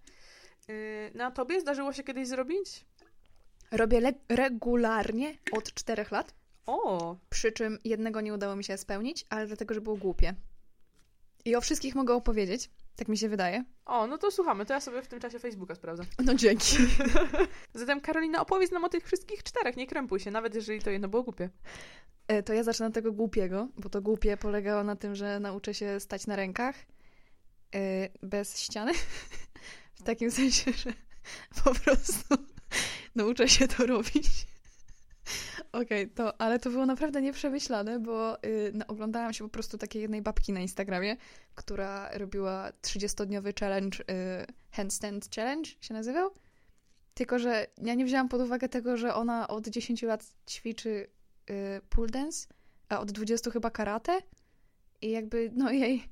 Y, 0.70 1.10
Na 1.14 1.30
tobie 1.30 1.60
zdarzyło 1.60 1.92
się 1.92 2.02
kiedyś 2.04 2.28
zrobić? 2.28 2.84
Robię 3.70 4.00
le- 4.00 4.12
regularnie 4.28 5.38
od 5.52 5.74
czterech 5.74 6.10
lat, 6.10 6.34
O, 6.66 7.16
przy 7.30 7.52
czym 7.52 7.78
jednego 7.84 8.20
nie 8.20 8.34
udało 8.34 8.56
mi 8.56 8.64
się 8.64 8.76
spełnić, 8.78 9.26
ale 9.30 9.46
dlatego, 9.46 9.74
że 9.74 9.80
było 9.80 9.96
głupie. 9.96 10.34
I 11.44 11.56
o 11.56 11.60
wszystkich 11.60 11.94
mogę 11.94 12.14
opowiedzieć, 12.14 12.70
tak 12.98 13.08
mi 13.08 13.18
się 13.18 13.28
wydaje. 13.28 13.64
o, 13.86 14.06
no 14.06 14.18
to 14.18 14.30
słuchamy, 14.30 14.66
to 14.66 14.74
ja 14.74 14.80
sobie 14.80 15.02
w 15.02 15.08
tym 15.08 15.20
czasie 15.20 15.38
Facebooka 15.38 15.74
sprawdzę. 15.74 16.04
No 16.24 16.34
dzięki. 16.34 16.76
Zatem 17.74 18.00
Karolina, 18.00 18.40
opowiedz 18.40 18.70
nam 18.70 18.84
o 18.84 18.88
tych 18.88 19.04
wszystkich 19.06 19.42
czterech, 19.42 19.76
nie 19.76 19.86
krępuj 19.86 20.20
się, 20.20 20.30
nawet 20.30 20.54
jeżeli 20.54 20.82
to 20.82 20.90
jedno 20.90 21.08
było 21.08 21.22
głupie. 21.22 21.50
E, 22.28 22.42
To 22.42 22.52
ja 22.52 22.62
zacznę 22.62 22.86
od 22.86 22.94
tego 22.94 23.12
głupiego, 23.12 23.68
bo 23.76 23.88
to 23.88 24.02
głupie 24.02 24.36
polegało 24.36 24.84
na 24.84 24.96
tym, 24.96 25.14
że 25.14 25.40
nauczę 25.40 25.74
się 25.74 26.00
stać 26.00 26.26
na 26.26 26.36
rękach 26.36 26.76
e, 27.74 28.08
bez 28.22 28.60
ściany. 28.60 28.92
W 29.94 30.02
takim 30.02 30.30
sensie, 30.30 30.72
że 30.72 30.92
po 31.64 31.74
prostu 31.74 32.34
nauczę 33.14 33.48
się 33.48 33.68
to 33.68 33.86
robić. 33.86 34.26
Okej, 35.72 36.10
to, 36.10 36.40
ale 36.40 36.58
to 36.58 36.70
było 36.70 36.86
naprawdę 36.86 37.22
nieprzemyślane, 37.22 37.98
bo 37.98 38.44
y, 38.44 38.72
no, 38.74 38.86
oglądałam 38.86 39.32
się 39.32 39.44
po 39.44 39.50
prostu 39.50 39.78
takiej 39.78 40.02
jednej 40.02 40.22
babki 40.22 40.52
na 40.52 40.60
Instagramie, 40.60 41.16
która 41.54 42.10
robiła 42.12 42.70
30-dniowy 42.82 43.60
challenge, 43.60 43.98
y, 44.00 44.46
handstand 44.70 45.34
challenge 45.34 45.70
się 45.80 45.94
nazywał. 45.94 46.30
Tylko, 47.14 47.38
że 47.38 47.66
ja 47.82 47.94
nie 47.94 48.04
wzięłam 48.04 48.28
pod 48.28 48.40
uwagę 48.40 48.68
tego, 48.68 48.96
że 48.96 49.14
ona 49.14 49.48
od 49.48 49.68
10 49.68 50.02
lat 50.02 50.24
ćwiczy 50.50 51.06
y, 51.50 51.80
pole 51.88 52.08
dance, 52.08 52.46
a 52.88 53.00
od 53.00 53.12
20 53.12 53.50
chyba 53.50 53.70
karate. 53.70 54.18
I 55.02 55.10
jakby, 55.10 55.50
no 55.54 55.70
jej 55.70 56.08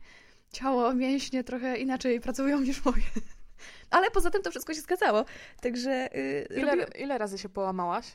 ciało, 0.53 0.95
mięśnie 0.95 1.45
trochę 1.45 1.79
inaczej 1.79 2.21
pracują 2.21 2.61
niż 2.61 2.85
moje. 2.85 3.03
Ale 3.91 4.11
poza 4.11 4.31
tym 4.31 4.43
to 4.43 4.51
wszystko 4.51 4.75
się 4.75 4.81
zgadzało. 4.81 5.25
Także 5.61 6.17
y, 6.17 6.49
Ile, 6.57 6.77
robię... 6.77 6.87
ile 6.99 7.19
razy 7.19 7.39
się 7.39 7.49
połamałaś? 7.49 8.07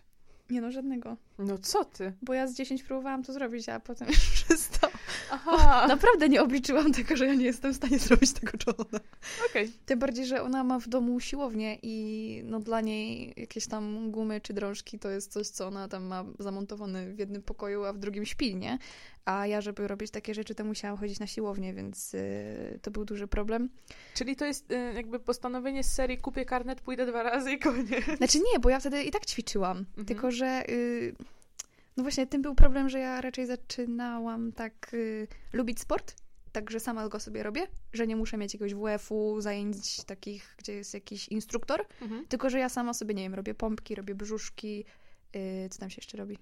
Nie 0.51 0.61
no, 0.61 0.71
żadnego. 0.71 1.17
No 1.45 1.57
co 1.57 1.85
ty? 1.85 2.13
Bo 2.21 2.33
ja 2.33 2.47
z 2.47 2.53
10 2.53 2.83
próbowałam 2.83 3.23
to 3.23 3.33
zrobić, 3.33 3.69
a 3.69 3.79
potem 3.79 4.07
już 4.07 4.17
przestało. 4.43 4.93
Aha, 5.31 5.85
Naprawdę 5.87 6.29
nie 6.29 6.41
obliczyłam 6.41 6.93
tego, 6.93 7.15
że 7.15 7.25
ja 7.25 7.33
nie 7.33 7.45
jestem 7.45 7.73
w 7.73 7.75
stanie 7.75 7.99
zrobić 7.99 8.33
tego, 8.33 8.51
co 8.65 8.77
ona. 8.77 8.99
okej. 9.49 9.71
Tym 9.85 9.99
bardziej, 9.99 10.25
że 10.25 10.41
ona 10.43 10.63
ma 10.63 10.79
w 10.79 10.87
domu 10.87 11.19
siłownię 11.19 11.77
i 11.81 12.41
no 12.45 12.59
dla 12.59 12.81
niej 12.81 13.33
jakieś 13.37 13.67
tam 13.67 14.11
gumy 14.11 14.41
czy 14.41 14.53
drążki 14.53 14.99
to 14.99 15.09
jest 15.09 15.31
coś, 15.31 15.47
co 15.47 15.67
ona 15.67 15.87
tam 15.87 16.03
ma 16.03 16.25
zamontowane 16.39 17.13
w 17.13 17.19
jednym 17.19 17.41
pokoju, 17.41 17.83
a 17.83 17.93
w 17.93 17.97
drugim 17.97 18.25
śpi, 18.25 18.55
nie? 18.55 18.77
A 19.25 19.47
ja, 19.47 19.61
żeby 19.61 19.87
robić 19.87 20.11
takie 20.11 20.33
rzeczy, 20.33 20.55
to 20.55 20.63
musiałam 20.63 20.97
chodzić 20.97 21.19
na 21.19 21.27
siłownię, 21.27 21.73
więc 21.73 22.13
yy, 22.13 22.79
to 22.81 22.91
był 22.91 23.05
duży 23.05 23.27
problem. 23.27 23.69
Czyli 24.13 24.35
to 24.35 24.45
jest 24.45 24.71
y, 24.71 24.93
jakby 24.95 25.19
postanowienie 25.19 25.83
z 25.83 25.93
serii 25.93 26.17
kupię 26.17 26.45
karnet, 26.45 26.81
pójdę 26.81 27.05
dwa 27.05 27.23
razy 27.23 27.51
i 27.51 27.59
koniec. 27.59 28.05
Znaczy 28.17 28.37
nie, 28.53 28.59
bo 28.59 28.69
ja 28.69 28.79
wtedy 28.79 29.03
i 29.03 29.11
tak 29.11 29.25
ćwiczyłam, 29.25 29.77
Mhm. 29.77 30.05
tylko 30.05 30.31
że 30.31 30.63
yy, 30.67 31.15
no 32.01 32.03
właśnie 32.03 32.27
tym 32.27 32.41
był 32.41 32.55
problem, 32.55 32.89
że 32.89 32.99
ja 32.99 33.21
raczej 33.21 33.45
zaczynałam 33.45 34.51
tak 34.51 34.89
yy, 34.93 35.27
lubić 35.53 35.79
sport, 35.79 36.15
także 36.51 36.79
sama 36.79 37.09
go 37.09 37.19
sobie 37.19 37.43
robię, 37.43 37.67
że 37.93 38.07
nie 38.07 38.15
muszę 38.15 38.37
mieć 38.37 38.53
jakiegoś 38.53 38.73
WF-u, 38.73 39.41
zajęć 39.41 40.03
takich, 40.03 40.55
gdzie 40.57 40.73
jest 40.73 40.93
jakiś 40.93 41.27
instruktor, 41.27 41.85
Mhm. 42.01 42.25
tylko 42.27 42.49
że 42.49 42.59
ja 42.59 42.69
sama 42.69 42.93
sobie, 42.93 43.13
nie 43.13 43.23
wiem, 43.23 43.33
robię 43.33 43.53
pompki, 43.53 43.95
robię 43.95 44.15
brzuszki, 44.15 44.85
yy, 45.33 45.69
co 45.69 45.79
tam 45.79 45.89
się 45.89 45.97
jeszcze 45.99 46.17
robi? 46.17 46.37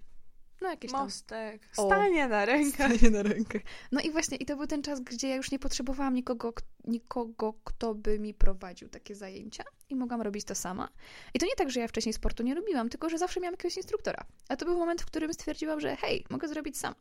No 0.61 0.69
jakieś 0.69 0.91
tam 0.91 1.03
Mostek, 1.03 1.61
O. 1.77 1.85
stanie 1.85 2.27
na 2.27 2.45
rękach. 2.45 2.93
Stanie 2.95 3.11
na 3.11 3.23
rękach. 3.23 3.61
No 3.91 4.01
i 4.01 4.11
właśnie, 4.11 4.37
i 4.37 4.45
to 4.45 4.55
był 4.55 4.67
ten 4.67 4.81
czas, 4.81 4.99
gdzie 4.99 5.29
ja 5.29 5.35
już 5.35 5.51
nie 5.51 5.59
potrzebowałam 5.59 6.13
nikogo, 6.13 6.53
nikogo, 6.87 7.53
kto 7.63 7.95
by 7.95 8.19
mi 8.19 8.33
prowadził 8.33 8.89
takie 8.89 9.15
zajęcia 9.15 9.63
i 9.89 9.95
mogłam 9.95 10.21
robić 10.21 10.45
to 10.45 10.55
sama. 10.55 10.89
I 11.33 11.39
to 11.39 11.45
nie 11.45 11.55
tak, 11.55 11.69
że 11.71 11.79
ja 11.79 11.87
wcześniej 11.87 12.13
sportu 12.13 12.43
nie 12.43 12.55
lubiłam, 12.55 12.89
tylko 12.89 13.09
że 13.09 13.17
zawsze 13.17 13.39
miałam 13.39 13.53
jakiegoś 13.53 13.77
instruktora. 13.77 14.25
A 14.49 14.55
to 14.55 14.65
był 14.65 14.77
moment, 14.77 15.01
w 15.01 15.05
którym 15.05 15.33
stwierdziłam, 15.33 15.79
że 15.79 15.95
hej, 15.95 16.25
mogę 16.29 16.47
zrobić 16.47 16.77
sama. 16.77 16.95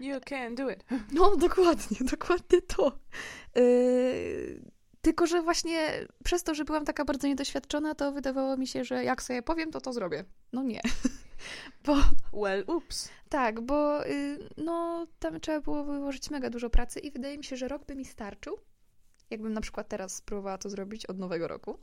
You 0.00 0.20
can 0.24 0.54
do 0.54 0.70
it. 0.70 0.84
No, 1.12 1.36
dokładnie, 1.36 1.96
dokładnie 2.10 2.62
to. 2.62 2.98
Yy, 3.54 4.62
tylko, 5.00 5.26
że 5.26 5.42
właśnie 5.42 6.06
przez 6.24 6.42
to, 6.42 6.54
że 6.54 6.64
byłam 6.64 6.84
taka 6.84 7.04
bardzo 7.04 7.28
niedoświadczona, 7.28 7.94
to 7.94 8.12
wydawało 8.12 8.56
mi 8.56 8.66
się, 8.66 8.84
że 8.84 9.04
jak 9.04 9.22
sobie 9.22 9.42
powiem, 9.42 9.70
to 9.70 9.80
to 9.80 9.92
zrobię. 9.92 10.24
No 10.52 10.62
nie. 10.62 10.80
Bo 11.84 11.96
Well, 12.32 12.64
ups. 12.66 13.08
Tak, 13.28 13.60
bo 13.60 14.06
y, 14.06 14.38
no, 14.56 15.06
tam 15.18 15.40
trzeba 15.40 15.60
było 15.60 15.84
wyłożyć 15.84 16.30
mega 16.30 16.50
dużo 16.50 16.70
pracy 16.70 17.00
i 17.00 17.10
wydaje 17.10 17.38
mi 17.38 17.44
się, 17.44 17.56
że 17.56 17.68
rok 17.68 17.84
by 17.86 17.94
mi 17.96 18.04
starczył. 18.04 18.58
Jakbym 19.30 19.52
na 19.52 19.60
przykład 19.60 19.88
teraz 19.88 20.16
spróbowała 20.16 20.58
to 20.58 20.70
zrobić 20.70 21.06
od 21.06 21.18
nowego 21.18 21.48
roku. 21.48 21.78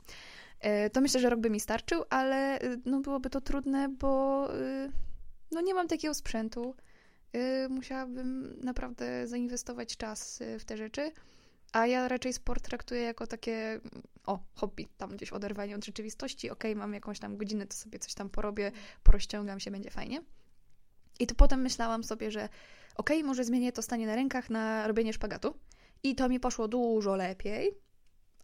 E, 0.60 0.90
To 0.90 1.00
myślę, 1.00 1.20
że 1.20 1.30
rok 1.30 1.40
by 1.40 1.50
mi 1.50 1.60
starczył, 1.60 2.04
ale 2.10 2.62
y, 2.62 2.80
no, 2.84 3.00
byłoby 3.00 3.30
to 3.30 3.40
trudne, 3.40 3.88
bo 3.88 4.48
y, 4.54 4.92
no, 5.52 5.60
nie 5.60 5.74
mam 5.74 5.88
takiego 5.88 6.14
sprzętu. 6.14 6.74
musiałabym 7.70 8.58
naprawdę 8.62 9.26
zainwestować 9.26 9.96
czas 9.96 10.42
w 10.58 10.64
te 10.64 10.76
rzeczy. 10.76 11.12
A 11.76 11.86
ja 11.86 12.08
raczej 12.08 12.32
sport 12.32 12.64
traktuję 12.64 13.00
jako 13.00 13.26
takie, 13.26 13.80
o, 14.26 14.38
hobby, 14.54 14.88
tam 14.96 15.16
gdzieś 15.16 15.32
oderwanie 15.32 15.76
od 15.76 15.84
rzeczywistości. 15.84 16.50
Okej, 16.50 16.72
okay, 16.72 16.78
mam 16.78 16.94
jakąś 16.94 17.18
tam 17.18 17.36
godzinę, 17.36 17.66
to 17.66 17.74
sobie 17.76 17.98
coś 17.98 18.14
tam 18.14 18.30
porobię, 18.30 18.72
porozciągam 19.02 19.60
się, 19.60 19.70
będzie 19.70 19.90
fajnie. 19.90 20.22
I 21.20 21.26
to 21.26 21.34
potem 21.34 21.60
myślałam 21.60 22.04
sobie, 22.04 22.30
że 22.30 22.48
okej, 22.96 23.16
okay, 23.16 23.28
może 23.28 23.44
zmienię 23.44 23.72
to 23.72 23.82
stanie 23.82 24.06
na 24.06 24.16
rękach 24.16 24.50
na 24.50 24.86
robienie 24.86 25.12
szpagatu. 25.12 25.58
I 26.02 26.14
to 26.14 26.28
mi 26.28 26.40
poszło 26.40 26.68
dużo 26.68 27.16
lepiej. 27.16 27.78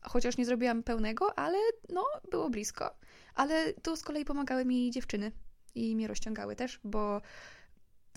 Chociaż 0.02 0.36
nie 0.36 0.44
zrobiłam 0.44 0.82
pełnego, 0.82 1.38
ale 1.38 1.58
no, 1.88 2.04
było 2.30 2.50
blisko. 2.50 2.96
Ale 3.34 3.72
tu 3.72 3.96
z 3.96 4.02
kolei 4.02 4.24
pomagały 4.24 4.64
mi 4.64 4.90
dziewczyny 4.90 5.32
i 5.74 5.96
mnie 5.96 6.08
rozciągały 6.08 6.56
też, 6.56 6.80
bo 6.84 7.22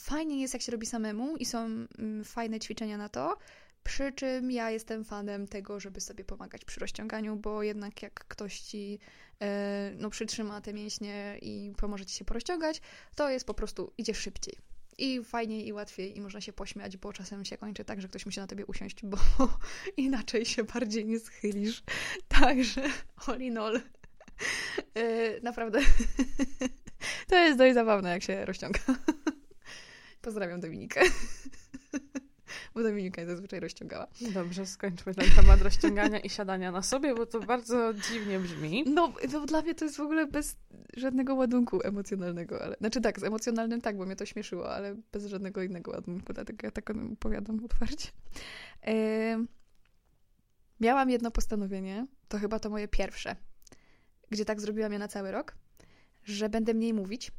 fajnie 0.02 0.42
jest, 0.42 0.54
jak 0.54 0.64
się 0.64 0.72
robi 0.72 0.86
samemu 0.86 1.38
i 1.38 1.46
są 1.46 1.60
mm, 1.60 2.24
fajne 2.24 2.60
ćwiczenia 2.60 2.98
na 2.98 3.10
to. 3.10 3.38
Przy 3.86 4.12
czym 4.12 4.52
ja 4.52 4.72
jestem 4.72 5.06
fanem 5.06 5.48
tego, 5.48 5.80
żeby 5.80 6.02
sobie 6.02 6.24
pomagać 6.24 6.66
przy 6.66 6.80
rozciąganiu, 6.80 7.36
bo 7.36 7.64
jednak 7.64 8.02
jak 8.02 8.14
ktoś 8.14 8.60
ci 8.60 9.00
e, 9.42 9.92
no, 9.98 10.10
przytrzyma 10.10 10.62
te 10.62 10.74
mięśnie 10.74 11.38
i 11.42 11.74
pomoże 11.78 12.06
ci 12.06 12.16
się 12.16 12.26
porozciągać, 12.26 12.82
to 13.16 13.30
jest 13.30 13.46
po 13.46 13.54
prostu, 13.54 13.94
idzie 13.98 14.14
szybciej. 14.14 14.58
I 14.98 15.24
fajniej, 15.24 15.68
i 15.68 15.74
łatwiej, 15.74 16.18
i 16.18 16.22
można 16.22 16.42
się 16.42 16.54
pośmiać, 16.54 16.98
bo 16.98 17.14
czasem 17.14 17.46
się 17.46 17.58
kończy 17.58 17.86
tak, 17.86 18.02
że 18.02 18.08
ktoś 18.08 18.26
musi 18.26 18.40
na 18.40 18.48
tobie 18.48 18.66
usiąść, 18.66 19.06
bo 19.06 19.18
inaczej 19.98 20.46
się 20.46 20.64
bardziej 20.64 21.06
nie 21.06 21.20
schylisz. 21.20 21.84
Także 22.42 22.82
all 23.28 23.42
in 23.42 23.58
all. 23.58 23.82
E, 24.96 25.40
naprawdę. 25.42 25.80
to 27.28 27.36
jest 27.36 27.58
dość 27.58 27.74
zabawne, 27.74 28.10
jak 28.10 28.24
się 28.24 28.46
rozciąga. 28.46 28.80
Pozdrawiam 30.22 30.60
Dominikę. 30.60 31.02
Bo 32.76 32.84
Dominika 32.84 33.22
jest 33.22 33.32
zazwyczaj 33.32 33.60
rozciągała. 33.60 34.08
Dobrze, 34.34 34.66
skończmy 34.66 35.16
ten 35.16 35.32
temat 35.36 35.62
rozciągania 35.62 36.20
i 36.20 36.30
siadania 36.30 36.72
na 36.72 36.82
sobie, 36.82 37.16
bo 37.16 37.26
to 37.26 37.40
bardzo 37.40 37.94
dziwnie 37.94 38.40
brzmi. 38.40 38.84
No, 38.88 39.14
no 39.34 39.46
dla 39.46 39.62
mnie 39.62 39.76
to 39.76 39.86
jest 39.86 39.98
w 39.98 40.00
ogóle 40.00 40.28
bez 40.28 40.58
żadnego 40.98 41.36
ładunku 41.36 41.82
emocjonalnego, 41.84 42.62
ale... 42.64 42.76
Znaczy 42.76 43.02
tak, 43.02 43.20
z 43.20 43.24
emocjonalnym 43.24 43.82
tak, 43.82 43.98
bo 43.98 44.06
mnie 44.06 44.16
to 44.16 44.26
śmieszyło, 44.26 44.74
ale 44.74 44.96
bez 45.12 45.26
żadnego 45.26 45.64
innego 45.64 45.92
ładunku, 45.92 46.34
dlatego 46.34 46.68
ja 46.68 46.72
tak 46.72 46.90
opowiadam 47.14 47.66
otwarcie. 47.66 48.10
Yy... 48.88 49.46
Miałam 50.80 51.10
jedno 51.10 51.32
postanowienie, 51.32 52.08
to 52.28 52.40
chyba 52.40 52.60
to 52.60 52.70
moje 52.70 52.88
pierwsze, 52.88 53.36
gdzie 54.32 54.46
tak 54.46 54.62
zrobiłam 54.62 54.94
je 54.94 55.00
na 55.00 55.08
cały 55.08 55.32
rok, 55.32 55.56
że 56.24 56.50
będę 56.50 56.74
mniej 56.74 56.94
mówić, 56.94 57.32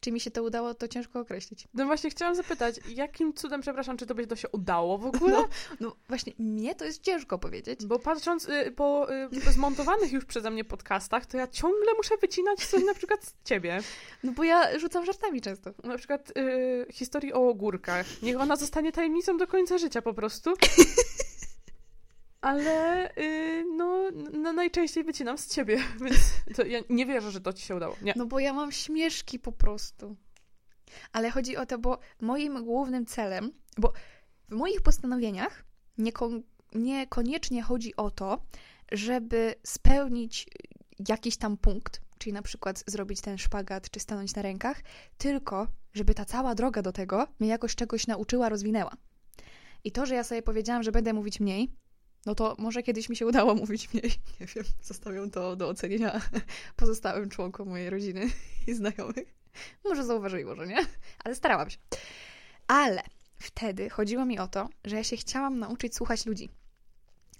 czy 0.00 0.12
mi 0.12 0.20
się 0.20 0.30
to 0.30 0.42
udało, 0.42 0.74
to 0.74 0.88
ciężko 0.88 1.20
określić. 1.20 1.68
No 1.74 1.86
właśnie 1.86 2.10
chciałam 2.10 2.34
zapytać, 2.34 2.80
jakim 2.88 3.34
cudem, 3.34 3.60
przepraszam, 3.60 3.96
czy 3.96 4.06
to 4.06 4.14
by 4.14 4.26
to 4.26 4.36
się 4.36 4.48
udało 4.48 4.98
w 4.98 5.06
ogóle? 5.06 5.32
No, 5.32 5.48
no 5.80 5.96
właśnie, 6.08 6.32
mnie 6.38 6.74
to 6.74 6.84
jest 6.84 7.02
ciężko 7.02 7.38
powiedzieć. 7.38 7.86
Bo 7.86 7.98
patrząc 7.98 8.48
y, 8.48 8.72
po 8.76 9.12
y, 9.12 9.52
zmontowanych 9.52 10.12
już 10.12 10.24
przeze 10.24 10.50
mnie 10.50 10.64
podcastach, 10.64 11.26
to 11.26 11.36
ja 11.36 11.46
ciągle 11.46 11.94
muszę 11.96 12.16
wycinać 12.16 12.66
coś 12.66 12.84
na 12.84 12.94
przykład 12.94 13.24
z 13.24 13.34
ciebie. 13.44 13.80
No 14.24 14.32
bo 14.32 14.44
ja 14.44 14.78
rzucam 14.78 15.04
żartami 15.04 15.40
często. 15.40 15.70
Na 15.84 15.98
przykład 15.98 16.32
y, 16.38 16.86
historii 16.92 17.32
o 17.32 17.48
ogórkach. 17.48 18.06
Niech 18.22 18.40
ona 18.40 18.56
zostanie 18.56 18.92
tajemnicą 18.92 19.36
do 19.36 19.46
końca 19.46 19.78
życia 19.78 20.02
po 20.02 20.14
prostu. 20.14 20.54
ale 22.40 23.10
yy, 23.16 23.64
no, 23.76 24.10
no, 24.32 24.52
najczęściej 24.52 25.04
wycinam 25.04 25.38
z 25.38 25.46
ciebie, 25.46 25.78
więc 26.04 26.18
ja 26.66 26.80
nie 26.88 27.06
wierzę, 27.06 27.30
że 27.30 27.40
to 27.40 27.52
ci 27.52 27.66
się 27.66 27.76
udało. 27.76 27.96
Nie. 28.02 28.12
No 28.16 28.26
bo 28.26 28.38
ja 28.38 28.52
mam 28.52 28.72
śmieszki 28.72 29.38
po 29.38 29.52
prostu. 29.52 30.16
Ale 31.12 31.30
chodzi 31.30 31.56
o 31.56 31.66
to, 31.66 31.78
bo 31.78 31.98
moim 32.20 32.64
głównym 32.64 33.06
celem, 33.06 33.52
bo 33.78 33.92
w 34.48 34.54
moich 34.54 34.80
postanowieniach 34.80 35.64
nieko- 35.98 36.42
niekoniecznie 36.74 37.62
chodzi 37.62 37.96
o 37.96 38.10
to, 38.10 38.42
żeby 38.92 39.54
spełnić 39.62 40.46
jakiś 41.08 41.36
tam 41.36 41.56
punkt, 41.56 42.00
czyli 42.18 42.32
na 42.32 42.42
przykład 42.42 42.84
zrobić 42.86 43.20
ten 43.20 43.38
szpagat 43.38 43.90
czy 43.90 44.00
stanąć 44.00 44.34
na 44.34 44.42
rękach, 44.42 44.82
tylko 45.18 45.66
żeby 45.94 46.14
ta 46.14 46.24
cała 46.24 46.54
droga 46.54 46.82
do 46.82 46.92
tego 46.92 47.26
mnie 47.40 47.48
jakoś 47.48 47.74
czegoś 47.74 48.06
nauczyła, 48.06 48.48
rozwinęła. 48.48 48.96
I 49.84 49.92
to, 49.92 50.06
że 50.06 50.14
ja 50.14 50.24
sobie 50.24 50.42
powiedziałam, 50.42 50.82
że 50.82 50.92
będę 50.92 51.12
mówić 51.12 51.40
mniej, 51.40 51.72
no 52.26 52.34
to 52.34 52.56
może 52.58 52.82
kiedyś 52.82 53.08
mi 53.08 53.16
się 53.16 53.26
udało 53.26 53.54
mówić 53.54 53.94
mniej. 53.94 54.10
Nie 54.40 54.46
wiem, 54.46 54.64
zostawiam 54.82 55.30
to 55.30 55.56
do 55.56 55.68
ocenienia 55.68 56.20
pozostałym 56.76 57.30
członkom 57.30 57.68
mojej 57.68 57.90
rodziny 57.90 58.30
i 58.66 58.74
znajomych. 58.74 59.34
Może 59.84 60.04
zauważyli, 60.04 60.44
może 60.44 60.66
nie, 60.66 60.86
ale 61.24 61.34
starałam 61.34 61.70
się. 61.70 61.78
Ale 62.66 63.02
wtedy 63.38 63.90
chodziło 63.90 64.24
mi 64.24 64.38
o 64.38 64.48
to, 64.48 64.68
że 64.84 64.96
ja 64.96 65.04
się 65.04 65.16
chciałam 65.16 65.58
nauczyć 65.58 65.94
słuchać 65.94 66.26
ludzi. 66.26 66.48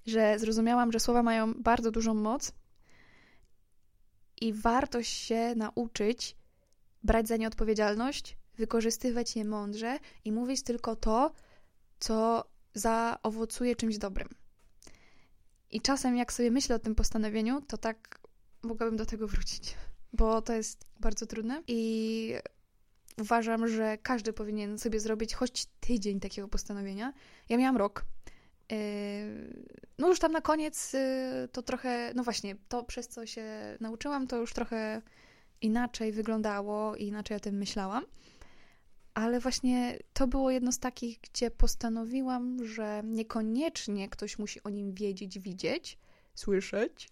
Że 0.07 0.39
zrozumiałam, 0.39 0.93
że 0.93 1.01
słowa 1.01 1.23
mają 1.23 1.55
bardzo 1.55 1.91
dużą 1.91 2.15
moc 2.15 2.53
i 4.41 4.53
warto 4.53 5.03
się 5.03 5.55
nauczyć 5.57 6.37
brać 7.03 7.29
za 7.29 7.37
nie 7.37 7.47
odpowiedzialność, 7.47 8.37
wykorzystywać 8.57 9.37
je 9.37 9.45
mądrze 9.45 9.99
i 10.25 10.33
mówić 10.33 10.63
tylko 10.63 10.97
to, 10.97 11.33
co 12.01 12.45
zaowocuje 12.75 13.77
czymś 13.77 13.99
dobrym. 13.99 14.29
I 15.71 15.81
czasem, 15.81 16.17
jak 16.17 16.33
sobie 16.33 16.51
myślę 16.51 16.77
o 16.77 16.79
tym 16.79 16.95
postanowieniu, 16.95 17.61
to 17.61 17.79
tak 17.79 18.19
mogłabym 18.63 18.97
do 18.97 19.07
tego 19.07 19.29
wrócić, 19.29 19.75
bo 20.13 20.43
to 20.43 20.53
jest 20.53 20.85
bardzo 21.01 21.27
trudne 21.27 21.63
i 21.67 22.35
uważam, 23.21 23.69
że 23.69 23.99
każdy 24.03 24.33
powinien 24.33 24.79
sobie 24.79 25.01
zrobić 25.01 25.35
choć 25.35 25.67
tydzień 25.81 26.21
takiego 26.21 26.49
postanowienia. 26.49 27.13
Ja 27.49 27.57
miałam 27.57 27.77
rok. 27.77 28.05
Yy, 28.71 28.77
no 29.99 30.09
już 30.09 30.19
tam 30.19 30.33
na 30.33 30.41
koniec 30.41 30.93
yy, 30.93 31.01
to 31.53 31.63
trochę, 31.63 32.13
no 32.15 32.25
właśnie, 32.25 32.57
to 32.69 32.85
przez 32.85 33.09
co 33.09 33.27
się 33.27 33.45
nauczyłam, 33.81 34.27
to 34.27 34.37
już 34.37 34.53
trochę 34.53 35.03
inaczej 35.61 36.13
wyglądało 36.13 36.97
i 36.97 37.07
inaczej 37.07 37.37
o 37.37 37.41
tym 37.41 37.55
myślałam 37.55 38.05
ale 39.17 39.41
właśnie 39.41 39.99
to 40.13 40.27
było 40.27 40.51
jedno 40.51 40.73
z 40.73 40.79
takich, 40.79 41.21
gdzie 41.21 41.51
postanowiłam, 41.51 42.65
że 42.65 43.03
niekoniecznie 43.05 44.09
ktoś 44.09 44.39
musi 44.39 44.63
o 44.63 44.71
nim 44.71 44.95
wiedzieć, 44.95 45.39
widzieć, 45.39 45.99
słyszeć, 46.35 47.09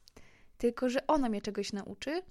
tylko 0.59 0.89
że 0.89 1.07
ona 1.07 1.29
mnie 1.29 1.41
czegoś 1.41 1.73
nauczy. 1.73 2.23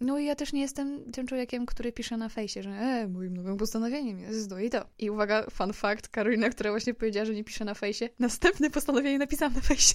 No 0.00 0.18
i 0.18 0.24
ja 0.24 0.34
też 0.34 0.52
nie 0.52 0.60
jestem 0.60 1.12
tym 1.12 1.26
człowiekiem, 1.26 1.66
który 1.66 1.92
pisze 1.92 2.16
na 2.16 2.28
fejsie, 2.28 2.62
że 2.62 2.70
e, 2.70 3.08
moim 3.08 3.36
nowym 3.36 3.56
postanowieniem 3.56 4.20
jest 4.20 4.50
to 4.50 4.58
i 4.58 4.70
to. 4.70 4.86
I 4.98 5.10
uwaga, 5.10 5.46
fun 5.50 5.72
fact, 5.72 6.08
Karolina, 6.08 6.50
która 6.50 6.70
właśnie 6.70 6.94
powiedziała, 6.94 7.26
że 7.26 7.34
nie 7.34 7.44
pisze 7.44 7.64
na 7.64 7.74
fejsie, 7.74 8.08
następne 8.18 8.70
postanowienie 8.70 9.18
napisałam 9.18 9.54
na 9.54 9.60
fejsie. 9.60 9.94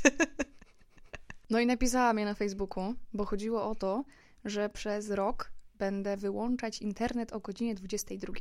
no 1.49 1.59
i 1.59 1.65
napisałam 1.65 2.19
je 2.19 2.25
na 2.25 2.33
Facebooku, 2.33 2.95
bo 3.13 3.25
chodziło 3.25 3.69
o 3.69 3.75
to, 3.75 4.05
że 4.45 4.69
przez 4.69 5.09
rok 5.09 5.51
będę 5.77 6.17
wyłączać 6.17 6.81
internet 6.81 7.33
o 7.33 7.39
godzinie 7.39 7.75
22. 7.75 8.33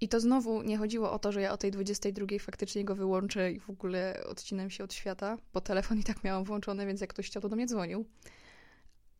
I 0.00 0.08
to 0.08 0.20
znowu 0.20 0.62
nie 0.62 0.78
chodziło 0.78 1.12
o 1.12 1.18
to, 1.18 1.32
że 1.32 1.40
ja 1.40 1.52
o 1.52 1.56
tej 1.56 1.70
22 1.70 2.26
faktycznie 2.40 2.84
go 2.84 2.94
wyłączę 2.94 3.52
i 3.52 3.60
w 3.60 3.70
ogóle 3.70 4.24
odcinam 4.26 4.70
się 4.70 4.84
od 4.84 4.94
świata, 4.94 5.36
bo 5.52 5.60
telefon 5.60 5.98
i 5.98 6.04
tak 6.04 6.24
miałam 6.24 6.44
włączony, 6.44 6.86
więc 6.86 7.00
jak 7.00 7.10
ktoś 7.10 7.26
chciał, 7.26 7.42
to 7.42 7.48
do 7.48 7.56
mnie 7.56 7.66
dzwonił. 7.66 8.06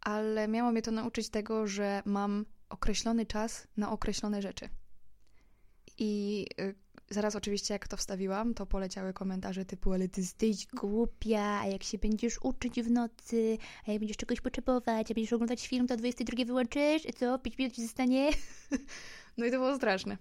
Ale 0.01 0.49
miało 0.49 0.73
mnie 0.73 0.83
to 0.83 0.91
nauczyć 0.91 1.29
tego, 1.29 1.67
że 1.67 2.03
mam 2.05 2.45
określony 2.69 3.27
czas 3.27 3.67
na 3.77 3.93
określone 3.93 4.43
rzeczy. 4.43 4.69
I 5.99 6.47
y, 6.61 6.75
zaraz 7.11 7.37
oczywiście 7.37 7.75
jak 7.75 7.89
to 7.89 7.97
wstawiłam, 7.97 8.55
to 8.55 8.67
poleciały 8.67 9.13
komentarze 9.13 9.65
typu, 9.65 9.93
ale 9.93 10.09
ty 10.09 10.21
jesteś 10.21 10.67
głupia, 10.67 11.61
a 11.61 11.67
jak 11.67 11.83
się 11.83 11.99
będziesz 11.99 12.39
uczyć 12.43 12.83
w 12.83 12.91
nocy, 12.91 13.59
a 13.87 13.91
jak 13.93 14.01
będziesz 14.01 14.17
czegoś 14.17 14.41
potrzebować, 14.41 15.11
a 15.11 15.15
będziesz 15.15 15.33
oglądać 15.33 15.69
film, 15.69 15.87
to 15.87 15.97
22 15.97 16.45
wyłączysz, 16.45 17.03
co, 17.19 17.39
5 17.39 17.59
minut 17.59 17.75
ci 17.75 17.83
zostanie? 17.83 18.31
No 19.37 19.47
i 19.47 19.51
to 19.51 19.57
było 19.57 19.77
straszne. 19.77 20.19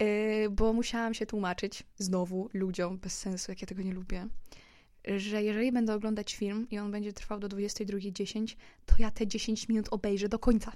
Yy, 0.00 0.50
bo 0.50 0.72
musiałam 0.72 1.14
się 1.14 1.26
tłumaczyć 1.26 1.82
znowu 1.98 2.48
ludziom 2.54 2.98
bez 2.98 3.18
sensu, 3.18 3.52
jak 3.52 3.60
ja 3.60 3.66
tego 3.66 3.82
nie 3.82 3.92
lubię, 3.92 4.28
że 5.16 5.42
jeżeli 5.42 5.72
będę 5.72 5.94
oglądać 5.94 6.34
film 6.34 6.66
i 6.70 6.78
on 6.78 6.90
będzie 6.90 7.12
trwał 7.12 7.40
do 7.40 7.48
22.10, 7.48 8.56
to 8.86 8.94
ja 8.98 9.10
te 9.10 9.26
10 9.26 9.68
minut 9.68 9.88
obejrzę 9.90 10.28
do 10.28 10.38
końca. 10.38 10.72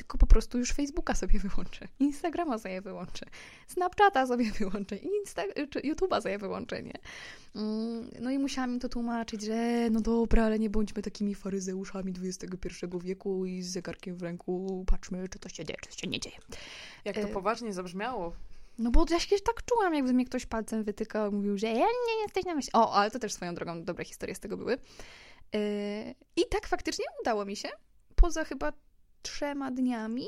Tylko 0.00 0.18
po 0.18 0.26
prostu 0.26 0.58
już 0.58 0.72
Facebooka 0.72 1.14
sobie 1.14 1.38
wyłączę, 1.38 1.88
Instagrama 1.98 2.58
sobie 2.58 2.80
wyłączę, 2.80 3.26
Snapchata 3.66 4.26
sobie 4.26 4.52
wyłączę, 4.52 4.96
Insta- 4.96 5.68
czy 5.70 5.80
YouTube'a 5.80 6.22
sobie 6.22 6.38
wyłączę, 6.38 6.82
nie? 6.82 6.92
Mm, 7.54 8.10
no 8.20 8.30
i 8.30 8.38
musiałam 8.38 8.70
im 8.70 8.80
to 8.80 8.88
tłumaczyć, 8.88 9.42
że 9.42 9.90
no 9.90 10.00
dobra, 10.00 10.44
ale 10.44 10.58
nie 10.58 10.70
bądźmy 10.70 11.02
takimi 11.02 11.34
faryzeuszami 11.34 12.14
XXI 12.22 12.86
wieku 13.00 13.46
i 13.46 13.62
z 13.62 13.72
zegarkiem 13.72 14.16
w 14.16 14.22
ręku 14.22 14.84
patrzmy, 14.86 15.28
czy 15.28 15.38
to 15.38 15.48
się 15.48 15.64
dzieje, 15.64 15.78
czy 15.90 15.98
się 15.98 16.06
nie 16.06 16.20
dzieje. 16.20 16.36
Jak 17.04 17.16
to 17.16 17.22
e... 17.22 17.26
poważnie 17.26 17.72
zabrzmiało. 17.72 18.32
No 18.78 18.90
bo 18.90 19.06
ja 19.10 19.20
się 19.20 19.36
tak 19.40 19.64
czułam, 19.64 19.94
jakby 19.94 20.12
mnie 20.12 20.24
ktoś 20.24 20.46
palcem 20.46 20.84
wytykał, 20.84 21.32
mówił, 21.32 21.58
że 21.58 21.66
ja 21.66 21.74
nie 21.74 22.22
jesteś 22.22 22.44
na 22.44 22.54
myśli. 22.54 22.72
O, 22.72 22.94
ale 22.94 23.10
to 23.10 23.18
też 23.18 23.32
swoją 23.32 23.54
drogą 23.54 23.84
dobre 23.84 24.04
historie 24.04 24.34
z 24.34 24.40
tego 24.40 24.56
były. 24.56 24.72
Yy, 24.72 25.60
I 26.36 26.42
tak 26.50 26.66
faktycznie 26.66 27.04
udało 27.20 27.44
mi 27.44 27.56
się. 27.56 27.68
Poza 28.16 28.44
chyba 28.44 28.72
trzema 29.22 29.70
dniami, 29.70 30.26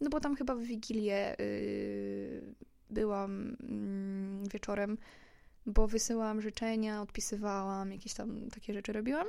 no 0.00 0.10
bo 0.10 0.20
tam 0.20 0.36
chyba 0.36 0.54
w 0.54 0.62
Wigilię 0.62 1.36
yy, 1.38 2.54
byłam 2.90 3.56
mm, 3.62 4.48
wieczorem, 4.48 4.98
bo 5.66 5.88
wysyłałam 5.88 6.40
życzenia, 6.40 7.02
odpisywałam, 7.02 7.92
jakieś 7.92 8.14
tam 8.14 8.50
takie 8.50 8.74
rzeczy 8.74 8.92
robiłam. 8.92 9.26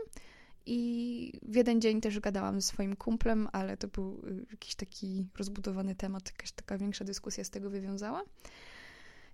I 0.66 1.40
w 1.42 1.56
jeden 1.56 1.82
dzień 1.82 2.02
też 2.02 2.20
gadałam 2.20 2.62
ze 2.62 2.68
swoim 2.68 2.96
kumplem, 2.96 3.48
ale 3.52 3.78
to 3.78 3.88
był 3.88 4.22
y, 4.28 4.46
jakiś 4.52 4.76
taki 4.76 5.28
rozbudowany 5.38 5.96
temat, 5.96 6.32
jakaś 6.32 6.52
taka 6.52 6.78
większa 6.78 7.06
dyskusja 7.06 7.44
z 7.44 7.50
tego 7.50 7.70
wywiązała. 7.70 8.24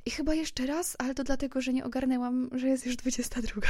I 0.05 0.11
chyba 0.11 0.33
jeszcze 0.33 0.65
raz, 0.65 0.95
ale 0.99 1.15
to 1.15 1.23
dlatego, 1.23 1.61
że 1.61 1.73
nie 1.73 1.85
ogarnęłam, 1.85 2.49
że 2.51 2.67
jest 2.67 2.85
już 2.85 2.95
22. 2.95 3.61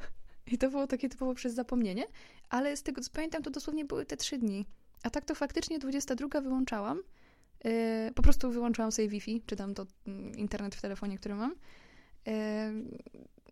I 0.52 0.58
to 0.58 0.70
było 0.70 0.86
takie 0.86 1.08
typowo 1.08 1.34
przez 1.34 1.54
zapomnienie, 1.54 2.04
ale 2.48 2.76
z 2.76 2.82
tego 2.82 3.00
co 3.00 3.10
pamiętam, 3.12 3.42
to 3.42 3.50
dosłownie 3.50 3.84
były 3.84 4.06
te 4.06 4.16
trzy 4.16 4.38
dni. 4.38 4.66
A 5.02 5.10
tak 5.10 5.24
to 5.24 5.34
faktycznie 5.34 5.78
22 5.78 6.40
wyłączałam. 6.40 7.02
Yy, 7.64 7.72
po 8.14 8.22
prostu 8.22 8.50
wyłączyłam 8.50 8.92
sobie 8.92 9.08
Wi-Fi, 9.08 9.42
czy 9.46 9.56
tam 9.56 9.74
to 9.74 9.86
mm, 10.06 10.32
internet 10.32 10.74
w 10.74 10.80
telefonie, 10.80 11.18
który 11.18 11.34
mam. 11.34 11.54
Yy, 12.26 12.32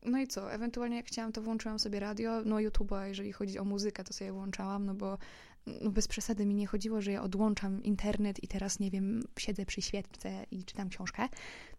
no 0.02 0.18
i 0.18 0.26
co? 0.26 0.52
Ewentualnie 0.52 0.96
jak 0.96 1.06
chciałam, 1.06 1.32
to 1.32 1.42
włączyłam 1.42 1.78
sobie 1.78 2.00
radio, 2.00 2.42
no 2.44 2.56
YouTube'a, 2.56 3.04
jeżeli 3.04 3.32
chodzi 3.32 3.59
o 3.59 3.64
muzykę, 3.64 4.04
to 4.04 4.12
sobie 4.12 4.32
włączałam, 4.32 4.87
no 4.87 4.94
bo 4.94 5.18
no 5.66 5.90
bez 5.90 6.09
przesady 6.09 6.46
mi 6.46 6.54
nie 6.54 6.66
chodziło, 6.66 7.00
że 7.00 7.12
ja 7.12 7.22
odłączam 7.22 7.82
internet 7.82 8.42
i 8.44 8.48
teraz, 8.48 8.80
nie 8.80 8.90
wiem, 8.90 9.22
siedzę 9.38 9.66
przy 9.66 9.82
świeczce 9.82 10.46
i 10.50 10.64
czytam 10.64 10.88
książkę, 10.88 11.28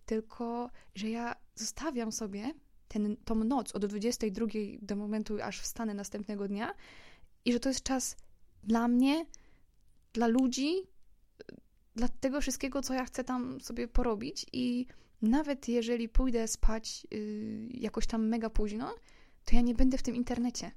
tylko, 0.05 0.69
że 0.95 1.09
ja 1.09 1.35
zostawiam 1.55 2.11
sobie 2.11 2.53
ten, 2.87 3.17
tą 3.25 3.35
noc 3.35 3.75
od 3.75 3.85
22 3.85 4.47
do 4.81 4.95
momentu, 4.95 5.37
aż 5.43 5.59
wstanę 5.59 5.93
następnego 5.93 6.47
dnia 6.47 6.73
i 7.45 7.53
że 7.53 7.59
to 7.59 7.69
jest 7.69 7.83
czas 7.83 8.17
dla 8.63 8.87
mnie, 8.87 9.25
dla 10.17 10.27
ludzi, 10.27 10.75
dla 11.95 12.07
tego 12.07 12.41
wszystkiego, 12.41 12.81
co 12.81 12.93
ja 12.93 13.05
chcę 13.05 13.23
tam 13.23 13.61
sobie 13.61 13.87
porobić 13.87 14.45
i 14.53 14.85
nawet 15.21 15.67
jeżeli 15.67 16.09
pójdę 16.09 16.47
spać 16.47 17.07
yy, 17.11 17.67
jakoś 17.71 18.07
tam 18.07 18.27
mega 18.27 18.49
późno, 18.49 18.95
to 19.45 19.55
ja 19.55 19.61
nie 19.61 19.75
będę 19.75 19.97
w 19.97 20.03
tym 20.03 20.15
internecie. 20.15 20.71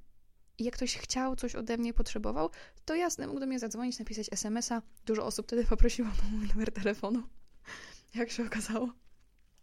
I 0.57 0.63
jak 0.63 0.75
ktoś 0.75 0.97
chciał, 0.97 1.35
coś 1.35 1.55
ode 1.55 1.77
mnie 1.77 1.93
potrzebował, 1.93 2.49
to 2.85 2.95
jasne, 2.95 3.27
mógł 3.27 3.39
do 3.39 3.47
mnie 3.47 3.59
zadzwonić, 3.59 3.99
napisać 3.99 4.27
SMS-a. 4.31 4.81
Dużo 5.05 5.25
osób 5.25 5.47
wtedy 5.47 5.65
poprosiło 5.65 6.07
o 6.09 6.37
mój 6.37 6.47
numer 6.47 6.71
telefonu, 6.71 7.23
jak 8.15 8.31
się 8.31 8.45
okazało, 8.45 8.93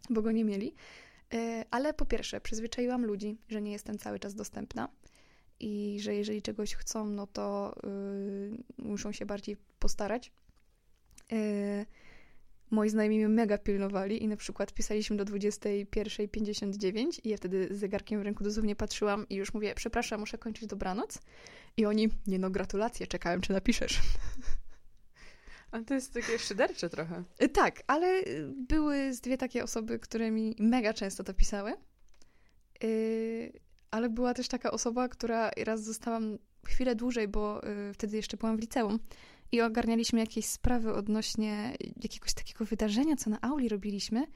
bo 0.09 0.21
go 0.21 0.31
nie 0.31 0.45
mieli. 0.45 0.75
Yy, 1.33 1.39
ale 1.71 1.93
po 1.93 2.05
pierwsze, 2.05 2.41
przyzwyczaiłam 2.41 3.05
ludzi, 3.05 3.37
że 3.49 3.61
nie 3.61 3.71
jestem 3.71 3.97
cały 3.97 4.19
czas 4.19 4.35
dostępna 4.35 4.89
i 5.59 5.97
że 6.01 6.15
jeżeli 6.15 6.41
czegoś 6.41 6.75
chcą, 6.75 7.05
no 7.05 7.27
to 7.27 7.75
yy, 7.83 8.85
muszą 8.85 9.11
się 9.11 9.25
bardziej 9.25 9.57
postarać. 9.79 10.31
Yy, 11.31 11.85
moi 12.71 12.89
znajomi 12.89 13.17
mnie 13.17 13.29
mega 13.29 13.57
pilnowali 13.57 14.23
i 14.23 14.27
na 14.27 14.37
przykład 14.37 14.73
pisaliśmy 14.73 15.17
do 15.17 15.25
21.59 15.25 17.19
i 17.23 17.29
ja 17.29 17.37
wtedy 17.37 17.67
z 17.71 17.79
zegarkiem 17.79 18.19
w 18.19 18.23
ręku 18.23 18.43
dosłownie 18.43 18.75
patrzyłam 18.75 19.29
i 19.29 19.35
już 19.35 19.53
mówię, 19.53 19.75
przepraszam, 19.75 20.19
muszę 20.19 20.37
kończyć 20.37 20.67
dobranoc. 20.67 21.19
I 21.77 21.85
oni, 21.85 22.09
nie 22.27 22.39
no, 22.39 22.49
gratulacje, 22.49 23.07
czekałem, 23.07 23.41
czy 23.41 23.53
napiszesz. 23.53 24.01
Ale 25.71 25.85
to 25.85 25.93
jest 25.93 26.13
takie 26.13 26.39
szydercze 26.39 26.89
trochę. 26.89 27.23
Tak, 27.53 27.83
ale 27.87 28.23
były 28.69 29.13
z 29.13 29.21
dwie 29.21 29.37
takie 29.37 29.63
osoby, 29.63 29.99
które 29.99 30.31
mi 30.31 30.55
mega 30.59 30.93
często 30.93 31.23
to 31.23 31.33
pisały. 31.33 31.73
Yy, 32.83 33.51
ale 33.91 34.09
była 34.09 34.33
też 34.33 34.47
taka 34.47 34.71
osoba, 34.71 35.09
która 35.09 35.51
raz 35.57 35.83
zostałam 35.83 36.37
chwilę 36.65 36.95
dłużej, 36.95 37.27
bo 37.27 37.61
yy, 37.63 37.93
wtedy 37.93 38.17
jeszcze 38.17 38.37
byłam 38.37 38.57
w 38.57 38.59
liceum 38.59 38.99
i 39.51 39.61
ogarnialiśmy 39.61 40.19
jakieś 40.19 40.45
sprawy 40.45 40.93
odnośnie 40.93 41.77
jakiegoś 42.03 42.33
takiego 42.33 42.65
wydarzenia, 42.65 43.15
co 43.15 43.29
na 43.29 43.41
auli 43.41 43.69
robiliśmy. 43.69 44.27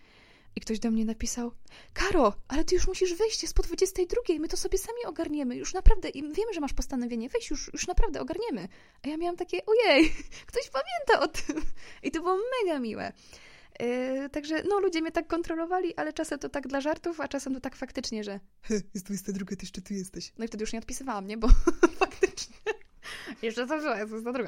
I 0.56 0.62
ktoś 0.62 0.80
do 0.80 0.92
mnie 0.92 1.06
napisał: 1.06 1.52
Karo, 1.94 2.34
ale 2.48 2.64
ty 2.64 2.76
już 2.76 2.88
musisz 2.88 3.14
wyjść, 3.14 3.44
jest 3.44 3.56
po 3.56 3.64
22, 3.64 4.22
my 4.40 4.48
to 4.48 4.58
sobie 4.58 4.78
sami 4.78 5.06
ogarniemy. 5.06 5.56
Już 5.56 5.74
naprawdę, 5.74 6.10
i 6.10 6.22
wiemy, 6.22 6.54
że 6.54 6.62
masz 6.62 6.74
postanowienie, 6.74 7.30
weź 7.30 7.50
już, 7.50 7.74
już 7.74 7.88
naprawdę 7.88 8.22
ogarniemy. 8.22 8.68
A 9.04 9.08
ja 9.08 9.18
miałam 9.18 9.38
takie: 9.38 9.66
ojej, 9.66 10.12
ktoś 10.52 10.70
pamięta 10.70 11.26
o 11.26 11.28
tym. 11.28 11.62
I 12.04 12.12
to 12.12 12.22
było 12.22 12.38
mega 12.62 12.80
miłe. 12.80 13.14
Yy, 13.80 14.30
także 14.30 14.64
no, 14.70 14.80
ludzie 14.80 15.02
mnie 15.02 15.12
tak 15.12 15.28
kontrolowali, 15.28 15.96
ale 15.96 16.14
czasem 16.14 16.40
to 16.40 16.50
tak 16.50 16.68
dla 16.68 16.82
żartów, 16.82 17.20
a 17.20 17.28
czasem 17.28 17.54
to 17.54 17.60
tak 17.60 17.76
faktycznie, 17.76 18.24
że 18.24 18.40
jest 18.70 19.06
22, 19.06 19.46
ty 19.46 19.56
jeszcze 19.62 19.82
tu 19.82 19.94
jesteś. 19.94 20.34
No 20.38 20.46
i 20.46 20.48
wtedy 20.48 20.62
już 20.62 20.74
nie 20.74 20.80
odpisywałam, 20.80 21.28
nie? 21.28 21.38
Bo 21.38 21.48
faktycznie 22.04 22.56
jeszcze 23.42 23.68
zawsze 23.68 24.00
jest 24.00 24.12
22. 24.12 24.44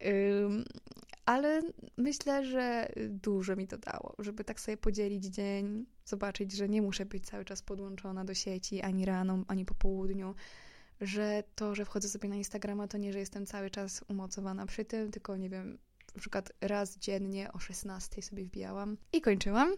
Yy, 0.00 0.64
ale 1.28 1.62
myślę, 1.96 2.44
że 2.44 2.92
dużo 3.08 3.56
mi 3.56 3.68
to 3.68 3.78
dało, 3.78 4.14
żeby 4.18 4.44
tak 4.44 4.60
sobie 4.60 4.76
podzielić 4.76 5.24
dzień, 5.24 5.86
zobaczyć, 6.04 6.52
że 6.52 6.68
nie 6.68 6.82
muszę 6.82 7.06
być 7.06 7.26
cały 7.26 7.44
czas 7.44 7.62
podłączona 7.62 8.24
do 8.24 8.34
sieci 8.34 8.82
ani 8.82 9.04
rano, 9.04 9.44
ani 9.48 9.64
po 9.64 9.74
południu, 9.74 10.34
że 11.00 11.42
to, 11.54 11.74
że 11.74 11.84
wchodzę 11.84 12.08
sobie 12.08 12.28
na 12.28 12.36
Instagrama, 12.36 12.88
to 12.88 12.98
nie, 12.98 13.12
że 13.12 13.18
jestem 13.18 13.46
cały 13.46 13.70
czas 13.70 14.04
umocowana 14.08 14.66
przy 14.66 14.84
tym, 14.84 15.10
tylko 15.10 15.36
nie 15.36 15.48
wiem, 15.48 15.78
na 16.18 16.20
przykład 16.20 16.52
raz 16.60 16.98
dziennie 16.98 17.52
o 17.52 17.58
16 17.58 18.22
sobie 18.22 18.44
wbijałam 18.44 18.96
i 19.12 19.20
kończyłam. 19.20 19.74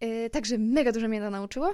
Yy, 0.00 0.30
także 0.30 0.58
mega 0.58 0.92
dużo 0.92 1.08
mnie 1.08 1.20
to 1.20 1.30
nauczyło. 1.30 1.72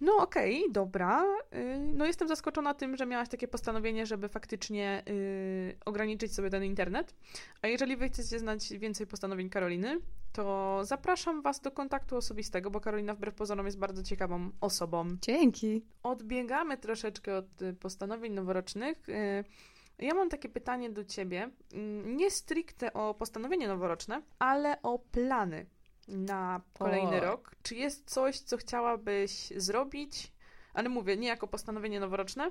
No 0.00 0.16
okej, 0.16 0.60
okay, 0.60 0.72
dobra. 0.72 1.24
Yy, 1.52 1.78
no 1.78 2.06
jestem 2.06 2.28
zaskoczona 2.28 2.74
tym, 2.74 2.96
że 2.96 3.06
miałaś 3.06 3.28
takie 3.28 3.48
postanowienie, 3.48 4.06
żeby 4.06 4.28
faktycznie 4.28 5.02
yy, 5.06 5.76
ograniczyć 5.84 6.34
sobie 6.34 6.50
ten 6.50 6.64
internet. 6.64 7.14
A 7.62 7.68
jeżeli 7.68 7.96
wy 7.96 8.08
chcecie 8.08 8.38
znać 8.38 8.68
więcej 8.68 9.06
postanowień 9.06 9.50
Karoliny, 9.50 10.00
to 10.32 10.80
zapraszam 10.84 11.42
was 11.42 11.60
do 11.60 11.70
kontaktu 11.70 12.16
osobistego, 12.16 12.70
bo 12.70 12.80
Karolina 12.80 13.14
wbrew 13.14 13.34
pozorom 13.34 13.66
jest 13.66 13.78
bardzo 13.78 14.02
ciekawą 14.02 14.50
osobą. 14.60 15.16
Dzięki. 15.20 15.84
Odbiegamy 16.02 16.78
troszeczkę 16.78 17.36
od 17.36 17.62
y, 17.62 17.74
postanowień 17.74 18.32
noworocznych. 18.32 19.08
Yy, 19.08 19.44
ja 20.02 20.14
mam 20.14 20.28
takie 20.28 20.48
pytanie 20.48 20.90
do 20.90 21.04
ciebie, 21.04 21.50
mm, 21.72 22.16
nie 22.16 22.30
stricte 22.30 22.92
o 22.92 23.14
postanowienie 23.14 23.68
noworoczne, 23.68 24.22
ale 24.38 24.82
o 24.82 24.98
plany 24.98 25.66
na 26.08 26.60
kolejny 26.72 27.16
o. 27.16 27.20
rok. 27.20 27.54
Czy 27.62 27.74
jest 27.74 28.10
coś, 28.10 28.38
co 28.38 28.56
chciałabyś 28.56 29.52
zrobić? 29.56 30.32
Ale 30.74 30.88
mówię, 30.88 31.16
nie 31.16 31.28
jako 31.28 31.48
postanowienie 31.48 32.00
noworoczne, 32.00 32.50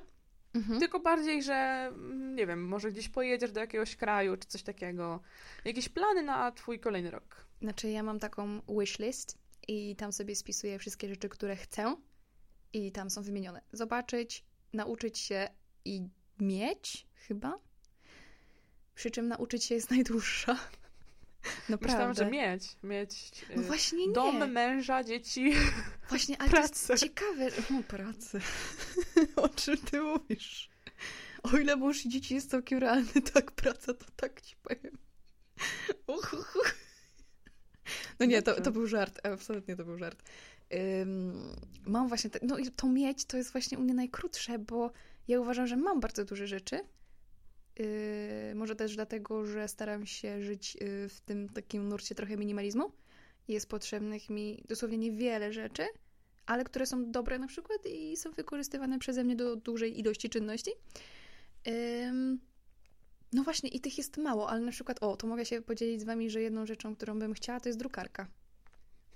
mhm. 0.54 0.80
tylko 0.80 1.00
bardziej, 1.00 1.42
że 1.42 1.54
mm, 1.54 2.34
nie 2.34 2.46
wiem, 2.46 2.68
może 2.68 2.90
gdzieś 2.90 3.08
pojedziesz 3.08 3.52
do 3.52 3.60
jakiegoś 3.60 3.96
kraju, 3.96 4.36
czy 4.36 4.48
coś 4.48 4.62
takiego. 4.62 5.20
Jakieś 5.64 5.88
plany 5.88 6.22
na 6.22 6.52
twój 6.52 6.80
kolejny 6.80 7.10
rok? 7.10 7.46
Znaczy, 7.62 7.90
ja 7.90 8.02
mam 8.02 8.18
taką 8.18 8.60
wishlist 8.68 9.38
i 9.68 9.96
tam 9.96 10.12
sobie 10.12 10.36
spisuję 10.36 10.78
wszystkie 10.78 11.08
rzeczy, 11.08 11.28
które 11.28 11.56
chcę 11.56 11.96
i 12.72 12.92
tam 12.92 13.10
są 13.10 13.22
wymienione. 13.22 13.62
Zobaczyć, 13.72 14.44
nauczyć 14.72 15.18
się 15.18 15.48
i 15.84 16.08
mieć 16.40 17.06
chyba. 17.28 17.58
Przy 18.94 19.10
czym 19.10 19.28
nauczyć 19.28 19.64
się 19.64 19.74
jest 19.74 19.90
najdłuższa. 19.96 20.58
No 21.68 21.78
Myślałam, 21.80 22.14
że 22.14 22.30
mieć. 22.30 22.62
Mieć 22.82 23.32
no 23.56 23.62
y, 23.62 23.64
właśnie 23.64 24.06
nie. 24.06 24.12
dom, 24.12 24.50
męża, 24.50 25.04
dzieci. 25.04 25.52
Właśnie, 26.08 26.38
ale 26.38 26.50
pracę. 26.50 26.86
to 26.86 26.92
jest 26.92 27.04
ciekawe. 27.04 27.48
No, 27.70 27.82
pracę. 27.82 28.40
o 29.36 29.48
czym 29.48 29.76
ty 29.76 30.00
mówisz? 30.00 30.70
O 31.42 31.56
ile 31.56 31.76
mąż 31.76 32.04
i 32.04 32.08
dzieci 32.08 32.34
jest 32.34 32.50
całkiem 32.50 32.78
realny, 32.78 33.22
tak 33.32 33.52
praca, 33.52 33.94
to 33.94 34.04
tak 34.16 34.40
ci 34.40 34.56
powiem. 34.62 34.98
Uch, 36.06 36.32
uch, 36.32 36.56
uch. 36.56 36.74
No 38.18 38.26
nie, 38.26 38.42
to, 38.42 38.60
to 38.60 38.72
był 38.72 38.86
żart. 38.86 39.26
Absolutnie 39.26 39.76
to 39.76 39.84
był 39.84 39.98
żart. 39.98 40.22
Um, 40.70 41.56
mam 41.86 42.08
właśnie... 42.08 42.30
Te, 42.30 42.38
no 42.42 42.58
i 42.58 42.70
to 42.70 42.88
mieć 42.88 43.24
to 43.24 43.36
jest 43.36 43.52
właśnie 43.52 43.78
u 43.78 43.80
mnie 43.80 43.94
najkrótsze, 43.94 44.58
bo 44.58 44.92
ja 45.28 45.40
uważam, 45.40 45.66
że 45.66 45.76
mam 45.76 46.00
bardzo 46.00 46.24
duże 46.24 46.46
rzeczy. 46.46 46.80
Yy, 47.82 48.54
może 48.54 48.76
też 48.76 48.94
dlatego, 48.94 49.46
że 49.46 49.68
staram 49.68 50.06
się 50.06 50.42
żyć 50.42 50.74
yy, 50.74 51.08
w 51.08 51.20
tym 51.20 51.48
takim 51.48 51.88
nurcie 51.88 52.14
trochę 52.14 52.36
minimalizmu. 52.36 52.92
Jest 53.48 53.68
potrzebnych 53.68 54.30
mi 54.30 54.62
dosłownie 54.68 54.98
niewiele 54.98 55.52
rzeczy, 55.52 55.82
ale 56.46 56.64
które 56.64 56.86
są 56.86 57.10
dobre 57.10 57.38
na 57.38 57.46
przykład 57.46 57.86
i 57.86 58.16
są 58.16 58.30
wykorzystywane 58.30 58.98
przeze 58.98 59.24
mnie 59.24 59.36
do 59.36 59.56
dużej 59.56 60.00
ilości 60.00 60.30
czynności. 60.30 60.70
Yy, 61.66 61.72
no 63.32 63.42
właśnie, 63.42 63.70
i 63.70 63.80
tych 63.80 63.98
jest 63.98 64.16
mało, 64.16 64.50
ale 64.50 64.60
na 64.60 64.72
przykład, 64.72 65.02
o, 65.02 65.16
to 65.16 65.26
mogę 65.26 65.44
się 65.44 65.62
podzielić 65.62 66.00
z 66.00 66.04
wami, 66.04 66.30
że 66.30 66.42
jedną 66.42 66.66
rzeczą, 66.66 66.96
którą 66.96 67.18
bym 67.18 67.34
chciała, 67.34 67.60
to 67.60 67.68
jest 67.68 67.78
drukarka. 67.78 68.28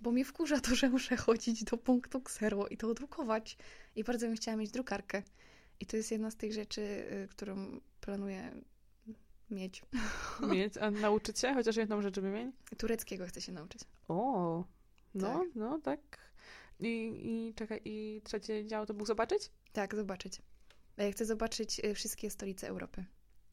Bo 0.00 0.12
mnie 0.12 0.24
wkurza 0.24 0.60
to, 0.60 0.74
że 0.74 0.88
muszę 0.88 1.16
chodzić 1.16 1.64
do 1.64 1.76
punktu 1.76 2.18
Xero 2.18 2.66
i 2.66 2.76
to 2.76 2.94
drukować. 2.94 3.56
I 3.96 4.04
bardzo 4.04 4.26
bym 4.26 4.36
chciała 4.36 4.56
mieć 4.56 4.70
drukarkę. 4.70 5.22
I 5.80 5.86
to 5.86 5.96
jest 5.96 6.10
jedna 6.10 6.30
z 6.30 6.36
tych 6.36 6.52
rzeczy, 6.52 6.80
y, 6.80 7.28
którą 7.30 7.80
planuję 8.06 8.52
mieć. 9.50 9.82
Mieć? 10.52 10.76
A 10.76 10.90
nauczyć 10.90 11.38
się 11.38 11.54
chociaż 11.54 11.76
jedną 11.76 12.02
rzecz 12.02 12.20
wymień? 12.20 12.52
Tureckiego 12.78 13.26
chcę 13.26 13.40
się 13.40 13.52
nauczyć. 13.52 13.82
O, 14.08 14.64
no, 15.14 15.38
tak. 15.38 15.48
no 15.54 15.80
tak. 15.80 16.00
I, 16.80 17.20
I 17.24 17.54
czekaj, 17.54 17.80
i 17.84 18.20
trzecie 18.24 18.66
działo 18.66 18.86
to 18.86 18.94
był 18.94 19.06
zobaczyć? 19.06 19.50
Tak, 19.72 19.94
zobaczyć. 19.94 20.42
Ja 20.96 21.12
chcę 21.12 21.24
zobaczyć 21.24 21.80
y, 21.84 21.94
wszystkie 21.94 22.30
stolice 22.30 22.68
Europy. 22.68 23.04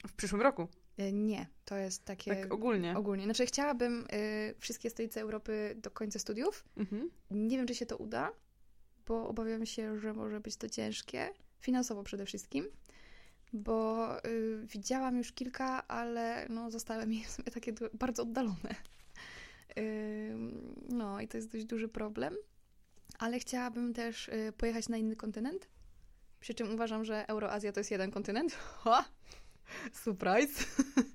W 0.07 0.13
przyszłym 0.13 0.41
roku? 0.41 0.67
Y, 0.99 1.13
Nie, 1.13 1.47
to 1.65 1.75
jest 1.77 2.05
takie 2.05 2.35
Tak 2.35 2.53
ogólnie. 2.53 2.97
ogólnie. 2.97 3.23
Znaczy 3.23 3.45
chciałabym 3.45 4.05
y, 4.13 4.55
wszystkie 4.59 4.89
stolice 4.89 5.21
Europy 5.21 5.75
do 5.77 5.91
końca 5.91 6.19
studiów. 6.19 6.65
Mhm. 6.77 7.09
Nie 7.31 7.57
wiem, 7.57 7.67
czy 7.67 7.75
się 7.75 7.85
to 7.85 7.97
uda, 7.97 8.31
bo 9.07 9.27
obawiam 9.27 9.65
się, 9.65 9.99
że 9.99 10.13
może 10.13 10.39
być 10.39 10.55
to 10.57 10.69
ciężkie. 10.69 11.29
Finansowo 11.59 12.03
przede 12.03 12.25
wszystkim. 12.25 12.65
Bo 13.53 14.17
y, 14.25 14.61
widziałam 14.63 15.17
już 15.17 15.31
kilka, 15.31 15.87
ale 15.87 16.47
no, 16.49 16.71
zostały 16.71 17.07
mi 17.07 17.23
w 17.25 17.29
sumie 17.29 17.51
takie 17.51 17.73
bardzo 17.93 18.23
oddalone. 18.23 18.75
Ym, 19.77 20.75
no 20.89 21.21
i 21.21 21.27
to 21.27 21.37
jest 21.37 21.51
dość 21.51 21.65
duży 21.65 21.87
problem. 21.87 22.35
Ale 23.19 23.39
chciałabym 23.39 23.93
też 23.93 24.29
y, 24.29 24.53
pojechać 24.57 24.89
na 24.89 24.97
inny 24.97 25.15
kontynent. 25.15 25.69
Przy 26.39 26.53
czym 26.53 26.73
uważam, 26.73 27.05
że 27.05 27.27
Euroazja 27.27 27.71
to 27.71 27.79
jest 27.79 27.91
jeden 27.91 28.11
kontynent. 28.11 28.53
Ha! 28.83 29.05
Surprise! 29.93 30.65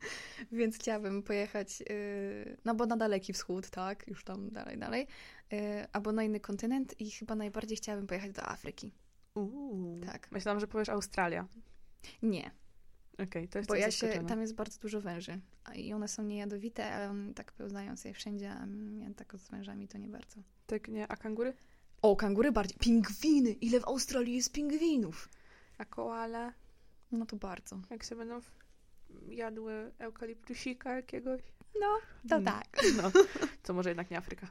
Więc 0.53 0.77
chciałabym 0.77 1.23
pojechać, 1.23 1.83
y, 1.91 2.57
no 2.65 2.75
bo 2.75 2.87
na 2.87 2.97
Daleki 2.97 3.33
Wschód, 3.33 3.71
tak, 3.71 4.09
już 4.09 4.25
tam 4.25 4.51
dalej, 4.51 4.79
dalej, 4.79 5.07
y, 5.53 5.57
albo 5.93 6.13
na 6.13 6.23
inny 6.23 6.41
kontynent 6.41 7.01
i 7.01 7.11
chyba 7.11 7.35
najbardziej 7.35 7.77
chciałabym 7.77 8.07
pojechać 8.07 8.33
do 8.33 8.43
Afryki. 8.43 8.93
Uuu. 9.35 10.01
Tak. 10.07 10.33
Myślałam, 10.33 10.61
że 10.61 10.67
powiesz 10.67 10.89
Australia. 10.89 11.47
Nie, 12.23 12.51
Okej, 13.23 13.49
to 13.49 13.59
jest 13.59 13.69
bo 13.69 13.75
ja 13.75 13.91
się, 13.91 14.25
tam 14.29 14.41
jest 14.41 14.55
bardzo 14.55 14.81
dużo 14.81 15.01
węży 15.01 15.41
i 15.75 15.93
one 15.93 16.09
są 16.09 16.23
niejadowite, 16.23 16.93
ale 16.93 17.11
one 17.11 17.35
tak 17.35 17.53
pełzają 17.53 17.97
sobie 17.97 18.15
wszędzie, 18.15 18.51
a 18.51 18.67
mnie 18.67 19.15
tak 19.15 19.37
z 19.39 19.49
wężami 19.49 19.89
to 19.89 19.99
nie 19.99 20.09
bardzo. 20.09 20.41
Tak, 20.67 20.89
nie, 20.89 21.09
a 21.09 21.17
kangury? 21.17 21.55
O, 22.03 22.17
kangury 22.17 22.53
bardziej. 22.53 22.79
Pingwiny! 22.79 23.51
Ile 23.51 23.81
w 23.81 23.85
Australii 23.85 24.35
jest 24.35 24.53
pingwinów? 24.53 25.29
A 25.79 25.85
koala? 25.85 26.53
No 27.13 27.27
to 27.27 27.37
bardzo. 27.37 27.81
Jak 27.91 28.05
się 28.05 28.17
będą 28.17 28.41
jadły 29.29 29.93
eukaliptusika 29.99 30.97
jakiegoś? 30.97 31.43
No, 31.81 31.99
to 32.29 32.35
Mm. 32.37 32.45
tak. 32.45 32.67
No, 32.97 33.11
to 33.63 33.75
może 33.75 33.91
jednak 33.91 34.11
nie 34.11 34.19
Afryka. 34.19 34.47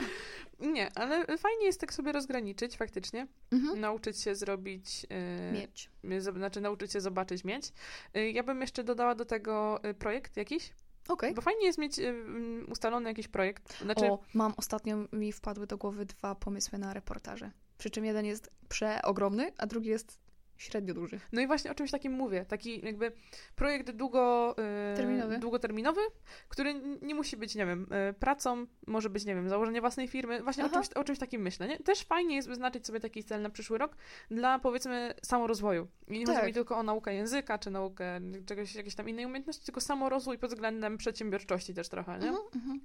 nie, 0.60 0.88
ale 0.94 1.38
fajnie 1.38 1.66
jest 1.66 1.80
tak 1.80 1.92
sobie 1.94 2.12
rozgraniczyć 2.12 2.76
faktycznie. 2.76 3.26
Mhm. 3.52 3.80
Nauczyć 3.80 4.20
się 4.20 4.34
zrobić... 4.34 5.06
Yy, 5.10 5.52
Mieć. 5.52 5.90
Znaczy 6.36 6.60
nauczyć 6.60 6.92
się 6.92 7.00
zobaczyć 7.00 7.44
mieć. 7.44 7.72
Yy, 8.14 8.30
ja 8.30 8.42
bym 8.42 8.60
jeszcze 8.60 8.84
dodała 8.84 9.14
do 9.14 9.24
tego 9.24 9.80
yy, 9.84 9.94
projekt 9.94 10.36
jakiś, 10.36 10.72
Okej. 11.08 11.34
bo 11.34 11.42
fajnie 11.42 11.66
jest 11.66 11.78
mieć 11.78 11.98
mm, 11.98 12.72
ustalony 12.72 13.08
jakiś 13.08 13.28
projekt. 13.28 13.78
Znaczy, 13.82 14.04
O, 14.06 14.18
mam 14.34 14.54
ostatnio 14.56 14.96
mi 15.12 15.32
wpadły 15.32 15.66
do 15.66 15.76
głowy 15.76 16.06
dwa 16.06 16.34
pomysły 16.34 16.78
na 16.78 16.94
reportaże. 16.94 17.50
Przy 17.78 17.90
czym 17.90 18.04
jeden 18.04 18.26
jest 18.26 18.50
przeogromny, 18.68 19.52
a 19.58 19.66
drugi 19.66 19.88
jest 19.88 20.18
średnio 20.62 20.94
duży. 20.94 21.20
No 21.32 21.40
i 21.40 21.46
właśnie 21.46 21.70
o 21.70 21.74
czymś 21.74 21.90
takim 21.90 22.12
mówię. 22.12 22.44
Taki 22.44 22.86
jakby 22.86 23.12
projekt 23.56 23.90
długo, 23.90 24.54
yy, 24.58 24.96
Terminowy. 24.96 25.38
długoterminowy, 25.38 26.00
który 26.48 26.74
nie 27.02 27.14
musi 27.14 27.36
być, 27.36 27.54
nie 27.54 27.66
wiem, 27.66 27.86
yy, 28.06 28.12
pracą, 28.12 28.66
może 28.86 29.10
być, 29.10 29.24
nie 29.24 29.34
wiem, 29.34 29.48
założenie 29.48 29.80
własnej 29.80 30.08
firmy. 30.08 30.42
Właśnie 30.42 30.64
o 30.64 30.68
czymś, 30.68 30.88
o 30.88 31.04
czymś 31.04 31.18
takim 31.18 31.42
myślę. 31.42 31.68
Nie? 31.68 31.78
Też 31.78 32.02
fajnie 32.04 32.36
jest 32.36 32.48
wyznaczyć 32.48 32.86
sobie 32.86 33.00
taki 33.00 33.24
cel 33.24 33.42
na 33.42 33.50
przyszły 33.50 33.78
rok 33.78 33.96
dla, 34.30 34.58
powiedzmy, 34.58 35.14
samorozwoju. 35.22 35.88
I 36.08 36.18
nie 36.18 36.26
chodzi 36.26 36.38
Tak. 36.38 36.46
mi 36.46 36.52
tylko 36.52 36.76
o 36.76 36.82
naukę 36.82 37.14
języka, 37.14 37.58
czy 37.58 37.70
naukę 37.70 38.20
czegoś, 38.46 38.74
jakiejś 38.74 38.94
tam 38.94 39.08
innej 39.08 39.26
umiejętności, 39.26 39.64
tylko 39.64 39.80
samorozwój 39.80 40.38
pod 40.38 40.50
względem 40.50 40.98
przedsiębiorczości 40.98 41.74
też 41.74 41.88
trochę, 41.88 42.18
nie? 42.18 42.28
Mhm, 42.28 42.46
mhm. 42.54 42.80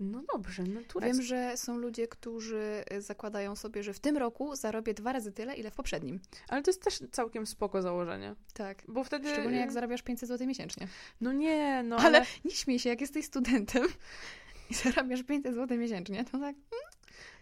No 0.00 0.22
dobrze, 0.32 0.62
no 0.62 0.80
turecki. 0.88 1.16
Wiem, 1.16 1.22
że 1.26 1.56
są 1.56 1.78
ludzie, 1.78 2.08
którzy 2.08 2.84
y, 2.92 3.02
zakładają 3.02 3.56
sobie, 3.56 3.82
że 3.82 3.92
w 3.92 4.00
tym 4.00 4.16
roku 4.16 4.56
zarobię 4.56 4.94
dwa 4.94 5.12
razy 5.12 5.32
tyle, 5.32 5.54
ile 5.54 5.70
w 5.70 5.74
poprzednim. 5.74 6.20
Ale 6.48 6.62
to 6.62 6.70
jest 6.70 6.82
też 6.82 7.02
całkiem 7.12 7.46
spoko 7.46 7.82
założenie. 7.82 8.34
Tak. 8.54 8.82
Bo 8.88 9.04
wtedy... 9.04 9.32
Szczególnie 9.32 9.58
jak 9.58 9.72
zarabiasz 9.72 10.02
500 10.02 10.28
zł 10.28 10.46
miesięcznie. 10.46 10.88
No 11.20 11.32
nie, 11.32 11.82
no 11.82 11.96
ale... 11.96 12.18
ale... 12.18 12.26
nie 12.44 12.50
śmiej 12.50 12.78
się, 12.78 12.88
jak 12.88 13.00
jesteś 13.00 13.24
studentem 13.24 13.86
i 14.70 14.74
zarabiasz 14.74 15.22
500 15.22 15.54
zł 15.54 15.78
miesięcznie, 15.78 16.24
to 16.24 16.38
tak. 16.38 16.56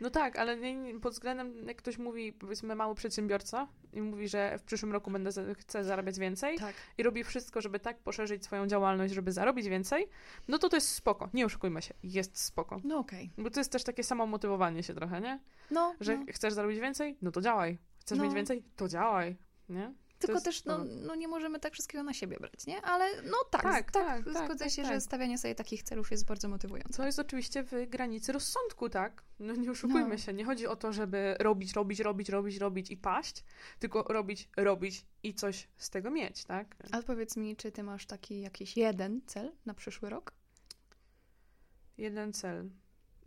No 0.00 0.10
tak, 0.10 0.38
ale 0.38 0.58
pod 1.02 1.12
względem, 1.12 1.66
jak 1.68 1.76
ktoś 1.76 1.98
mówi, 1.98 2.32
powiedzmy, 2.32 2.74
mały 2.74 2.94
przedsiębiorca 2.94 3.68
i 3.92 4.00
mówi, 4.02 4.28
że 4.28 4.58
w 4.58 4.62
przyszłym 4.62 4.92
roku 4.92 5.10
będę 5.10 5.32
za, 5.32 5.42
chcę 5.54 5.84
zarabiać 5.84 6.18
więcej 6.18 6.58
Tak. 6.58 6.74
i 6.98 7.02
robi 7.02 7.24
wszystko, 7.24 7.60
żeby 7.60 7.80
tak 7.80 7.98
poszerzyć 7.98 8.44
swoją 8.44 8.66
działalność, 8.66 9.14
żeby 9.14 9.32
zarobić 9.32 9.68
więcej, 9.68 10.08
no 10.48 10.58
to 10.58 10.68
to 10.68 10.76
jest 10.76 10.88
spoko. 10.88 11.28
Nie 11.34 11.46
oszukujmy 11.46 11.82
się, 11.82 11.94
jest 12.02 12.38
spoko. 12.40 12.80
No 12.84 12.98
okej. 12.98 13.30
Bo 13.38 13.50
to 13.50 13.60
jest 13.60 13.72
też 13.72 13.84
takie 13.84 14.04
samo 14.04 14.26
motywowanie 14.26 14.82
się 14.82 14.94
trochę, 14.94 15.20
nie? 15.20 15.40
No, 15.70 15.94
Że 16.00 16.16
no. 16.18 16.24
chcesz 16.32 16.52
zarobić 16.52 16.80
więcej? 16.80 17.16
No 17.22 17.30
to 17.30 17.40
działaj. 17.40 17.78
Chcesz 18.00 18.18
No. 18.18 18.24
mieć 18.24 18.34
więcej? 18.34 18.62
To 18.76 18.88
działaj, 18.88 19.36
nie? 19.68 19.92
Tylko 20.18 20.32
jest 20.34 20.44
też, 20.44 20.64
no, 20.64 20.84
no 20.84 21.14
nie 21.14 21.28
możemy 21.28 21.60
tak 21.60 21.72
wszystkiego 21.72 22.04
na 22.04 22.12
siebie 22.14 22.36
brać, 22.40 22.66
nie? 22.66 22.82
Ale 22.82 23.22
no 23.22 23.36
tak, 23.50 23.62
Tak, 23.62 23.92
tak, 23.92 24.04
tak, 24.06 24.24
tak, 24.34 24.44
zgodzę 24.44 24.64
tak, 24.64 24.70
się, 24.74 24.82
tak. 24.82 24.92
że 24.92 25.00
stawianie 25.00 25.38
sobie 25.38 25.54
takich 25.54 25.82
celów 25.82 26.10
jest 26.10 26.26
bardzo 26.26 26.48
motywujące. 26.48 26.92
Co 26.92 27.06
jest 27.06 27.18
oczywiście 27.18 27.62
w 27.62 27.70
granicy 27.88 28.32
rozsądku, 28.32 28.88
tak? 28.88 29.22
No 29.38 29.54
nie 29.54 29.70
oszukujmy 29.70 30.08
No. 30.08 30.18
się. 30.18 30.32
Nie 30.32 30.44
chodzi 30.44 30.66
o 30.66 30.76
to, 30.76 30.92
żeby 30.92 31.36
robić, 31.40 31.72
robić, 31.72 32.00
robić, 32.00 32.28
robić, 32.28 32.56
robić 32.56 32.90
i 32.90 32.96
paść, 32.96 33.44
tylko 33.78 34.02
robić, 34.02 34.48
robić 34.56 35.04
i 35.22 35.34
coś 35.34 35.68
z 35.76 35.90
tego 35.90 36.10
mieć, 36.10 36.44
tak? 36.44 36.76
A 36.92 37.02
powiedz 37.02 37.36
mi, 37.36 37.56
czy 37.56 37.72
ty 37.72 37.82
masz 37.82 38.06
taki 38.06 38.40
jakiś 38.40 38.76
jeden 38.76 39.20
cel 39.26 39.52
na 39.66 39.74
przyszły 39.74 40.10
rok? 40.10 40.32
Jeden 41.98 42.32
cel. 42.32 42.70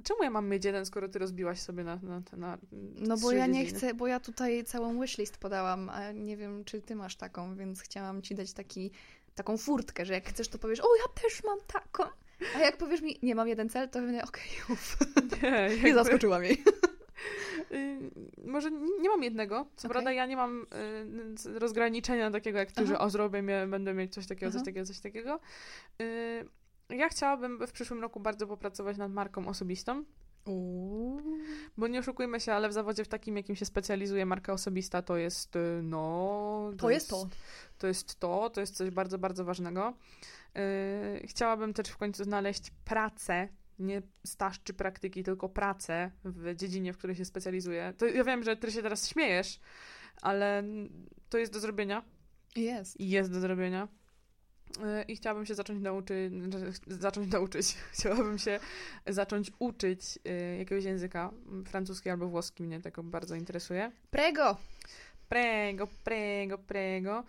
Czemu 0.04 0.24
ja 0.24 0.30
mam 0.30 0.50
mieć 0.50 0.66
jeden, 0.66 0.86
skoro 0.86 1.10
ty 1.10 1.20
rozbiłaś 1.20 1.60
sobie 1.60 1.84
na, 1.84 2.00
na, 2.04 2.22
na 2.38 2.58
No 2.96 3.18
bo 3.18 3.32
ja 3.32 3.46
nie 3.46 3.66
chcę, 3.66 3.94
bo 3.94 4.08
ja 4.08 4.20
tutaj 4.20 4.64
całą 4.64 5.02
wishlist 5.02 5.38
podałam, 5.38 5.90
a 5.90 6.12
nie 6.12 6.38
wiem, 6.38 6.64
czy 6.64 6.82
ty 6.82 6.96
masz 6.96 7.16
taką, 7.16 7.56
więc 7.56 7.82
chciałam 7.82 8.22
ci 8.22 8.36
dać 8.36 8.54
taki, 8.54 8.92
taką 9.36 9.58
furtkę, 9.58 10.06
że 10.06 10.14
jak 10.14 10.30
chcesz, 10.30 10.48
to 10.48 10.58
powiesz, 10.58 10.80
o, 10.80 10.96
ja 10.96 11.22
też 11.22 11.44
mam 11.44 11.58
taką. 11.68 12.04
A 12.56 12.60
jak 12.60 12.78
powiesz 12.78 13.02
mi, 13.02 13.20
nie 13.24 13.36
mam 13.36 13.48
jeden 13.48 13.70
cel, 13.70 13.90
to 13.90 14.00
będę, 14.00 14.24
okej, 14.24 14.44
uff, 14.70 14.98
Nie, 15.44 15.52
nie 15.52 15.76
jakby, 15.76 15.94
zaskoczyłam 15.94 16.44
jej. 16.44 16.64
y, 17.72 18.00
może 18.46 18.72
nie 18.72 19.00
nie 19.00 19.10
mam 19.10 19.24
jednego. 19.24 19.66
Co 19.76 19.88
Okej. 19.88 19.92
prawda 19.92 20.12
ja 20.12 20.26
nie 20.26 20.36
mam 20.36 20.66
y, 21.56 21.60
rozgraniczenia 21.60 22.32
takiego 22.32 22.60
jak 22.60 22.72
ty, 22.72 22.88
że 22.88 22.96
Aha. 22.96 23.06
o 23.06 23.10
zrobię, 23.10 23.44
będę 23.68 23.94
mieć 23.94 24.14
coś 24.14 24.28
takiego, 24.28 24.52
coś 24.52 24.60
Aha. 24.60 24.66
takiego, 24.66 24.86
coś 24.86 25.00
takiego. 25.00 25.40
Ja 26.92 27.10
chciałabym 27.10 27.68
w 27.68 27.72
przyszłym 27.72 28.02
roku 28.02 28.20
bardzo 28.20 28.48
popracować 28.48 28.98
nad 28.98 29.12
marką 29.12 29.48
osobistą. 29.48 30.04
Uuu. 30.46 31.22
Bo 31.78 31.88
nie 31.88 32.00
oszukujmy 32.00 32.40
się, 32.40 32.54
ale 32.54 32.70
w 32.70 32.74
zawodzie 32.74 33.04
w 33.04 33.08
takim, 33.08 33.38
jakim 33.38 33.56
się 33.56 33.66
specjalizuje 33.66 34.26
marka 34.26 34.54
osobista, 34.54 35.02
to 35.02 35.18
jest 35.18 35.56
y, 35.56 35.80
no. 35.84 36.72
To 36.78 36.90
jest 36.90 37.10
to. 37.10 37.30
To 37.78 37.88
jest 37.88 38.20
to, 38.20 38.50
to 38.50 38.62
jest 38.62 38.76
coś 38.76 38.90
bardzo, 38.90 39.18
bardzo 39.18 39.46
ważnego. 39.46 39.94
Yy, 40.56 41.28
chciałabym 41.28 41.74
też 41.74 41.88
w 41.88 41.98
końcu 41.98 42.24
znaleźć 42.24 42.72
pracę, 42.86 43.48
nie 43.80 44.02
staż 44.26 44.64
czy 44.64 44.74
praktyki, 44.74 45.24
tylko 45.24 45.50
pracę 45.50 46.12
w 46.24 46.56
dziedzinie, 46.56 46.94
w 46.94 46.98
której 46.98 47.16
się 47.16 47.26
specjalizuję. 47.26 47.94
To 47.98 48.06
ja 48.06 48.24
wiem, 48.24 48.44
że 48.44 48.58
ty 48.58 48.72
się 48.72 48.82
teraz 48.82 49.10
śmiejesz, 49.10 49.60
ale 50.22 50.64
to 51.30 51.38
jest 51.38 51.54
do 51.54 51.60
zrobienia 51.60 52.04
Jest. 52.56 53.00
jest 53.00 53.32
do 53.32 53.40
zrobienia. 53.40 53.88
Yy, 54.80 55.04
I 55.04 55.16
chciałabym 55.16 55.46
się 55.46 55.56
zacząć 55.56 55.82
nauczyć, 55.82 56.34
znaczy, 56.34 56.72
zacząć 56.88 57.32
nauczyć, 57.34 57.76
chciałabym 57.92 58.40
się 58.40 58.60
zacząć 59.08 59.52
uczyć 59.60 60.20
yy, 60.26 60.58
jakiegoś 60.58 60.84
języka, 60.84 61.32
mm, 61.48 61.66
francuski 61.66 62.10
albo 62.10 62.28
włoski, 62.28 62.64
mnie 62.64 62.82
tego 62.82 63.04
bardzo 63.04 63.36
interesuje. 63.36 63.92
Prego! 64.12 64.58
Prego, 65.32 65.88
prego, 66.04 66.58
prego. 66.58 67.24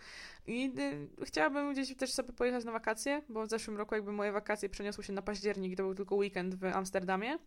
I 0.46 0.72
y, 1.20 1.24
chciałabym 1.24 1.72
gdzieś 1.72 1.96
też 1.96 2.12
sobie 2.12 2.32
pojechać 2.32 2.64
na 2.64 2.72
wakacje, 2.72 3.22
bo 3.28 3.46
w 3.46 3.50
zeszłym 3.50 3.76
roku 3.76 3.94
jakby 3.94 4.12
moje 4.12 4.32
wakacje 4.32 4.68
przeniosły 4.68 5.04
się 5.04 5.12
na 5.12 5.22
październik, 5.22 5.76
to 5.76 5.82
był 5.82 5.94
tylko 5.94 6.14
weekend 6.14 6.54
w 6.54 6.64
Amsterdamie. 6.64 7.38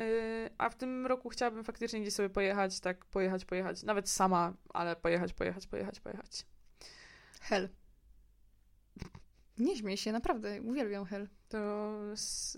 Y, 0.00 0.50
a 0.58 0.70
w 0.70 0.74
tym 0.74 1.06
roku 1.06 1.28
chciałabym 1.28 1.64
faktycznie 1.64 2.00
gdzieś 2.00 2.14
sobie 2.14 2.30
pojechać, 2.30 2.80
tak 2.80 3.04
pojechać, 3.04 3.44
pojechać, 3.44 3.82
nawet 3.82 4.10
sama, 4.10 4.52
ale 4.74 4.96
pojechać, 4.96 5.32
pojechać, 5.32 5.66
pojechać, 5.66 6.00
pojechać. 6.00 6.46
Hel. 7.40 7.68
Nie 9.58 9.76
śmiej 9.76 9.96
się, 9.96 10.12
naprawdę, 10.12 10.62
uwielbiam 10.62 11.04
Hel. 11.04 11.28
To 11.48 11.92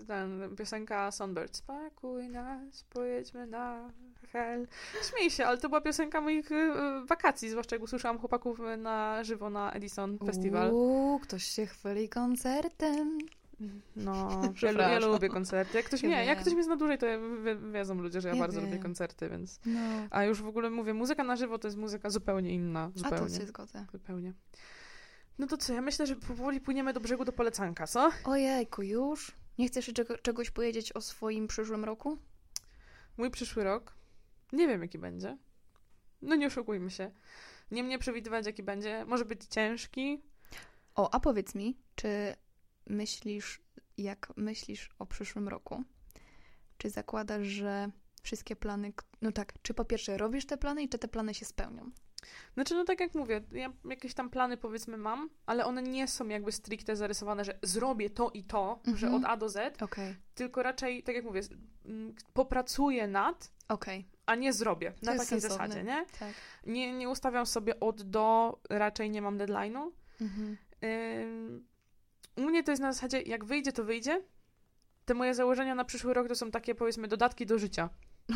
ten, 0.07 0.55
piosenka 0.57 1.11
Songbird. 1.11 1.57
Spakuj 1.57 2.29
nas, 2.29 2.83
pojedźmy 2.83 3.47
na 3.47 3.91
hell. 4.31 4.67
Śmiej 5.09 5.29
się, 5.31 5.45
ale 5.45 5.57
to 5.57 5.69
była 5.69 5.81
piosenka 5.81 6.21
moich 6.21 6.51
y, 6.51 6.71
wakacji, 7.05 7.49
zwłaszcza 7.49 7.75
jak 7.75 7.83
usłyszałam 7.83 8.19
chłopaków 8.19 8.59
y, 8.59 8.77
na 8.77 9.23
żywo 9.23 9.49
na 9.49 9.71
Edison 9.71 10.17
Festival. 10.25 10.71
Uuu, 10.73 11.19
ktoś 11.19 11.43
się 11.43 11.65
chwali 11.65 12.09
koncertem. 12.09 13.17
No, 13.95 14.41
ja, 14.77 14.89
ja 14.89 14.99
lubię 14.99 15.29
koncerty. 15.29 15.77
Jak 15.77 15.85
ktoś, 15.85 16.01
Ja 16.03 16.07
mnie, 16.09 16.25
jak 16.25 16.39
ktoś 16.41 16.53
mnie 16.53 16.63
zna 16.63 16.75
dłużej, 16.75 16.97
to 16.97 17.05
wie, 17.43 17.55
wiedzą 17.73 17.95
ludzie, 17.95 18.21
że 18.21 18.27
ja, 18.29 18.35
Ja 18.35 18.39
bardzo 18.41 18.59
lubię 18.59 18.73
wiem. 18.73 18.81
koncerty, 18.81 19.29
więc... 19.29 19.59
No. 19.65 19.79
A 20.09 20.23
już 20.23 20.41
w 20.41 20.47
ogóle 20.47 20.69
mówię, 20.69 20.93
muzyka 20.93 21.23
na 21.23 21.35
żywo 21.35 21.59
to 21.59 21.67
jest 21.67 21.77
muzyka 21.77 22.09
zupełnie 22.09 22.53
inna. 22.53 22.91
A 22.95 22.99
Zupełnie. 22.99 23.33
to 23.33 23.39
się 23.41 23.45
zgodzę. 23.47 23.85
Zupełnie. 23.91 24.33
No 25.41 25.47
to 25.47 25.57
co, 25.57 25.73
ja 25.73 25.81
myślę, 25.81 26.07
że 26.07 26.15
powoli 26.15 26.61
płyniemy 26.61 26.93
do 26.93 26.99
brzegu 26.99 27.25
do 27.25 27.31
polecanka, 27.31 27.87
co? 27.87 28.11
Ojejku, 28.23 28.81
już? 28.81 29.31
Nie 29.57 29.67
chcesz 29.67 29.91
czego, 29.93 30.17
czegoś 30.17 30.51
powiedzieć 30.51 30.93
o 30.93 31.01
swoim 31.01 31.47
przyszłym 31.47 31.85
roku? 31.85 32.17
Mój 33.17 33.31
przyszły 33.31 33.63
rok, 33.63 33.95
nie 34.51 34.67
wiem 34.67 34.81
jaki 34.81 34.97
będzie. 34.97 35.37
No 36.21 36.35
nie 36.35 36.47
oszukujmy 36.47 36.91
się. 36.91 37.11
Nie 37.71 37.83
mnie 37.83 37.99
przewidywać 37.99 38.45
jaki 38.45 38.63
będzie. 38.63 39.05
Może 39.05 39.25
być 39.25 39.45
ciężki, 39.45 40.21
O, 40.95 41.13
a 41.13 41.19
powiedz 41.19 41.55
mi, 41.55 41.77
czy 41.95 42.35
myślisz, 42.87 43.61
jak 43.97 44.33
myślisz 44.35 44.89
o 44.99 45.05
przyszłym 45.05 45.47
roku, 45.47 45.83
czy 46.77 46.89
zakładasz, 46.89 47.47
że 47.47 47.91
wszystkie 48.23 48.55
plany, 48.55 48.93
no 49.21 49.31
tak, 49.31 49.53
czy 49.61 49.73
po 49.73 49.85
pierwsze 49.85 50.17
robisz 50.17 50.45
te 50.45 50.57
plany 50.57 50.83
i 50.83 50.89
czy 50.89 50.99
te 50.99 51.07
plany 51.07 51.33
się 51.33 51.45
spełnią? 51.45 51.91
Znaczy, 52.53 52.75
no 52.75 52.83
tak 52.85 52.99
jak 52.99 53.15
mówię, 53.15 53.41
ja 53.51 53.73
jakieś 53.89 54.13
tam 54.13 54.29
plany 54.29 54.57
powiedzmy 54.57 54.97
mam, 54.97 55.29
ale 55.45 55.65
one 55.65 55.81
nie 55.83 56.07
są 56.07 56.27
jakby 56.27 56.51
stricte 56.51 56.95
zarysowane, 56.95 57.45
że 57.45 57.59
zrobię 57.63 58.09
to 58.09 58.29
i 58.33 58.43
to, 58.43 58.79
że 58.95 59.07
Mhm. 59.07 59.15
od 59.15 59.25
A 59.31 59.37
do 59.37 59.49
Z, 59.49 59.81
Okej, 59.81 60.15
tylko 60.35 60.63
raczej, 60.63 61.03
tak 61.03 61.15
jak 61.15 61.25
mówię, 61.25 61.43
z- 61.43 61.51
m, 61.85 62.13
popracuję 62.33 63.07
nad, 63.07 63.51
okej, 63.69 64.07
a 64.25 64.35
nie 64.35 64.53
zrobię. 64.53 64.93
Na 65.01 65.13
jest 65.13 65.25
takiej 65.25 65.41
sensowne. 65.41 65.67
zasadzie, 65.67 65.83
nie? 65.83 66.05
tak. 66.19 66.33
nie? 66.65 66.93
Nie 66.93 67.09
ustawiam 67.09 67.45
sobie 67.45 67.79
od 67.79 68.01
do, 68.01 68.59
raczej 68.69 69.09
nie 69.09 69.21
mam 69.21 69.37
deadline'u. 69.37 69.91
Mhm. 70.21 70.57
Ym, 70.83 71.65
U 72.37 72.41
mnie 72.41 72.63
to 72.63 72.71
jest 72.71 72.81
na 72.81 72.93
zasadzie, 72.93 73.21
jak 73.21 73.45
wyjdzie, 73.45 73.71
to 73.71 73.83
wyjdzie. 73.83 74.21
Te 75.05 75.13
moje 75.13 75.35
założenia 75.35 75.75
na 75.75 75.85
przyszły 75.85 76.13
rok 76.13 76.27
to 76.27 76.35
są 76.35 76.51
takie, 76.51 76.75
powiedzmy, 76.75 77.07
dodatki 77.07 77.45
do 77.45 77.59
życia. 77.59 77.89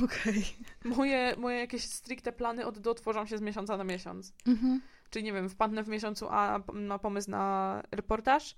Okej. 0.04 0.46
Moje, 0.86 1.36
moje 1.38 1.58
jakieś 1.60 1.84
stricte 1.86 2.32
plany 2.32 2.66
od 2.66 2.80
do 2.80 2.94
tworzą 2.94 3.26
się 3.26 3.38
z 3.38 3.42
miesiąca 3.42 3.78
na 3.78 3.84
miesiąc. 3.84 4.34
Mhm. 4.48 4.82
Czyli 5.10 5.26
nie 5.26 5.34
wiem, 5.34 5.50
wpadnę 5.50 5.84
w 5.84 5.88
miesiącu 5.88 6.28
A 6.30 6.60
na 6.74 7.00
pomysł 7.00 7.32
na 7.32 7.84
reportaż, 7.92 8.56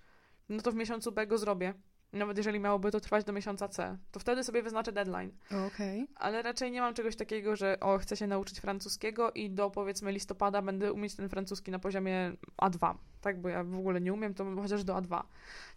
no 0.50 0.62
to 0.62 0.72
w 0.72 0.76
miesiącu 0.76 1.12
B 1.12 1.28
go 1.28 1.38
zrobię. 1.38 1.74
Nawet 2.14 2.38
jeżeli 2.38 2.60
miałoby 2.60 2.92
to 2.92 3.00
trwać 3.00 3.24
do 3.26 3.34
miesiąca 3.34 3.68
C, 3.68 3.98
to 4.12 4.20
wtedy 4.20 4.44
sobie 4.44 4.62
wyznaczę 4.64 4.92
deadline. 4.92 5.32
Okej. 5.68 6.08
Ale 6.16 6.42
raczej 6.42 6.72
nie 6.72 6.82
mam 6.82 6.94
czegoś 6.94 7.16
takiego, 7.16 7.56
że 7.56 7.80
o, 7.80 7.98
chcę 7.98 8.18
się 8.18 8.28
nauczyć 8.28 8.60
francuskiego 8.60 9.32
i 9.32 9.50
do 9.50 9.70
powiedzmy 9.70 10.12
listopada 10.12 10.62
będę 10.62 10.94
umieć 10.94 11.16
ten 11.16 11.30
francuski 11.30 11.72
na 11.72 11.80
poziomie 11.80 12.32
A2. 12.62 12.96
Tak, 13.22 13.42
bo 13.42 13.50
ja 13.50 13.64
w 13.64 13.76
ogóle 13.76 14.02
nie 14.02 14.14
umiem, 14.14 14.34
to 14.34 14.56
chociaż 14.62 14.84
do 14.84 14.96
A2. 14.96 15.24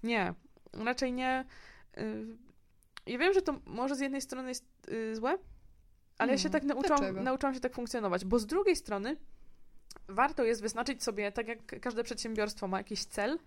Nie, 0.03 0.35
raczej 0.73 1.13
nie. 1.13 1.45
Y, 1.99 2.27
Ja 3.07 3.19
wiem, 3.19 3.33
że 3.33 3.43
to 3.43 3.61
może 3.67 3.95
z 3.97 4.01
jednej 4.01 4.21
strony 4.21 4.49
jest 4.49 4.65
y, 4.89 5.17
złe, 5.17 5.39
ale 6.21 6.33
ja 6.33 6.39
się 6.39 6.49
No, 6.49 6.53
tak 6.53 6.63
nauczyłam, 6.65 6.99
dlaczego? 7.01 7.23
nauczyłam 7.23 7.55
się 7.55 7.61
tak 7.61 7.75
funkcjonować, 7.75 8.25
bo 8.25 8.39
z 8.39 8.47
drugiej 8.47 8.77
strony 8.77 9.17
warto 10.09 10.45
jest 10.45 10.63
wyznaczyć 10.63 11.03
sobie, 11.03 11.33
tak 11.33 11.49
jak 11.49 11.81
każde 11.81 12.05
przedsiębiorstwo 12.05 12.69
ma 12.69 12.79
jakiś 12.79 13.05
cel, 13.05 13.39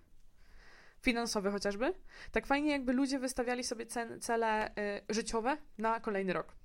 finansowy 1.01 1.51
chociażby, 1.51 1.93
tak 2.31 2.47
fajnie 2.47 2.71
jakby 2.71 2.93
ludzie 2.93 3.19
wystawiali 3.19 3.63
sobie 3.63 3.85
cen, 3.85 4.21
cele 4.21 4.69
y, 4.69 4.73
życiowe 5.09 5.57
na 5.77 5.99
kolejny 5.99 6.33
rok. 6.33 6.55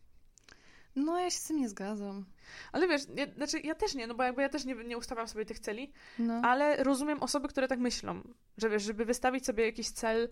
No, 0.97 1.19
ja 1.21 1.31
się 1.31 1.39
z 1.39 1.47
tym 1.47 1.57
nie 1.57 1.69
zgadzam. 1.69 2.25
Ale 2.73 2.89
wiesz, 2.89 3.03
ja, 3.15 3.27
znaczy 3.37 3.61
ja 3.61 3.75
też 3.75 3.95
nie, 3.95 4.07
no 4.07 4.15
bo 4.15 4.23
jakby 4.23 4.43
ja 4.43 4.49
też 4.49 4.65
nie, 4.65 4.75
nie 4.75 4.99
ustawiam 4.99 5.29
sobie 5.29 5.45
tych 5.45 5.59
celi, 5.59 5.93
No. 6.19 6.41
ale 6.45 6.85
rozumiem 6.85 7.23
osoby, 7.23 7.49
które 7.49 7.69
tak 7.69 7.79
myślą, 7.79 8.23
że 8.57 8.71
wiesz, 8.71 8.83
żeby 8.83 9.05
wystawić 9.05 9.47
sobie 9.47 9.65
jakiś 9.65 9.91
cel 9.91 10.29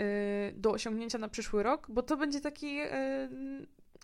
y, 0.00 0.52
do 0.56 0.70
osiągnięcia 0.70 1.18
na 1.18 1.28
przyszły 1.28 1.62
rok, 1.62 1.86
bo 1.90 2.02
to 2.02 2.16
będzie 2.16 2.40
taki 2.40 2.80
y, 2.80 2.88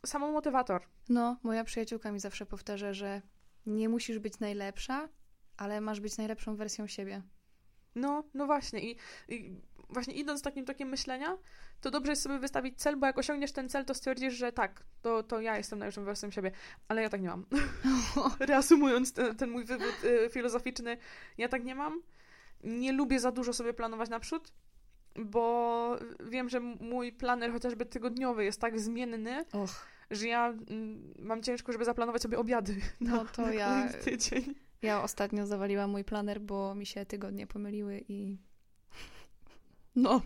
samomotywator. 0.06 0.82
No, 1.08 1.36
moja 1.42 1.64
przyjaciółka 1.64 2.12
mi 2.12 2.20
zawsze 2.20 2.46
powtarza, 2.46 2.92
że 2.92 3.22
nie 3.66 3.88
musisz 3.88 4.18
być 4.18 4.38
najlepsza, 4.38 5.08
ale 5.56 5.80
masz 5.80 6.00
być 6.00 6.16
najlepszą 6.16 6.56
wersją 6.56 6.86
siebie. 6.86 7.22
No, 7.94 8.24
no 8.34 8.46
właśnie 8.46 8.90
i, 8.90 8.96
i 9.28 9.56
właśnie 9.88 10.14
idąc 10.14 10.42
takim 10.42 10.64
tokiem 10.64 10.88
myślenia, 10.88 11.38
to 11.80 11.90
dobrze 11.90 12.12
jest 12.12 12.22
sobie 12.22 12.38
wystawić 12.38 12.78
cel, 12.78 12.96
bo 12.96 13.06
jak 13.06 13.18
osiągniesz 13.18 13.52
ten 13.52 13.68
cel, 13.68 13.84
to 13.84 13.94
stwierdzisz, 13.94 14.34
że 14.34 14.52
tak, 14.52 14.84
to, 15.02 15.22
to 15.22 15.40
ja 15.40 15.56
jestem 15.56 15.78
najlepszą 15.78 16.04
wersją 16.04 16.30
siebie, 16.30 16.50
ale 16.88 17.02
ja 17.02 17.08
tak 17.08 17.22
nie 17.22 17.28
mam. 17.28 17.46
Reasumując 18.40 19.12
ten, 19.12 19.36
ten 19.36 19.50
mój 19.50 19.64
wywód 19.64 20.04
y, 20.04 20.30
filozoficzny, 20.30 20.96
ja 21.38 21.48
tak 21.48 21.64
nie 21.64 21.74
mam. 21.74 22.02
Nie 22.64 22.92
lubię 22.92 23.20
za 23.20 23.32
dużo 23.32 23.52
sobie 23.52 23.74
planować 23.74 24.10
naprzód, 24.10 24.52
bo 25.16 25.96
wiem, 26.24 26.48
że 26.48 26.60
mój 26.60 27.12
planer 27.12 27.52
chociażby 27.52 27.86
tygodniowy 27.86 28.44
jest 28.44 28.60
tak 28.60 28.80
zmienny, 28.80 29.44
Och, 29.52 29.86
że 30.10 30.28
ja 30.28 30.54
mam 31.18 31.42
ciężko, 31.42 31.72
żeby 31.72 31.84
zaplanować 31.84 32.22
sobie 32.22 32.38
obiady 32.38 32.76
na, 33.00 33.10
No 33.16 33.24
to 33.24 33.42
na 33.46 33.52
ja- 33.54 33.88
tydzień. 34.04 34.54
ja 34.82 35.02
ostatnio 35.02 35.46
zawaliłam 35.46 35.90
mój 35.90 36.04
planer, 36.04 36.40
bo 36.40 36.74
mi 36.74 36.86
się 36.86 37.06
tygodnie 37.06 37.46
pomyliły 37.46 38.04
i... 38.08 38.36
No, 39.96 40.22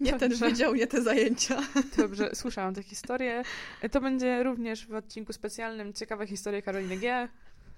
nie 0.00 0.12
ten 0.12 0.30
Dobrze. 0.30 0.46
wydział, 0.48 0.74
nie 0.74 0.86
te 0.86 1.02
zajęcia. 1.02 1.60
Dobrze, 1.96 2.30
słyszałam 2.34 2.74
tę 2.74 2.82
historię. 2.82 3.42
To 3.90 4.00
będzie 4.00 4.42
również 4.42 4.86
w 4.86 4.94
odcinku 4.94 5.32
specjalnym 5.32 5.92
Ciekawe 5.92 6.26
historie 6.26 6.62
Karoliny 6.62 6.96
G. 6.96 7.28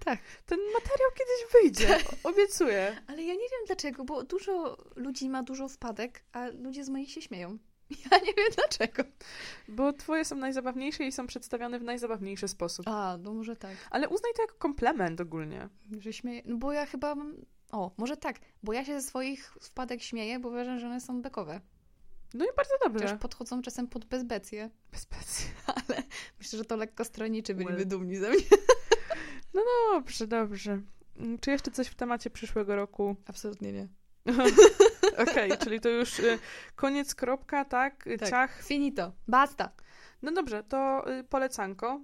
Tak. 0.05 0.19
Ten 0.47 0.59
materiał 0.75 1.11
kiedyś 1.11 1.53
wyjdzie, 1.63 1.99
o- 2.25 2.29
obiecuję. 2.29 2.97
Ale 3.07 3.23
ja 3.23 3.33
nie 3.35 3.41
wiem 3.41 3.67
dlaczego, 3.67 4.05
bo 4.05 4.23
dużo 4.23 4.77
ludzi 4.97 5.29
ma 5.31 5.43
dużo 5.43 5.69
wpadek, 5.69 6.25
a 6.33 6.47
ludzie 6.49 6.85
z 6.85 6.89
moich 6.89 7.11
się 7.11 7.23
śmieją. 7.23 7.59
Ja 8.11 8.19
nie 8.19 8.35
wiem 8.35 8.47
dlaczego. 8.57 9.03
Bo 9.69 9.93
twoje 9.93 10.25
są 10.25 10.37
najzabawniejsze 10.37 11.05
i 11.05 11.13
są 11.13 11.27
przedstawiane 11.27 11.79
w 11.79 11.83
najzabawniejszy 11.83 12.49
sposób. 12.49 12.89
A, 12.89 13.17
no 13.21 13.35
może 13.35 13.57
tak. 13.57 13.77
Ale 13.91 14.09
uznaj 14.09 14.33
to 14.37 14.43
jako 14.43 14.55
komplement 14.55 15.21
ogólnie. 15.21 15.69
Że 16.01 16.13
śmieję. 16.13 16.43
No 16.45 16.57
bo 16.57 16.73
ja 16.73 16.87
chyba. 16.87 17.15
mam- 17.15 17.37
O, 17.73 17.91
może 17.97 18.17
tak. 18.17 18.37
Bo 18.63 18.73
ja 18.73 18.85
się 18.85 19.01
ze 19.01 19.09
swoich 19.09 19.53
wpadek 19.61 20.03
śmieję, 20.03 20.39
bo 20.39 20.49
uważam, 20.49 20.79
że 20.79 20.87
one 20.87 21.01
są 21.01 21.23
bekowe. 21.23 21.61
No 22.35 22.45
i 22.45 22.49
bardzo 22.57 22.75
dobrze. 22.85 23.05
Chociaż 23.05 23.21
podchodzą 23.21 23.63
czasem 23.63 23.89
pod 23.89 24.05
bezbecję. 24.05 24.71
Bez 24.93 25.07
pensji. 25.07 25.47
Ale 25.89 26.03
myślę, 26.39 26.59
że 26.59 26.65
to 26.65 26.77
lekko 26.77 27.05
stroniczy 27.05 27.55
byliby 27.55 27.75
Well. 27.77 27.89
dumni 27.89 28.17
ze 28.17 28.31
mnie. 28.31 28.39
No 29.55 29.63
dobrze, 29.93 30.27
dobrze. 30.27 30.81
Mm, 31.17 31.39
Czy 31.39 31.51
jeszcze 31.51 31.71
coś 31.71 31.89
w 31.89 31.95
temacie 31.95 32.31
przyszłego 32.31 32.77
roku? 32.77 33.17
Absolutnie 33.27 33.73
nie. 33.73 33.89
Okej, 35.31 35.51
czyli 35.59 35.81
to 35.81 35.89
już 35.89 36.19
y, 36.19 36.39
koniec, 36.77 37.15
kropka, 37.15 37.65
tak? 37.65 38.05
Tak. 38.19 38.29
Ciach. 38.31 38.63
Finito. 38.65 39.13
Basta. 39.29 39.71
No 40.23 40.33
dobrze, 40.33 40.63
to 40.63 41.05
y, 41.21 41.25
polecanko. 41.25 42.01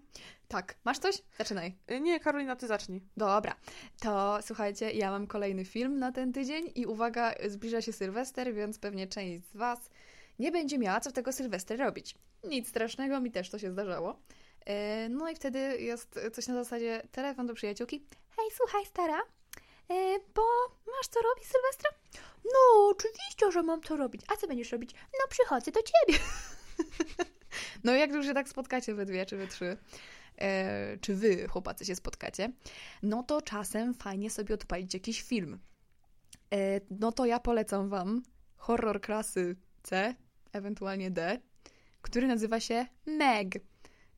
Tak. 0.48 0.74
Masz 0.84 0.98
coś? 0.98 1.22
Zaczynaj. 1.38 1.76
Y, 1.90 2.00
Nie, 2.00 2.20
Karolina, 2.20 2.56
ty 2.56 2.66
zacznij. 2.66 3.02
Dobra, 3.16 3.54
to 4.00 4.38
słuchajcie, 4.42 4.90
ja 4.90 5.10
mam 5.10 5.26
kolejny 5.26 5.64
film 5.64 5.98
na 5.98 6.12
ten 6.12 6.32
tydzień 6.32 6.72
i 6.74 6.86
uwaga, 6.86 7.34
zbliża 7.48 7.80
się 7.80 7.92
Sylwester, 7.92 8.54
więc 8.54 8.78
pewnie 8.78 9.06
część 9.06 9.44
z 9.46 9.56
Was 9.56 9.90
nie 10.38 10.52
będzie 10.52 10.78
miała 10.78 11.00
co 11.00 11.10
w 11.10 11.12
tego 11.12 11.32
Sylwestra 11.32 11.76
robić. 11.76 12.14
Nic 12.44 12.68
strasznego, 12.68 13.20
mi 13.20 13.30
też 13.30 13.50
to 13.50 13.58
się 13.58 13.70
zdarzało. 13.70 14.20
E, 14.66 15.08
No 15.08 15.30
i 15.30 15.34
wtedy 15.34 15.58
jest 15.78 16.20
coś 16.32 16.46
na 16.46 16.54
zasadzie 16.54 17.02
telefon 17.12 17.46
do 17.46 17.54
przyjaciółki. 17.54 18.04
Hej, 18.36 18.46
słuchaj 18.56 18.86
stara, 18.86 19.18
e, 19.90 20.18
bo 20.34 20.42
masz 20.96 21.08
co 21.10 21.20
robić 21.20 21.44
Sylwestra? 21.44 21.90
No, 22.44 22.88
oczywiście, 22.88 23.52
że 23.52 23.62
mam 23.62 23.82
co 23.82 23.96
robić. 23.96 24.22
A 24.28 24.36
co 24.36 24.46
będziesz 24.46 24.72
robić? 24.72 24.94
No, 24.94 25.28
przychodzę 25.28 25.70
do 25.70 25.80
ciebie. 25.82 26.18
no 27.84 27.92
jak 27.92 28.12
już 28.12 28.26
się 28.26 28.34
tak 28.34 28.48
spotkacie 28.48 28.94
we 28.94 29.06
dwie 29.06 29.26
czy 29.26 29.36
we 29.36 29.46
trzy, 29.46 29.76
e, 30.38 30.98
czy 30.98 31.14
wy, 31.14 31.48
chłopacy, 31.48 31.84
się 31.84 31.94
spotkacie, 31.94 32.52
no 33.02 33.22
to 33.22 33.42
czasem 33.42 33.94
fajnie 33.94 34.30
sobie 34.30 34.54
odpalić 34.54 34.94
jakiś 34.94 35.22
film. 35.22 35.58
No 36.90 37.12
to 37.12 37.26
ja 37.26 37.40
polecam 37.40 37.88
wam 37.88 38.22
horror 38.56 39.00
klasy 39.00 39.56
C, 39.82 40.14
ewentualnie 40.52 41.10
D, 41.10 41.40
który 42.02 42.26
nazywa 42.26 42.60
się 42.60 42.86
Meg. 43.06 43.54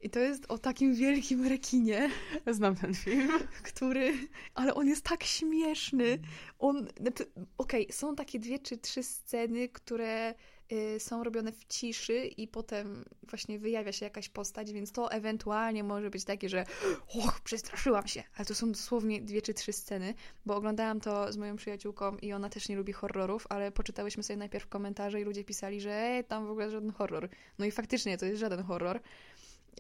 I 0.03 0.11
to 0.11 0.19
jest 0.19 0.45
o 0.49 0.59
takim 0.59 0.95
wielkim 0.95 1.47
rekinie, 1.47 2.11
Znam 2.51 2.77
ten 2.77 2.95
film. 2.95 3.31
który, 3.73 4.13
ale 4.55 4.75
on 4.75 4.89
jest 4.89 5.05
tak 5.05 5.25
śmieszny. 5.25 6.19
On, 6.59 6.89
znaczy, 7.01 7.27
okej, 7.59 7.89
są 7.93 8.17
takie 8.17 8.39
dwie 8.39 8.59
czy 8.59 8.79
trzy 8.79 9.03
sceny, 9.03 9.69
które 9.69 10.35
y, 10.73 11.01
są 11.01 11.25
robione 11.25 11.53
w 11.53 11.65
ciszy 11.65 12.27
i 12.27 12.49
potem 12.49 13.05
właśnie 13.29 13.59
wyjawia 13.59 13.93
się 13.93 14.05
jakaś 14.05 14.29
postać, 14.29 14.73
więc 14.73 14.93
to 14.93 15.13
ewentualnie 15.13 15.85
może 15.85 16.11
być 16.11 16.25
takie, 16.25 16.49
że 16.49 16.65
och, 17.09 17.41
przestraszyłam 17.41 18.07
się. 18.07 18.23
Ale 18.37 18.47
to 18.47 18.55
są 18.55 18.73
dosłownie 18.73 19.21
dwie 19.21 19.43
czy 19.43 19.55
trzy 19.55 19.73
sceny, 19.73 20.15
bo 20.47 20.57
oglądałam 20.57 21.01
to 21.01 21.33
z 21.33 21.37
moją 21.37 21.57
przyjaciółką 21.57 22.17
i 22.17 22.33
ona 22.33 22.49
też 22.49 22.69
nie 22.69 22.77
lubi 22.77 22.93
horrorów, 22.93 23.47
ale 23.49 23.73
poczytałyśmy 23.73 24.23
sobie 24.23 24.37
najpierw 24.37 24.67
komentarze 24.67 25.21
i 25.21 25.25
ludzie 25.25 25.45
pisali, 25.45 25.81
że 25.81 25.93
e, 25.93 26.25
tam 26.25 26.47
w 26.47 26.51
ogóle 26.51 26.71
żaden 26.71 26.93
horror. 26.93 27.29
No 27.59 27.65
i 27.65 27.71
faktycznie 27.71 28.19
to 28.19 28.27
jest 28.27 28.41
żaden 28.41 28.63
horror. 28.63 29.01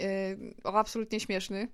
Y, 0.00 0.54
o, 0.64 0.78
absolutnie 0.78 1.20
śmieszny. 1.20 1.68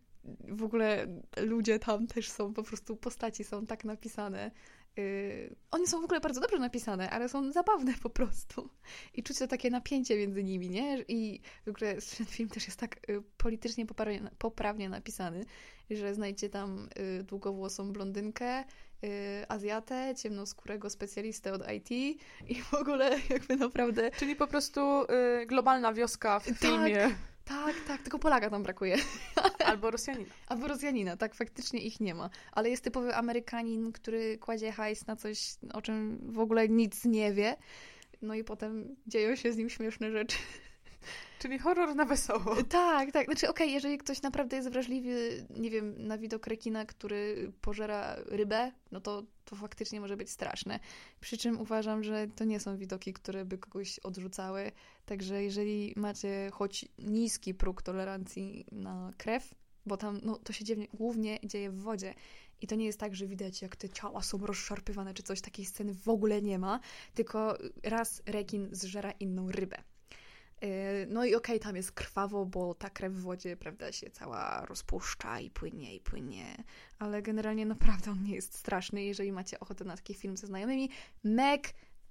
W 0.48 0.62
ogóle 0.62 1.06
ludzie 1.36 1.78
tam 1.78 2.06
też 2.06 2.30
są, 2.30 2.54
po 2.54 2.62
prostu 2.62 2.96
postaci 2.96 3.44
są 3.44 3.66
tak 3.66 3.84
napisane. 3.84 4.50
Yy, 4.96 5.56
one 5.70 5.86
są 5.86 6.00
w 6.00 6.04
ogóle 6.04 6.20
bardzo 6.20 6.40
dobrze 6.40 6.58
napisane, 6.58 7.10
ale 7.10 7.28
są 7.28 7.52
zabawne 7.52 7.94
po 8.02 8.10
prostu. 8.10 8.70
I 9.14 9.22
czuć 9.22 9.38
to 9.38 9.46
takie 9.46 9.70
napięcie 9.70 10.16
między 10.16 10.44
nimi, 10.44 10.70
nie? 10.70 11.04
I 11.08 11.40
w 11.66 11.68
ogóle 11.68 11.94
ten 12.16 12.26
film 12.26 12.48
też 12.48 12.66
jest 12.66 12.80
tak 12.80 13.10
y, 13.10 13.22
politycznie 13.36 13.86
poprawnie, 14.38 14.88
napisany, 14.88 15.44
że 15.90 16.14
znajdzie 16.14 16.48
tam 16.48 16.88
y, 17.20 17.24
długowłosą 17.24 17.92
blondynkę, 17.92 18.60
y, 18.60 18.66
Azjatę, 19.48 20.14
ciemnoskórego 20.16 20.90
specjalistę 20.90 21.52
od 21.52 21.62
IT 21.72 21.90
i 22.48 22.62
w 22.62 22.74
ogóle 22.74 23.18
jakby 23.30 23.56
naprawdę 23.56 24.10
Czyli 24.10 24.36
po 24.36 24.46
prostu 24.46 24.80
globalna 25.46 25.92
wioska 25.92 26.40
w 26.40 26.46
Tak. 26.46 26.56
filmie. 26.58 26.96
Tak, 26.96 27.14
tak, 27.86 28.02
tylko 28.02 28.18
Polaka 28.18 28.50
tam 28.50 28.62
brakuje. 28.62 28.96
Albo 29.64 29.90
Rosjanina. 29.90 30.30
Albo 30.46 30.68
Rosjanina, 30.68 31.16
tak, 31.16 31.34
faktycznie 31.34 31.80
ich 31.80 32.00
nie 32.00 32.14
ma. 32.14 32.30
Ale 32.52 32.70
jest 32.70 32.84
typowy 32.84 33.14
Amerykanin, 33.14 33.92
który 33.92 34.38
kładzie 34.38 34.72
hajs 34.72 35.06
na 35.06 35.16
coś, 35.16 35.54
o 35.74 35.82
czym 35.82 36.18
w 36.32 36.38
ogóle 36.38 36.68
nic 36.68 37.04
nie 37.04 37.32
wie. 37.32 37.56
No 38.22 38.34
i 38.34 38.44
potem 38.44 38.96
dzieją 39.06 39.36
się 39.36 39.52
z 39.52 39.56
nim 39.56 39.70
śmieszne 39.70 40.10
rzeczy. 40.10 40.36
Czyli 41.38 41.58
horror 41.58 41.94
na 41.96 42.04
wesoło. 42.04 42.56
Tak, 42.68 43.12
tak. 43.12 43.26
Znaczy, 43.26 43.48
okej, 43.48 43.72
jeżeli 43.72 43.98
ktoś 43.98 44.22
naprawdę 44.22 44.56
jest 44.56 44.70
wrażliwy, 44.70 45.46
nie 45.50 45.70
wiem, 45.70 46.06
na 46.06 46.18
widok 46.18 46.46
rekina, 46.46 46.86
który 46.86 47.52
pożera 47.60 48.16
rybę, 48.26 48.72
no 48.92 49.00
to, 49.00 49.22
to 49.44 49.56
faktycznie 49.56 50.00
może 50.00 50.16
być 50.16 50.30
straszne. 50.30 50.80
Przy 51.20 51.38
czym 51.38 51.60
uważam, 51.60 52.02
że 52.04 52.28
to 52.36 52.44
nie 52.44 52.60
są 52.60 52.76
widoki, 52.76 53.12
które 53.12 53.44
by 53.44 53.58
kogoś 53.58 53.98
odrzucały. 53.98 54.72
Także 55.06 55.42
jeżeli 55.42 55.94
macie 55.96 56.50
choć 56.52 56.84
niski 56.98 57.54
próg 57.54 57.82
tolerancji 57.82 58.66
na 58.72 59.12
krew, 59.16 59.54
bo 59.86 59.96
tam 59.96 60.20
no, 60.22 60.36
to 60.36 60.52
się 60.52 60.64
dzieje, 60.64 60.86
głównie 60.94 61.38
dzieje 61.44 61.70
w 61.70 61.82
wodzie. 61.82 62.14
I 62.60 62.66
to 62.66 62.74
nie 62.74 62.86
jest 62.86 63.00
tak, 63.00 63.14
że 63.14 63.26
widać, 63.26 63.62
jak 63.62 63.76
te 63.76 63.88
ciała 63.88 64.22
są 64.22 64.38
rozszarpywane, 64.38 65.14
czy 65.14 65.22
coś 65.22 65.40
takiej 65.40 65.64
sceny 65.64 65.94
w 65.94 66.08
ogóle 66.08 66.42
nie 66.42 66.58
ma, 66.58 66.80
tylko 67.14 67.58
raz 67.82 68.22
rekin 68.26 68.68
zżera 68.72 69.10
inną 69.10 69.50
rybę. 69.50 69.76
Yy, 70.62 70.68
No 71.08 71.24
i 71.24 71.34
okej, 71.34 71.60
tam 71.60 71.76
jest 71.76 71.92
krwawo, 71.92 72.46
bo 72.46 72.74
ta 72.74 72.90
krew 72.90 73.12
w 73.12 73.20
wodzie, 73.20 73.56
prawda, 73.56 73.92
się 73.92 74.10
cała 74.10 74.66
rozpuszcza 74.66 75.40
i 75.40 75.50
płynie, 75.50 75.94
i 75.94 76.00
płynie. 76.00 76.64
Ale 76.98 77.22
generalnie 77.22 77.66
naprawdę 77.66 78.10
on 78.10 78.22
nie 78.22 78.34
jest 78.34 78.54
straszny. 78.54 79.04
Jeżeli 79.04 79.32
macie 79.32 79.60
ochotę 79.60 79.84
na 79.84 79.96
taki 79.96 80.14
film 80.14 80.36
ze 80.36 80.46
znajomymi, 80.46 80.90
Meg 81.24 81.62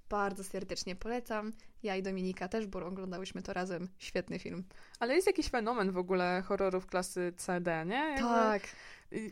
bardzo 0.08 0.44
serdecznie 0.44 0.96
polecam. 0.96 1.52
Ja 1.82 1.96
i 1.96 2.02
Dominika 2.02 2.48
też, 2.48 2.66
bo 2.66 2.86
oglądałyśmy 2.86 3.42
to 3.42 3.52
razem. 3.52 3.88
Świetny 3.98 4.38
film. 4.38 4.64
Ale 5.00 5.14
jest 5.14 5.26
jakiś 5.26 5.48
fenomen 5.48 5.92
w 5.92 5.98
ogóle 5.98 6.42
horrorów 6.46 6.86
klasy 6.86 7.32
CD, 7.36 7.84
nie? 7.86 7.94
Jakby 7.94 8.22
Tak. 8.22 8.62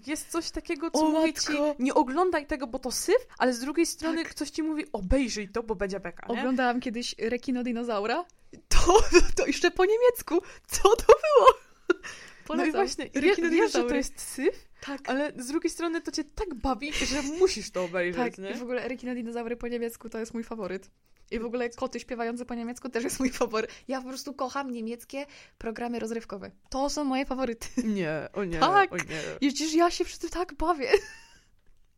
Jest 0.07 0.31
coś 0.31 0.51
takiego, 0.51 0.91
co 0.91 0.99
O, 1.07 1.11
mówi 1.11 1.35
ci, 1.35 1.53
nie 1.79 1.95
oglądaj 1.95 2.47
tego, 2.47 2.67
bo 2.67 2.79
to 2.79 2.91
syf, 2.91 3.27
ale 3.39 3.55
z 3.55 3.61
drugiej 3.61 3.87
strony 3.87 4.23
Tak. 4.23 4.31
ktoś 4.31 4.51
ci 4.51 4.63
mówi, 4.63 4.85
obejrzyj 4.93 5.49
to, 5.49 5.63
bo 5.63 5.75
będzie 5.75 6.01
beka, 6.01 6.27
nie? 6.33 6.39
Oglądałam 6.39 6.81
kiedyś 6.81 7.15
Rekinodinozaura. 7.19 8.25
To, 8.69 9.03
to 9.37 9.47
jeszcze 9.47 9.71
po 9.71 9.85
niemiecku. 9.85 10.41
Co 10.69 10.83
to 10.97 11.07
było? 11.07 11.47
No 11.89 11.95
i 11.95 12.47
Polecam. 12.47 12.73
właśnie, 12.73 13.11
wie, 13.15 13.51
wiesz, 13.51 13.73
że 13.73 13.85
to 13.85 13.95
jest 13.95 14.21
syf, 14.21 14.69
Tak. 14.81 15.01
ale 15.09 15.33
z 15.37 15.47
drugiej 15.47 15.71
strony 15.71 16.01
to 16.03 16.13
cię 16.13 16.25
tak 16.25 16.55
bawi, 16.55 16.93
że 16.93 17.23
musisz 17.23 17.71
to 17.71 17.85
obejrzeć, 17.85 18.37
Tak, 18.37 18.39
nie? 18.39 18.51
i 18.51 18.55
w 18.55 18.63
ogóle 18.63 18.89
rekinodinozaury 18.89 19.57
po 19.57 19.69
niemiecku 19.69 20.09
to 20.09 20.19
jest 20.19 20.35
mój 20.35 20.45
faworyt. 20.45 20.91
I 21.31 21.39
w 21.39 21.45
ogóle 21.45 21.71
koty 21.71 22.01
śpiewające 22.01 22.45
po 22.47 22.55
niemiecku 22.55 22.89
też 22.89 23.05
jest 23.05 23.21
mój 23.21 23.31
faworyt. 23.31 23.71
Ja 23.89 24.03
po 24.03 24.09
prostu 24.09 24.35
kocham 24.35 24.71
niemieckie 24.71 25.27
programy 25.59 25.99
rozrywkowe. 25.99 26.51
To 26.71 26.91
są 26.91 27.05
moje 27.05 27.27
faworyty. 27.27 27.67
Nie, 27.85 28.29
o 28.33 28.45
nie, 28.45 28.59
Tak. 28.59 28.93
o 28.93 28.97
nie. 28.97 29.03
Jeśli 29.41 29.79
ja 29.79 29.91
się 29.91 30.05
przy 30.05 30.19
tym 30.19 30.31
tak 30.31 30.55
bawię. 30.55 30.89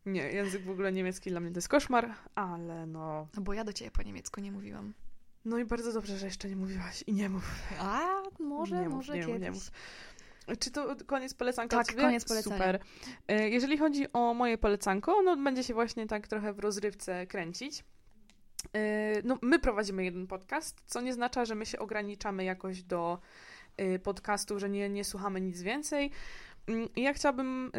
Nie, 0.05 0.21
język 0.31 0.63
w 0.63 0.69
ogóle 0.69 0.91
niemiecki 0.91 1.29
dla 1.29 1.39
mnie 1.39 1.51
to 1.51 1.57
jest 1.57 1.67
koszmar, 1.69 2.13
ale 2.35 2.85
no... 2.85 3.27
No 3.35 3.41
bo 3.41 3.53
ja 3.53 3.63
do 3.63 3.73
ciebie 3.73 3.91
po 3.91 4.03
niemiecku 4.03 4.41
nie 4.41 4.51
mówiłam. 4.51 4.93
No 5.45 5.57
i 5.57 5.65
bardzo 5.65 5.93
dobrze, 5.93 6.17
że 6.17 6.25
jeszcze 6.25 6.49
nie 6.49 6.55
mówiłaś 6.55 7.03
i 7.07 7.13
nie 7.13 7.29
mów. 7.29 7.51
A, 7.79 8.21
może, 8.39 8.75
Nie 8.75 8.83
mów, 8.89 8.93
może 8.95 9.13
nie 9.13 9.19
mów, 9.19 9.27
kiedyś. 9.27 9.41
nie 9.43 9.51
mów. 9.51 9.71
Czy 10.59 10.71
to 10.71 10.95
koniec 11.05 11.33
polecanka? 11.33 11.77
Tak, 11.83 11.95
koniec 11.95 12.25
polecenia. 12.25 12.55
Super. 12.57 12.79
E, 13.27 13.49
Jeżeli 13.49 13.77
chodzi 13.77 14.13
o 14.13 14.33
moje 14.33 14.57
polecanko, 14.57 15.15
ono 15.17 15.37
będzie 15.37 15.63
się 15.63 15.73
właśnie 15.73 16.07
tak 16.07 16.27
trochę 16.27 16.53
w 16.53 16.59
rozrywce 16.59 17.27
kręcić. 17.27 17.83
E, 18.73 19.21
No, 19.23 19.37
my 19.41 19.59
prowadzimy 19.59 20.03
jeden 20.03 20.27
podcast, 20.27 20.81
co 20.85 21.01
nie 21.01 21.11
oznacza, 21.11 21.45
że 21.45 21.55
my 21.55 21.65
się 21.65 21.79
ograniczamy 21.79 22.43
jakoś 22.43 22.83
do 22.83 23.19
e, 23.77 23.99
podcastu, 23.99 24.59
że 24.59 24.69
nie, 24.69 24.89
nie 24.89 25.03
słuchamy 25.03 25.41
nic 25.41 25.61
więcej. 25.61 26.11
Mm, 26.67 26.89
Ja 26.95 27.13
chciałabym 27.13 27.71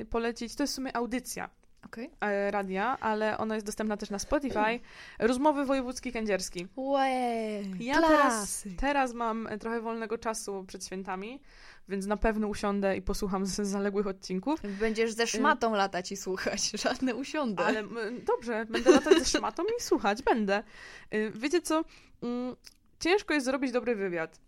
e, 0.00 0.04
polecić, 0.04 0.54
to 0.54 0.62
jest 0.62 0.72
w 0.72 0.76
sumie 0.76 0.96
audycja 0.96 1.50
Okej. 1.86 2.10
e, 2.20 2.50
radia, 2.50 2.96
ale 3.00 3.38
ona 3.38 3.54
jest 3.54 3.66
dostępna 3.66 3.96
też 3.96 4.10
na 4.10 4.18
Spotify. 4.18 4.80
Rozmowy 5.18 5.64
wojewódzki 5.64 6.12
kędzierski. 6.12 6.66
Łe, 6.76 7.08
Ja 7.80 8.00
teraz, 8.00 8.64
teraz 8.78 9.14
mam 9.14 9.46
e, 9.46 9.58
trochę 9.58 9.80
wolnego 9.80 10.18
czasu 10.18 10.64
przed 10.68 10.86
świętami, 10.86 11.40
więc 11.88 12.06
na 12.06 12.16
pewno 12.16 12.48
usiądę 12.48 12.96
i 12.96 13.02
posłucham 13.02 13.46
z 13.46 13.54
zaległych 13.54 14.06
odcinków. 14.06 14.60
Będziesz 14.80 15.12
ze 15.12 15.26
szmatą 15.26 15.74
latać 15.74 16.12
i 16.12 16.16
słuchać. 16.16 16.70
Żadne 16.84 17.14
usiądę. 17.14 17.64
Ale 17.64 17.84
dobrze, 18.26 18.66
będę 18.70 18.90
latać 18.90 19.18
ze 19.18 19.24
szmatą 19.38 19.62
i 19.78 19.82
słuchać, 19.82 20.22
będę. 20.22 20.62
Y, 21.14 21.32
Wiecie 21.34 21.62
co? 21.62 21.84
Mm, 22.22 22.56
Ciężko 23.00 23.34
jest 23.34 23.46
zrobić 23.46 23.72
dobry 23.72 23.96
wywiad. 23.96 24.40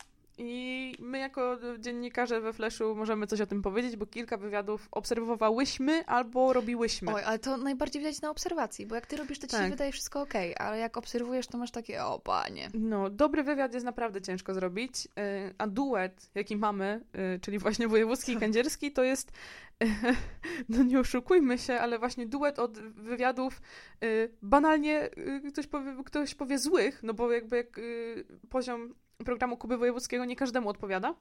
I 0.44 0.94
my 0.98 1.18
jako 1.18 1.58
dziennikarze 1.78 2.40
we 2.40 2.52
Flashu 2.52 2.94
możemy 2.94 3.26
coś 3.26 3.40
o 3.40 3.46
tym 3.46 3.62
powiedzieć, 3.62 3.96
bo 3.96 4.06
kilka 4.06 4.36
wywiadów 4.36 4.88
obserwowałyśmy 4.90 6.06
albo 6.06 6.52
robiłyśmy. 6.52 7.14
Oj, 7.14 7.22
ale 7.24 7.38
to 7.38 7.56
najbardziej 7.56 8.02
widać 8.02 8.20
na 8.20 8.30
obserwacji, 8.30 8.86
bo 8.86 8.94
jak 8.94 9.06
ty 9.06 9.16
robisz, 9.16 9.38
to 9.38 9.46
ci 9.46 9.52
się 9.52 9.62
Tak. 9.62 9.70
wydaje 9.70 9.92
wszystko 9.92 10.20
okej, 10.20 10.54
ale 10.58 10.78
jak 10.78 10.96
obserwujesz, 10.96 11.46
to 11.46 11.58
masz 11.58 11.70
takie, 11.70 12.04
o 12.04 12.18
panie. 12.18 12.70
No, 12.74 13.10
dobry 13.10 13.42
wywiad 13.42 13.74
jest 13.74 13.86
naprawdę 13.86 14.20
ciężko 14.22 14.54
zrobić, 14.54 15.06
y, 15.06 15.54
a 15.58 15.66
duet, 15.66 16.30
jaki 16.34 16.56
mamy, 16.56 17.00
y, 17.36 17.40
czyli 17.40 17.58
właśnie 17.58 17.88
wojewódzki 17.88 18.32
i 18.32 18.36
kędzierski, 18.36 18.92
to 18.92 19.02
jest, 19.02 19.32
no 20.68 20.82
nie 20.82 21.00
oszukujmy 21.00 21.58
się, 21.58 21.74
ale 21.74 21.98
właśnie 21.98 22.26
duet 22.26 22.58
od 22.58 22.78
wywiadów 22.78 23.62
y, 24.04 24.30
banalnie 24.42 25.10
y, 25.46 25.52
ktoś 25.52 25.66
powie, 25.66 25.96
ktoś 26.04 26.34
powie 26.34 26.58
złych, 26.58 27.02
no 27.02 27.14
bo 27.14 27.32
jakby 27.32 27.56
jak 27.56 27.78
y, 27.78 28.24
poziom 28.50 28.94
programu 29.24 29.56
Kuby 29.56 29.76
Wojewódzkiego 29.76 30.24
nie 30.24 30.36
każdemu 30.36 30.68
odpowiada. 30.68 31.14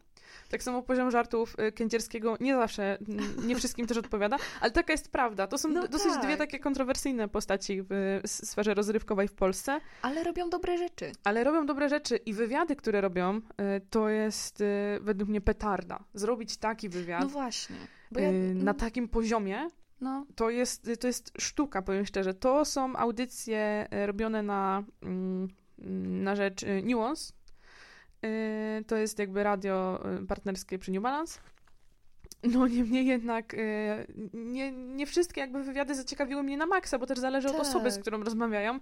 Tak 0.49 0.63
samo 0.63 0.81
poziom 0.81 1.11
żartów 1.11 1.55
y, 1.59 1.71
kędzierskiego 1.71 2.37
nie 2.39 2.55
zawsze, 2.55 2.97
nie 3.45 3.55
wszystkim 3.55 3.87
też 3.87 3.97
odpowiada, 3.97 4.37
ale 4.61 4.71
taka 4.71 4.93
jest 4.93 5.11
prawda. 5.11 5.47
To 5.47 5.57
są 5.57 5.69
No 5.69 5.87
dosyć 5.87 6.13
tak. 6.13 6.23
dwie 6.23 6.37
takie 6.37 6.59
kontrowersyjne 6.59 7.27
postaci 7.27 7.81
w 7.89 8.21
sferze 8.25 8.73
rozrywkowej 8.73 9.27
w 9.27 9.33
Polsce. 9.33 9.81
Ale 10.01 10.23
robią 10.23 10.49
dobre 10.49 10.77
rzeczy. 10.77 11.11
Ale 11.23 11.43
robią 11.43 11.65
dobre 11.65 11.89
rzeczy 11.89 12.15
i 12.17 12.33
wywiady, 12.33 12.75
które 12.75 13.01
robią, 13.01 13.37
y, 13.37 13.41
to 13.89 14.09
jest 14.09 14.61
y, 14.61 14.65
według 15.01 15.29
mnie 15.29 15.41
petarda. 15.41 16.03
Zrobić 16.13 16.57
taki 16.57 16.89
wywiad 16.89 17.21
No 17.21 17.29
właśnie. 17.29 17.75
Ja, 18.11 18.31
na 18.53 18.73
takim 18.73 19.07
poziomie, 19.07 19.67
no, 20.01 20.25
to 20.35 20.49
jest, 20.49 20.89
to 20.99 21.07
jest 21.07 21.31
sztuka, 21.39 21.81
powiem 21.81 22.05
szczerze. 22.05 22.33
To 22.33 22.65
są 22.65 22.95
audycje 22.95 23.87
robione 24.05 24.43
na, 24.43 24.83
mm, 25.03 25.47
na 26.23 26.35
rzecz 26.35 26.65
Nuance. 26.83 27.33
Y, 28.25 28.83
To 28.87 28.95
jest 28.95 29.19
jakby 29.19 29.43
radio 29.43 30.03
y, 30.23 30.27
partnerskie 30.27 30.79
przy 30.79 30.91
New 30.91 31.03
Balance. 31.03 31.39
No 32.43 32.67
niemniej 32.67 33.05
jednak 33.05 33.53
y, 33.53 33.57
nie, 34.33 34.71
nie 34.71 35.05
wszystkie 35.05 35.41
jakby 35.41 35.63
wywiady 35.63 35.95
zaciekawiły 35.95 36.43
mnie 36.43 36.57
na 36.57 36.65
maksa, 36.65 36.99
bo 36.99 37.05
też 37.05 37.19
zależy 37.19 37.47
od 37.47 37.53
Tak. 37.53 37.61
osoby, 37.61 37.91
z 37.91 37.99
którą 37.99 38.23
rozmawiają. 38.23 38.79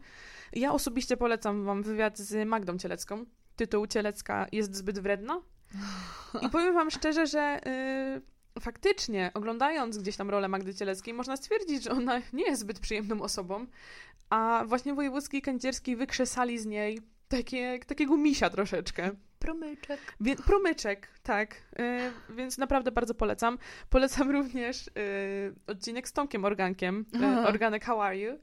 Ja 0.53 0.71
osobiście 0.71 1.17
polecam 1.17 1.65
wam 1.65 1.83
wywiad 1.83 2.17
z 2.17 2.47
Magdą 2.47 2.77
Cielecką. 2.77 3.25
Tytuł 3.55 3.87
Cielecka 3.87 4.47
jest 4.51 4.75
zbyt 4.75 4.99
wredna. 4.99 5.41
I 6.41 6.49
powiem 6.55 6.73
wam 6.73 6.91
szczerze, 6.91 7.27
że 7.27 7.59
faktycznie 8.59 9.31
oglądając 9.33 9.97
gdzieś 9.97 10.17
tam 10.17 10.29
rolę 10.29 10.47
Magdy 10.47 10.73
Cieleckiej 10.73 11.13
można 11.13 11.37
stwierdzić, 11.37 11.83
że 11.83 11.91
ona 11.91 12.21
nie 12.33 12.43
jest 12.43 12.61
zbyt 12.61 12.79
przyjemną 12.79 13.21
osobą, 13.21 13.65
a 14.29 14.63
właśnie 14.67 14.93
wojewódzki 14.93 15.41
i 15.87 15.95
wykrzesali 15.95 16.59
z 16.59 16.65
niej 16.65 16.99
takie, 17.27 17.79
takiego 17.79 18.17
misia 18.17 18.49
troszeczkę. 18.49 19.11
Promyczek. 19.39 19.99
Wie, 20.21 20.35
promyczek, 20.35 21.07
tak. 21.23 21.55
Y, 21.55 22.35
więc 22.35 22.57
naprawdę 22.57 22.91
bardzo 22.91 23.13
polecam. 23.13 23.57
Polecam 23.89 24.31
również 24.37 24.87
y, 24.87 24.91
odcinek 25.67 26.07
z 26.07 26.13
Tomkiem 26.13 26.45
Organkiem, 26.45 27.05
Aha. 27.15 27.47
Organek 27.47 27.85
How 27.85 28.01
Are 28.01 28.17
You. 28.17 28.39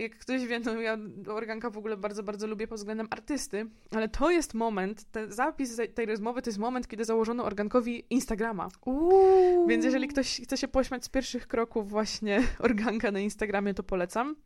Jak 0.00 0.18
ktoś 0.18 0.46
wie, 0.46 0.58
no 0.60 0.80
ja 0.80 0.98
Organka 1.28 1.70
w 1.70 1.78
ogóle 1.78 1.96
bardzo, 1.96 2.22
bardzo 2.22 2.46
lubię 2.46 2.66
pod 2.66 2.78
względem 2.78 3.06
artysty, 3.10 3.66
ale 3.90 4.08
to 4.08 4.30
jest 4.30 4.54
moment, 4.54 5.04
ten 5.10 5.32
zapis 5.32 5.76
tej- 5.94 6.06
rozmowy 6.06 6.42
to 6.42 6.50
jest 6.50 6.58
moment, 6.58 6.88
kiedy 6.88 7.04
założono 7.04 7.44
Organkowi 7.44 8.04
Instagrama. 8.10 8.68
Uuu. 8.84 9.66
Więc 9.68 9.84
jeżeli 9.84 10.08
ktoś 10.08 10.40
chce 10.40 10.56
się 10.56 10.68
pośmiać 10.68 11.04
z 11.04 11.08
pierwszych 11.08 11.46
kroków 11.46 11.88
właśnie 11.90 12.42
Organka 12.58 13.10
na 13.10 13.20
Instagramie, 13.20 13.74
to 13.74 13.82
polecam. 13.82 14.36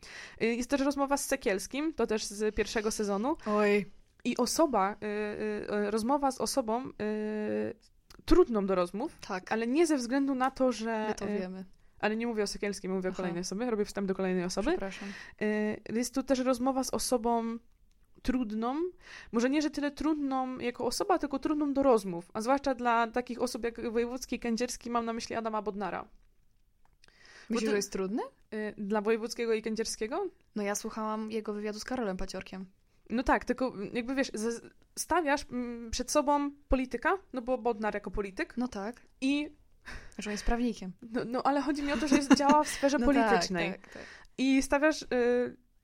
Jest 0.41 0.71
też 0.71 0.81
rozmowa 0.81 1.17
z 1.17 1.27
Sekielskim, 1.27 1.95
to 1.95 2.07
też 2.07 2.25
z 2.25 2.55
pierwszego 2.55 2.91
sezonu. 2.91 3.37
Oj. 3.47 3.87
I 4.25 4.37
osoba, 4.37 4.93
y, 4.93 5.07
y, 5.07 5.75
y, 5.87 5.91
rozmowa 5.91 6.31
z 6.33 6.41
osobą 6.41 6.91
trudną 8.25 8.67
do 8.67 8.75
rozmów, 8.75 9.19
Tak, 9.21 9.53
ale 9.53 9.67
nie 9.67 9.87
ze 9.87 9.97
względu 9.97 10.35
na 10.35 10.51
to, 10.51 10.73
że. 10.73 11.07
my 11.09 11.15
to 11.15 11.27
wiemy. 11.27 11.65
ale 11.99 12.17
nie 12.17 12.27
mówię 12.27 12.43
o 12.43 12.47
Sekielskim, 12.47 12.93
mówię 12.93 13.09
o 13.09 13.13
Aha. 13.13 13.17
kolejnej 13.17 13.41
osobie, 13.41 13.71
robię 13.71 13.85
wstęp 13.85 14.09
do 14.09 14.15
kolejnej 14.15 14.45
osoby. 14.45 14.71
Przepraszam. 14.71 15.09
Jest 15.93 16.15
tu 16.15 16.23
też 16.23 16.39
rozmowa 16.39 16.85
z 16.85 16.91
osobą 16.91 17.59
trudną, 18.23 18.77
może 19.33 19.51
nie, 19.51 19.63
że 19.63 19.71
tyle 19.71 19.91
trudną 19.91 20.59
jako 20.59 20.85
osoba, 20.87 21.19
tylko 21.19 21.39
trudną 21.39 21.73
do 21.75 21.83
rozmów, 21.83 22.31
a 22.35 22.41
zwłaszcza 22.41 22.75
dla 22.75 23.07
takich 23.07 23.43
osób 23.43 23.65
jak 23.65 23.91
Wojewódzki 23.93 24.37
i 24.37 24.39
Kędzierski, 24.39 24.91
mam 24.91 25.05
na 25.05 25.13
myśli 25.13 25.37
Adama 25.37 25.63
Bodnara. 25.63 26.05
Myślisz, 27.51 27.65
to- 27.67 27.71
że 27.71 27.77
jest 27.77 27.93
trudny? 27.93 28.23
Dla 28.77 29.01
Wojewódzkiego 29.01 29.53
i 29.53 29.63
Kędzierskiego? 29.63 30.27
No 30.57 30.63
ja 30.63 30.75
słuchałam 30.75 31.31
jego 31.31 31.53
wywiadu 31.53 31.79
z 31.79 31.85
Karolem 31.85 32.17
Paciorkiem. 32.17 32.67
No 33.13 33.23
tak, 33.23 33.45
tylko 33.45 33.73
jakby 33.93 34.15
wiesz, 34.15 34.31
stawiasz 34.99 35.47
mm, 35.51 35.91
przed 35.91 36.11
sobą 36.11 36.51
polityka, 36.69 37.19
no 37.33 37.43
bo 37.43 37.59
Bodnar 37.59 37.95
jako 37.95 38.11
polityk 38.11 38.55
No 38.57 38.69
tak. 38.69 39.03
i 39.21 39.51
Że 40.19 40.31
jest 40.31 40.45
prawnikiem. 40.45 40.93
no, 41.13 41.21
no 41.27 41.43
ale 41.43 41.61
chodzi 41.61 41.83
mi 41.83 41.93
o 41.93 41.97
to, 41.97 42.09
że 42.09 42.17
jest, 42.17 42.35
działa 42.35 42.65
w 42.65 42.69
sferze 42.69 42.99
No 43.01 43.07
politycznej. 43.07 43.71
Tak, 43.73 43.81
tak, 43.81 43.93
tak. 43.93 44.03
I 44.39 44.63
stawiasz 44.63 45.03
y, 45.03 45.07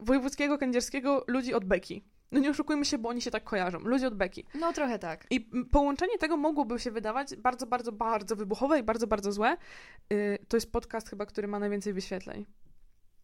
wojewódzkiego, 0.00 0.58
kędzierskiego 0.58 1.24
ludzi 1.26 1.54
od 1.54 1.64
beki. 1.64 2.04
No 2.32 2.40
nie 2.40 2.50
oszukujmy 2.50 2.84
się, 2.84 2.98
bo 2.98 3.08
oni 3.08 3.22
się 3.22 3.30
tak 3.30 3.44
kojarzą. 3.44 3.78
Ludzi 3.78 4.06
od 4.06 4.14
beki. 4.14 4.44
No 4.54 4.72
trochę 4.72 4.98
tak. 4.98 5.26
I 5.30 5.48
mm, 5.52 5.66
połączenie 5.68 6.18
tego 6.18 6.36
mogłoby 6.36 6.78
się 6.78 6.90
wydawać 6.90 7.36
bardzo, 7.36 7.66
bardzo, 7.66 7.92
bardzo 7.92 8.36
wybuchowe 8.36 8.78
i 8.78 8.82
bardzo, 8.82 9.06
bardzo 9.06 9.32
złe. 9.32 9.56
Y, 10.12 10.38
to 10.48 10.56
jest 10.56 10.72
podcast 10.72 11.08
chyba, 11.10 11.26
który 11.26 11.48
ma 11.48 11.58
najwięcej 11.58 11.92
wyświetleń. 11.92 12.46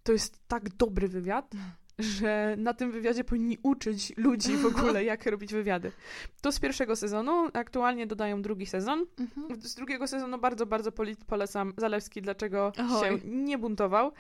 To 0.03 0.13
jest 0.13 0.49
tak 0.49 0.69
dobry 0.69 1.09
wywiad, 1.09 1.51
że 1.99 2.55
na 2.59 2.75
tym 2.75 2.93
wywiadzie 2.93 3.25
powinni 3.25 3.59
uczyć 3.63 4.13
ludzi 4.17 4.57
w 4.57 4.67
ogóle, 4.67 5.05
jak 5.05 5.27
robić 5.27 5.53
wywiady. 5.53 5.93
To 6.41 6.53
z 6.53 6.61
pierwszego 6.61 6.97
sezonu. 6.97 7.49
Aktualnie 7.53 8.07
dodają 8.07 8.43
drugi 8.43 8.67
sezon. 8.67 9.07
Mhm. 9.19 9.63
Z 9.63 9.75
drugiego 9.75 10.07
sezonu 10.07 10.39
bardzo, 10.39 10.67
bardzo 10.67 10.93
polecam 11.27 11.73
Zalewski, 11.77 12.23
dlaczego 12.23 12.73
Oj. 12.79 13.05
się 13.09 13.19
nie 13.25 13.59
buntował. 13.59 14.13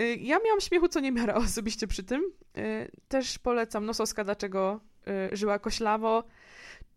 Y, 0.00 0.16
Ja 0.16 0.38
miałam 0.44 0.60
śmiechu 0.60 0.88
co 0.88 1.00
niemiara 1.00 1.34
osobiście 1.34 1.86
przy 1.86 2.02
tym. 2.02 2.22
Y, 2.58 2.90
Też 3.08 3.38
polecam 3.38 3.86
Nosowska, 3.86 4.24
dlaczego 4.24 4.80
y, 5.32 5.36
żyła 5.36 5.58
koślawo. 5.58 6.24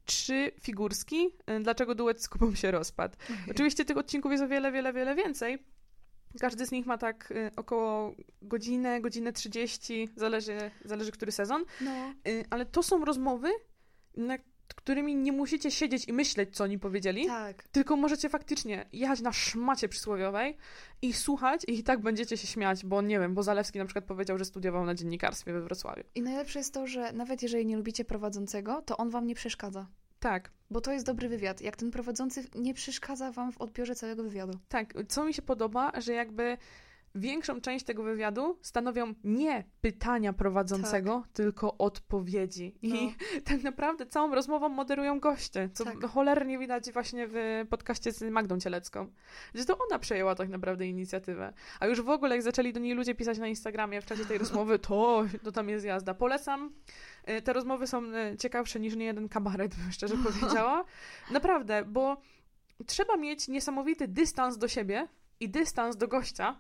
Czy 0.06 0.52
Figurski, 0.62 1.30
dlaczego 1.62 1.96
duet 1.96 2.22
z 2.24 2.30
Kubą 2.30 2.56
się 2.56 2.72
rozpadł. 2.72 3.16
Oczywiście 3.52 3.86
tych 3.86 3.98
odcinków 3.98 4.32
jest 4.32 4.44
o 4.44 4.48
wiele, 4.48 4.72
wiele, 4.72 4.94
wiele 4.94 5.16
więcej. 5.16 5.60
Każdy 6.40 6.66
z 6.66 6.72
nich 6.72 6.86
ma 6.86 6.98
tak 6.98 7.32
y, 7.32 7.52
około 7.56 8.16
godzinę, 8.42 9.02
godzinę 9.02 9.34
30, 9.34 10.10
zależy, 10.16 10.72
zależy 10.86 11.12
który 11.12 11.32
sezon. 11.32 11.66
No. 11.82 12.14
Y, 12.28 12.46
Ale 12.50 12.66
to 12.66 12.84
są 12.84 13.06
rozmowy, 13.06 13.50
nad 14.18 14.42
którymi 14.76 15.16
nie 15.16 15.32
musicie 15.32 15.72
siedzieć 15.72 16.08
i 16.08 16.14
myśleć, 16.14 16.56
co 16.56 16.64
oni 16.64 16.80
powiedzieli. 16.80 17.26
Tak. 17.26 17.64
Tylko 17.68 17.96
możecie 17.96 18.30
faktycznie 18.30 18.86
jechać 18.94 19.22
na 19.22 19.34
szmacie 19.34 19.90
przysłowiowej 19.90 20.58
i 21.02 21.14
słuchać 21.14 21.62
i 21.68 21.84
tak 21.84 22.02
będziecie 22.02 22.38
się 22.38 22.48
śmiać, 22.48 22.86
bo 22.86 23.02
nie 23.02 23.20
wiem, 23.20 23.34
bo 23.34 23.44
Zalewski 23.44 23.80
na 23.80 23.86
przykład 23.86 24.06
powiedział, 24.06 24.38
że 24.38 24.46
studiował 24.46 24.86
na 24.86 24.96
dziennikarstwie 24.96 25.54
we 25.54 25.62
Wrocławiu. 25.62 26.04
I 26.16 26.22
najlepsze 26.22 26.60
jest 26.60 26.74
to, 26.74 26.88
że 26.88 27.14
nawet 27.14 27.44
jeżeli 27.44 27.66
nie 27.66 27.78
lubicie 27.78 28.06
prowadzącego, 28.06 28.82
to 28.82 28.98
on 28.98 29.10
wam 29.10 29.28
nie 29.28 29.36
przeszkadza. 29.36 29.88
Tak, 30.20 30.52
Bo 30.70 30.82
to 30.82 30.92
jest 30.92 31.06
dobry 31.06 31.30
wywiad. 31.30 31.62
Jak 31.62 31.76
ten 31.76 31.92
prowadzący 31.92 32.44
nie 32.56 32.74
przeszkadza 32.74 33.32
wam 33.32 33.52
w 33.52 33.62
odbiorze 33.62 33.96
całego 33.96 34.24
wywiadu. 34.24 34.60
tak. 34.70 34.94
Co 35.08 35.26
mi 35.26 35.34
się 35.34 35.42
podoba, 35.42 35.92
że 36.02 36.14
jakby 36.14 36.58
większą 37.16 37.62
część 37.62 37.86
tego 37.86 38.04
wywiadu 38.04 38.58
stanowią 38.62 39.14
nie 39.24 39.64
pytania 39.82 40.34
prowadzącego, 40.34 41.24
tylko 41.34 41.78
odpowiedzi. 41.78 42.76
I 42.82 42.94
No. 42.94 43.12
tak 43.50 43.64
naprawdę 43.64 44.06
całą 44.06 44.36
rozmową 44.36 44.70
moderują 44.70 45.20
goście, 45.20 45.70
co 45.74 45.84
Tak. 45.86 46.04
cholernie 46.06 46.60
widać 46.60 46.92
właśnie 46.92 47.28
w 47.32 47.66
podcaście 47.70 48.12
z 48.12 48.22
Magdą 48.22 48.60
Cielecką. 48.60 49.12
Że 49.56 49.66
to 49.66 49.78
ona 49.90 50.00
przejęła 50.00 50.36
tak 50.36 50.50
naprawdę 50.50 50.88
inicjatywę. 50.88 51.54
A 51.80 51.88
już 51.88 52.02
w 52.02 52.10
ogóle 52.10 52.36
jak 52.36 52.44
zaczęli 52.44 52.74
do 52.74 52.80
niej 52.80 52.94
ludzie 52.94 53.16
pisać 53.16 53.38
na 53.38 53.48
Instagramie 53.48 54.02
w 54.02 54.06
czasie 54.06 54.26
tej 54.26 54.38
rozmowy, 54.44 54.80
to, 54.80 55.26
to 55.44 55.52
tam 55.52 55.70
jest 55.70 55.86
jazda. 55.86 56.14
Polecam. 56.14 56.74
Y, 57.30 57.42
Te 57.42 57.54
rozmowy 57.54 57.88
są 57.88 58.04
y, 58.04 58.38
ciekawsze 58.38 58.80
niż 58.80 58.96
nie 58.96 59.06
jeden 59.06 59.30
kabaret, 59.30 59.76
bym 59.76 59.92
szczerze 59.92 60.16
powiedziała. 60.18 60.86
Naprawdę, 61.32 61.86
bo 61.86 62.18
trzeba 62.86 63.18
mieć 63.18 63.48
niesamowity 63.48 64.08
dystans 64.08 64.58
do 64.58 64.68
siebie 64.68 65.08
i 65.40 65.50
dystans 65.50 65.98
do 65.98 66.08
gościa, 66.08 66.60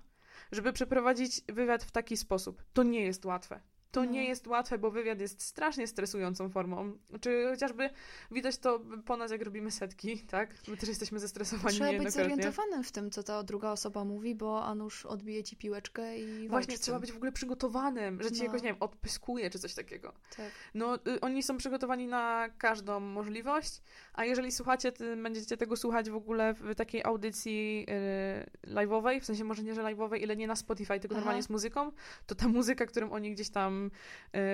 żeby 0.52 0.74
przeprowadzić 0.74 1.42
wywiad 1.48 1.84
w 1.84 1.92
taki 1.92 2.18
sposób. 2.18 2.64
To 2.74 2.84
nie 2.84 3.02
jest 3.02 3.26
łatwe. 3.26 3.60
To 3.96 4.04
No. 4.06 4.12
nie 4.12 4.26
jest 4.26 4.48
łatwe, 4.48 4.78
bo 4.78 4.92
wywiad 4.92 5.20
jest 5.20 5.42
strasznie 5.42 5.88
stresującą 5.88 6.50
formą. 6.50 6.98
Czy 7.22 7.46
chociażby 7.50 7.90
widać 8.32 8.58
to 8.58 8.82
po 9.06 9.18
nas, 9.18 9.32
jak 9.32 9.42
robimy 9.42 9.72
setki, 9.72 10.20
tak? 10.20 10.50
My 10.68 10.78
też 10.78 10.90
jesteśmy 10.90 11.20
zestresowani 11.20 11.76
Trzeba 11.76 12.04
być 12.04 12.12
zorientowanym 12.12 12.84
w 12.84 12.92
tym, 12.92 13.12
co 13.12 13.24
ta 13.24 13.44
druga 13.44 13.72
osoba 13.72 14.04
mówi, 14.06 14.36
bo 14.36 14.64
a 14.66 14.76
nuż 14.76 15.06
odbije 15.06 15.44
ci 15.44 15.56
piłeczkę 15.56 16.18
i 16.20 16.26
Właśnie, 16.26 16.50
walczy 16.50 16.80
trzeba 16.84 17.00
być 17.00 17.12
w 17.12 17.16
ogóle 17.16 17.32
przygotowanym, 17.32 18.24
że 18.24 18.32
ci 18.32 18.38
No. 18.38 18.44
jakoś, 18.44 18.62
nie 18.62 18.68
wiem, 18.70 18.78
odpyskuje 18.80 19.50
czy 19.50 19.60
coś 19.60 19.74
takiego. 19.74 20.14
Tak. 20.38 20.52
No, 20.74 20.96
y, 20.96 21.22
oni 21.22 21.44
są 21.44 21.58
przygotowani 21.58 22.08
na 22.08 22.50
każdą 22.58 23.00
możliwość, 23.00 23.82
a 24.14 24.26
jeżeli 24.26 24.52
słuchacie, 24.52 24.92
będziecie 25.24 25.58
tego 25.58 25.76
słuchać 25.76 26.10
w 26.10 26.16
ogóle 26.16 26.54
w 26.54 26.76
takiej 26.76 27.04
audycji 27.04 27.86
y, 28.66 28.70
live'owej, 28.70 29.22
w 29.22 29.26
sensie 29.26 29.44
może 29.44 29.64
nie, 29.64 29.76
że 29.76 29.82
live'owej, 29.84 30.22
ile 30.22 30.36
nie 30.36 30.48
na 30.48 30.56
Spotify, 30.56 31.00
tylko 31.00 31.16
Aha. 31.16 31.20
normalnie 31.22 31.44
z 31.44 31.50
muzyką, 31.50 31.92
to 32.26 32.36
ta 32.36 32.48
muzyka, 32.48 32.86
którą 32.86 33.12
oni 33.12 33.32
gdzieś 33.32 33.50
tam 33.50 33.85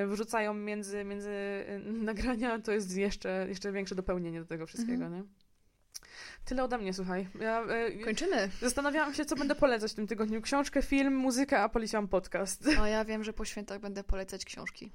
y, 0.03 0.07
wrzucają 0.07 0.53
między, 0.53 1.03
między 1.03 1.29
y, 1.29 1.79
nagrania, 1.91 2.59
to 2.59 2.71
jest 2.71 2.97
jeszcze, 2.97 3.45
jeszcze 3.49 3.71
większe 3.71 3.95
dopełnienie 3.95 4.39
do 4.39 4.45
tego 4.45 4.65
wszystkiego, 4.65 5.05
Mhm. 5.05 5.13
nie? 5.23 5.29
Tyle 6.45 6.63
ode 6.63 6.77
mnie, 6.77 6.93
słuchaj. 6.93 7.27
Ja, 7.39 7.63
y, 7.87 7.99
Kończymy. 8.03 8.49
zastanawiałam 8.61 9.13
się, 9.13 9.25
co 9.25 9.35
będę 9.35 9.55
polecać 9.55 9.91
w 9.91 9.95
tym 9.95 10.07
tygodniu. 10.07 10.41
Książkę, 10.41 10.81
film, 10.81 11.15
muzykę, 11.15 11.59
a 11.59 11.69
poleciłam 11.69 12.07
podcast. 12.07 12.67
A 12.81 12.87
ja 12.87 13.05
wiem, 13.05 13.23
że 13.23 13.33
po 13.33 13.45
świętach 13.45 13.79
będę 13.79 14.03
polecać 14.03 14.45
książki. 14.45 14.91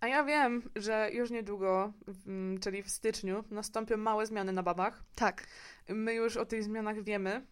A 0.00 0.08
ja 0.08 0.24
wiem, 0.24 0.62
że 0.76 1.10
już 1.12 1.30
niedługo, 1.30 1.92
mm, 2.26 2.58
czyli 2.60 2.82
w 2.82 2.90
styczniu, 2.90 3.44
nastąpią 3.50 3.96
małe 3.96 4.26
zmiany 4.26 4.52
na 4.52 4.62
babach. 4.62 5.02
Tak. 5.14 5.46
My 5.88 6.14
już 6.14 6.36
o 6.36 6.46
tych 6.46 6.64
zmianach 6.64 7.02
wiemy. 7.02 7.46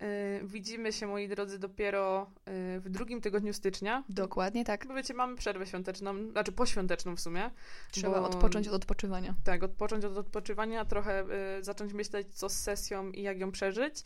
Yy, 0.00 0.48
widzimy 0.48 0.92
się, 0.92 1.06
moi 1.06 1.28
drodzy, 1.28 1.58
dopiero 1.58 2.30
yy, 2.46 2.80
w 2.80 2.88
drugim 2.88 3.20
tygodniu 3.20 3.52
stycznia. 3.52 4.04
Dokładnie 4.08 4.64
tak. 4.64 4.86
Bo 4.86 4.94
wiecie, 4.94 5.14
mamy 5.14 5.36
przerwę 5.36 5.66
świąteczną, 5.66 6.30
znaczy 6.30 6.52
poświąteczną 6.52 7.16
w 7.16 7.20
sumie. 7.20 7.50
Trzeba 7.90 8.20
Bo- 8.20 8.26
odpocząć 8.26 8.68
od 8.68 8.74
odpoczywania. 8.74 9.34
Tak, 9.44 9.62
odpocząć 9.62 10.04
od 10.04 10.16
odpoczywania, 10.16 10.84
trochę 10.84 11.24
yy, 11.56 11.64
zacząć 11.64 11.92
myśleć, 11.92 12.34
co 12.34 12.48
z 12.48 12.54
sesją 12.58 13.10
i 13.10 13.22
jak 13.22 13.38
ją 13.38 13.52
przeżyć. 13.52 14.04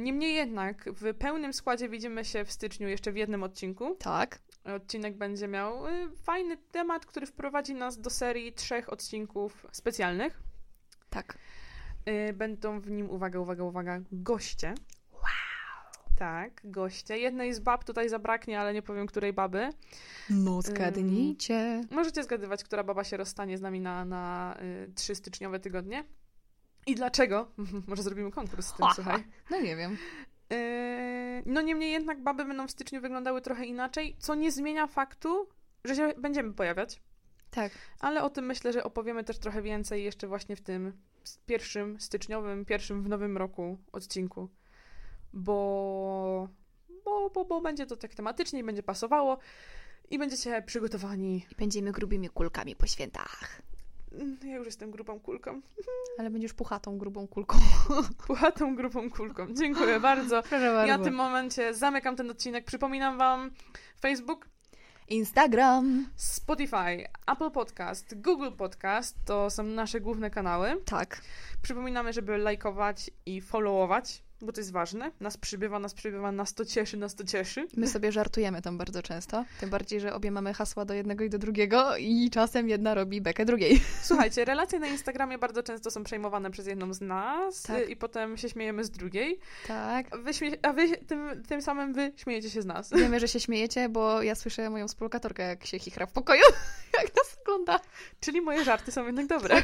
Niemniej 0.00 0.34
jednak, 0.34 0.90
w 0.92 1.14
pełnym 1.14 1.52
składzie 1.52 1.88
widzimy 1.88 2.24
się 2.24 2.44
w 2.44 2.52
styczniu 2.52 2.88
jeszcze 2.88 3.12
w 3.12 3.16
jednym 3.16 3.42
odcinku. 3.42 3.96
Tak. 3.98 4.38
Odcinek 4.64 5.16
będzie 5.16 5.48
miał 5.48 5.86
y, 5.88 6.08
fajny 6.22 6.56
temat, 6.56 7.06
który 7.06 7.26
wprowadzi 7.26 7.74
nas 7.74 8.00
do 8.00 8.10
serii 8.10 8.52
trzech 8.52 8.92
odcinków 8.92 9.66
specjalnych. 9.72 10.42
Tak. 11.10 11.38
Y, 12.08 12.32
Będą 12.32 12.80
w 12.80 12.90
nim, 12.90 13.10
uwaga, 13.10 13.38
uwaga, 13.38 13.64
uwaga, 13.64 14.00
goście. 14.12 14.74
Tak, 16.18 16.60
goście. 16.64 17.18
Jednej 17.18 17.54
z 17.54 17.60
bab 17.60 17.84
tutaj 17.84 18.08
zabraknie, 18.08 18.60
ale 18.60 18.74
nie 18.74 18.82
powiem, 18.82 19.06
której 19.06 19.32
baby. 19.32 19.70
No 20.30 20.62
zgadnijcie. 20.62 21.84
Możecie 21.90 22.22
zgadywać, 22.24 22.64
która 22.64 22.84
baba 22.84 23.04
się 23.04 23.16
rozstanie 23.16 23.58
z 23.58 23.60
nami 23.60 23.80
na, 23.80 24.04
na 24.04 24.56
y, 24.62 24.92
trzy 24.94 25.14
styczniowe 25.14 25.60
tygodnie. 25.60 26.04
I 26.86 26.94
dlaczego? 26.94 27.50
Może 27.88 28.02
zrobimy 28.02 28.30
konkurs 28.30 28.66
z 28.66 28.74
tym, 28.74 28.86
słuchaj. 28.94 29.24
No 29.50 29.60
nie 29.60 29.76
wiem. 29.76 29.96
Yy, 30.50 31.42
No 31.46 31.60
niemniej 31.60 31.92
jednak 31.92 32.22
baby 32.22 32.44
będą 32.44 32.66
w 32.66 32.70
styczniu 32.70 33.00
wyglądały 33.00 33.40
trochę 33.40 33.66
inaczej, 33.66 34.16
co 34.18 34.34
nie 34.34 34.52
zmienia 34.52 34.86
faktu, 34.86 35.48
że 35.84 35.96
się 35.96 36.12
będziemy 36.18 36.52
pojawiać. 36.52 37.02
Tak. 37.50 37.72
Ale 38.00 38.22
o 38.22 38.30
tym 38.30 38.46
myślę, 38.46 38.72
że 38.72 38.84
opowiemy 38.84 39.24
też 39.24 39.38
trochę 39.38 39.62
więcej 39.62 40.04
jeszcze 40.04 40.28
właśnie 40.28 40.56
w 40.56 40.60
tym 40.60 40.92
pierwszym 41.46 42.00
styczniowym, 42.00 42.64
pierwszym 42.64 43.02
w 43.02 43.08
nowym 43.08 43.36
roku 43.36 43.78
odcinku. 43.92 44.48
Bo, 45.36 46.48
bo, 47.04 47.30
bo, 47.30 47.44
bo 47.44 47.60
będzie 47.60 47.86
to 47.86 47.96
tak 47.96 48.14
tematycznie 48.14 48.60
i 48.60 48.64
będzie 48.64 48.82
pasowało 48.82 49.38
i 50.10 50.18
będziecie 50.18 50.62
przygotowani. 50.62 51.46
I 51.52 51.54
będziemy 51.54 51.92
grubimi 51.92 52.28
kulkami 52.28 52.76
po 52.76 52.86
świętach. 52.86 53.62
Mm, 54.12 54.38
Ja 54.44 54.56
już 54.56 54.66
jestem 54.66 54.90
grubą 54.90 55.20
kulką. 55.20 55.60
Ale 56.18 56.30
będziesz 56.30 56.52
puchatą, 56.54 56.98
grubą 56.98 57.28
kulką. 57.28 57.58
Puchatą 58.26 58.76
grubą 58.76 59.10
kulką. 59.10 59.46
Dziękuję 59.54 60.00
bardzo. 60.00 60.42
Proszę 60.50 60.72
bardzo. 60.72 60.86
Ja 60.86 60.98
w 60.98 61.04
tym 61.04 61.14
momencie 61.14 61.74
zamykam 61.74 62.16
ten 62.16 62.30
odcinek. 62.30 62.64
Przypominam 62.64 63.18
Wam 63.18 63.50
Facebook, 64.00 64.48
Instagram. 65.08 66.08
Spotify, 66.16 67.04
Apple 67.32 67.50
Podcast, 67.50 68.20
Google 68.20 68.50
Podcast 68.58 69.16
to 69.24 69.50
są 69.50 69.62
nasze 69.62 70.00
główne 70.00 70.30
kanały. 70.30 70.82
Tak. 70.84 71.20
Przypominamy, 71.62 72.12
żeby 72.12 72.38
lajkować 72.38 73.10
i 73.26 73.40
followować, 73.40 74.23
bo 74.40 74.52
to 74.52 74.60
jest 74.60 74.72
ważne. 74.72 75.10
Nas 75.20 75.36
przybywa, 75.36 75.78
nas 75.78 75.94
przybywa, 75.94 76.32
nas 76.32 76.54
to 76.54 76.64
cieszy, 76.64 76.96
nas 76.96 77.14
to 77.14 77.24
cieszy. 77.24 77.66
My 77.76 77.88
sobie 77.88 78.12
żartujemy 78.12 78.62
tam 78.62 78.78
bardzo 78.78 79.02
często. 79.02 79.44
Tym 79.60 79.70
bardziej, 79.70 80.00
że 80.00 80.14
obie 80.14 80.30
mamy 80.30 80.54
hasła 80.54 80.84
do 80.84 80.94
jednego 80.94 81.24
i 81.24 81.30
do 81.30 81.38
drugiego 81.38 81.96
i 81.96 82.30
czasem 82.30 82.68
jedna 82.68 82.94
robi 82.94 83.20
bekę 83.20 83.44
drugiej. 83.44 83.80
Słuchajcie, 84.02 84.44
relacje 84.44 84.78
na 84.78 84.86
Instagramie 84.86 85.38
bardzo 85.38 85.62
często 85.62 85.90
są 85.90 86.04
przejmowane 86.04 86.50
przez 86.50 86.66
jedną 86.66 86.94
z 86.94 87.00
nas 87.00 87.62
Tak. 87.62 87.88
i 87.88 87.96
potem 87.96 88.36
się 88.36 88.48
śmiejemy 88.48 88.84
z 88.84 88.90
drugiej, 88.90 89.38
Tak. 89.66 90.06
a 90.10 90.16
wy, 90.18 90.30
a 90.62 90.72
wy 90.72 90.96
tym, 90.96 91.42
tym 91.48 91.62
samym 91.62 91.92
wy 91.92 92.12
śmiejecie 92.16 92.50
się 92.50 92.62
z 92.62 92.66
nas. 92.66 92.90
Wiemy, 92.90 93.20
że 93.20 93.28
się 93.28 93.40
śmiejecie, 93.40 93.88
bo 93.88 94.22
ja 94.22 94.34
słyszę 94.34 94.70
moją 94.70 94.88
współlokatorkę, 94.88 95.42
jak 95.42 95.66
się 95.66 95.78
chichra 95.78 96.06
w 96.06 96.12
pokoju, 96.12 96.42
jak 97.04 97.16
nas 97.16 97.36
ogląda. 97.42 97.80
Czyli 98.20 98.40
moje 98.40 98.64
żarty 98.64 98.92
są 98.92 99.06
jednak 99.06 99.26
dobre. 99.26 99.62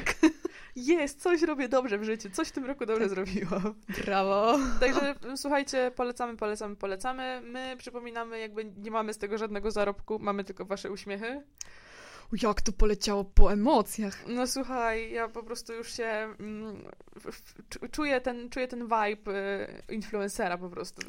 Jest, 0.76 1.22
coś 1.22 1.42
robię 1.42 1.68
dobrze 1.68 1.98
w 1.98 2.04
życiu, 2.04 2.30
coś 2.30 2.48
w 2.48 2.52
tym 2.52 2.64
roku 2.64 2.86
dobrze 2.86 3.08
Tak. 3.08 3.10
zrobiłam. 3.10 3.74
Brawo. 4.04 4.58
Także 4.80 5.14
słuchajcie, 5.36 5.90
polecamy, 5.96 6.36
polecamy, 6.36 6.76
polecamy. 6.76 7.40
My 7.44 7.74
przypominamy, 7.78 8.38
jakby 8.40 8.64
nie 8.64 8.90
mamy 8.90 9.14
z 9.14 9.18
tego 9.18 9.38
żadnego 9.38 9.70
zarobku, 9.70 10.18
mamy 10.18 10.44
tylko 10.44 10.64
wasze 10.64 10.90
uśmiechy. 10.90 11.42
Jak 12.42 12.60
to 12.60 12.72
poleciało 12.72 13.24
po 13.24 13.52
emocjach. 13.52 14.26
No 14.28 14.46
słuchaj, 14.46 15.12
ja 15.12 15.28
po 15.28 15.42
prostu 15.42 15.72
już 15.72 15.92
się 15.92 16.04
mm, 16.04 16.84
czuję 17.92 18.20
ten, 18.20 18.50
czuję 18.50 18.68
ten 18.68 18.82
vibe 18.82 19.32
y, 19.88 19.94
influencera 19.94 20.58
po 20.58 20.70
prostu. 20.70 21.02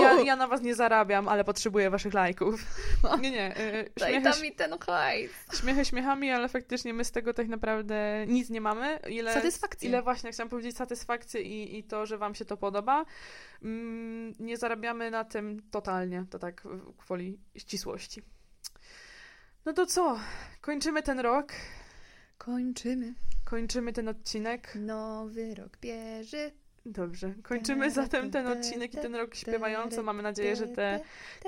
Ja, 0.00 0.22
ja 0.22 0.36
na 0.36 0.46
was 0.46 0.62
nie 0.62 0.74
zarabiam, 0.74 1.28
ale 1.28 1.44
potrzebuję 1.44 1.90
waszych 1.90 2.14
lajków. 2.14 2.60
Nie, 3.22 3.30
nie. 3.30 3.60
y, 3.60 3.90
Daj 3.96 4.12
Śmiechy, 4.12 4.30
tam 4.30 4.42
mi 4.42 4.52
ten 4.52 4.78
hajs. 4.78 5.30
śmiechy 5.60 5.84
śmiechami, 5.84 6.30
ale 6.30 6.48
faktycznie 6.48 6.94
my 6.94 7.04
z 7.04 7.12
tego 7.12 7.34
tak 7.34 7.48
naprawdę 7.48 8.24
nic 8.28 8.50
nie 8.50 8.60
mamy. 8.60 8.98
Ile, 9.08 9.34
Satysfakcję. 9.34 9.88
Ile 9.88 10.02
właśnie 10.02 10.32
chciałam 10.32 10.48
powiedzieć 10.50 10.76
satysfakcję 10.76 11.42
i, 11.42 11.78
i 11.78 11.84
to, 11.84 12.06
że 12.06 12.18
wam 12.18 12.34
się 12.34 12.44
to 12.44 12.56
podoba. 12.56 13.04
Mm, 13.62 14.34
nie 14.40 14.56
zarabiamy 14.56 15.10
na 15.10 15.24
tym 15.24 15.62
totalnie, 15.70 16.24
to 16.30 16.38
tak 16.38 16.62
w 16.64 16.92
gwoli 17.04 17.38
ścisłości. 17.56 18.22
No 19.64 19.72
to 19.72 19.86
co? 19.86 20.18
Kończymy 20.60 21.02
ten 21.02 21.20
rok. 21.20 21.52
Kończymy. 22.38 23.14
Kończymy 23.44 23.92
ten 23.92 24.08
odcinek. 24.08 24.74
Nowy 24.74 25.54
rok 25.54 25.78
bierze. 25.80 26.50
Dobrze. 26.86 27.34
Kończymy 27.42 27.90
zatem 27.90 28.30
ten 28.30 28.46
odcinek 28.46 28.94
i 28.94 28.96
ten 28.96 29.14
rok 29.14 29.34
śpiewająco. 29.34 30.02
Mamy 30.02 30.22
nadzieję, 30.22 30.56
że 30.56 30.66
te 30.66 31.00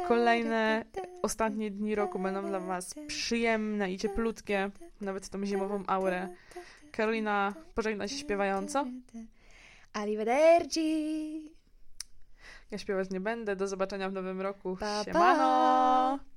kolejne, 0.09 0.85
ostatnie 1.23 1.71
dni 1.71 1.95
roku 1.95 2.19
będą 2.19 2.47
dla 2.47 2.61
Was 2.61 2.95
przyjemne 3.07 3.93
i 3.93 3.99
cieplutkie, 3.99 4.71
nawet 5.01 5.29
tą 5.29 5.47
zimową 5.47 5.83
aurę. 5.87 6.29
Karolina 6.93 7.55
pożegna 7.75 8.09
się 8.09 8.19
śpiewająco. 8.19 8.87
Arrivederci. 9.93 11.51
Ja 12.71 12.79
śpiewać 12.79 13.11
nie 13.11 13.21
będę. 13.21 13.57
Do 13.57 13.69
zobaczenia 13.69 14.09
w 14.09 14.13
nowym 14.13 14.41
roku. 14.41 14.77
Pa. 14.81 15.05
Siemano! 15.05 16.19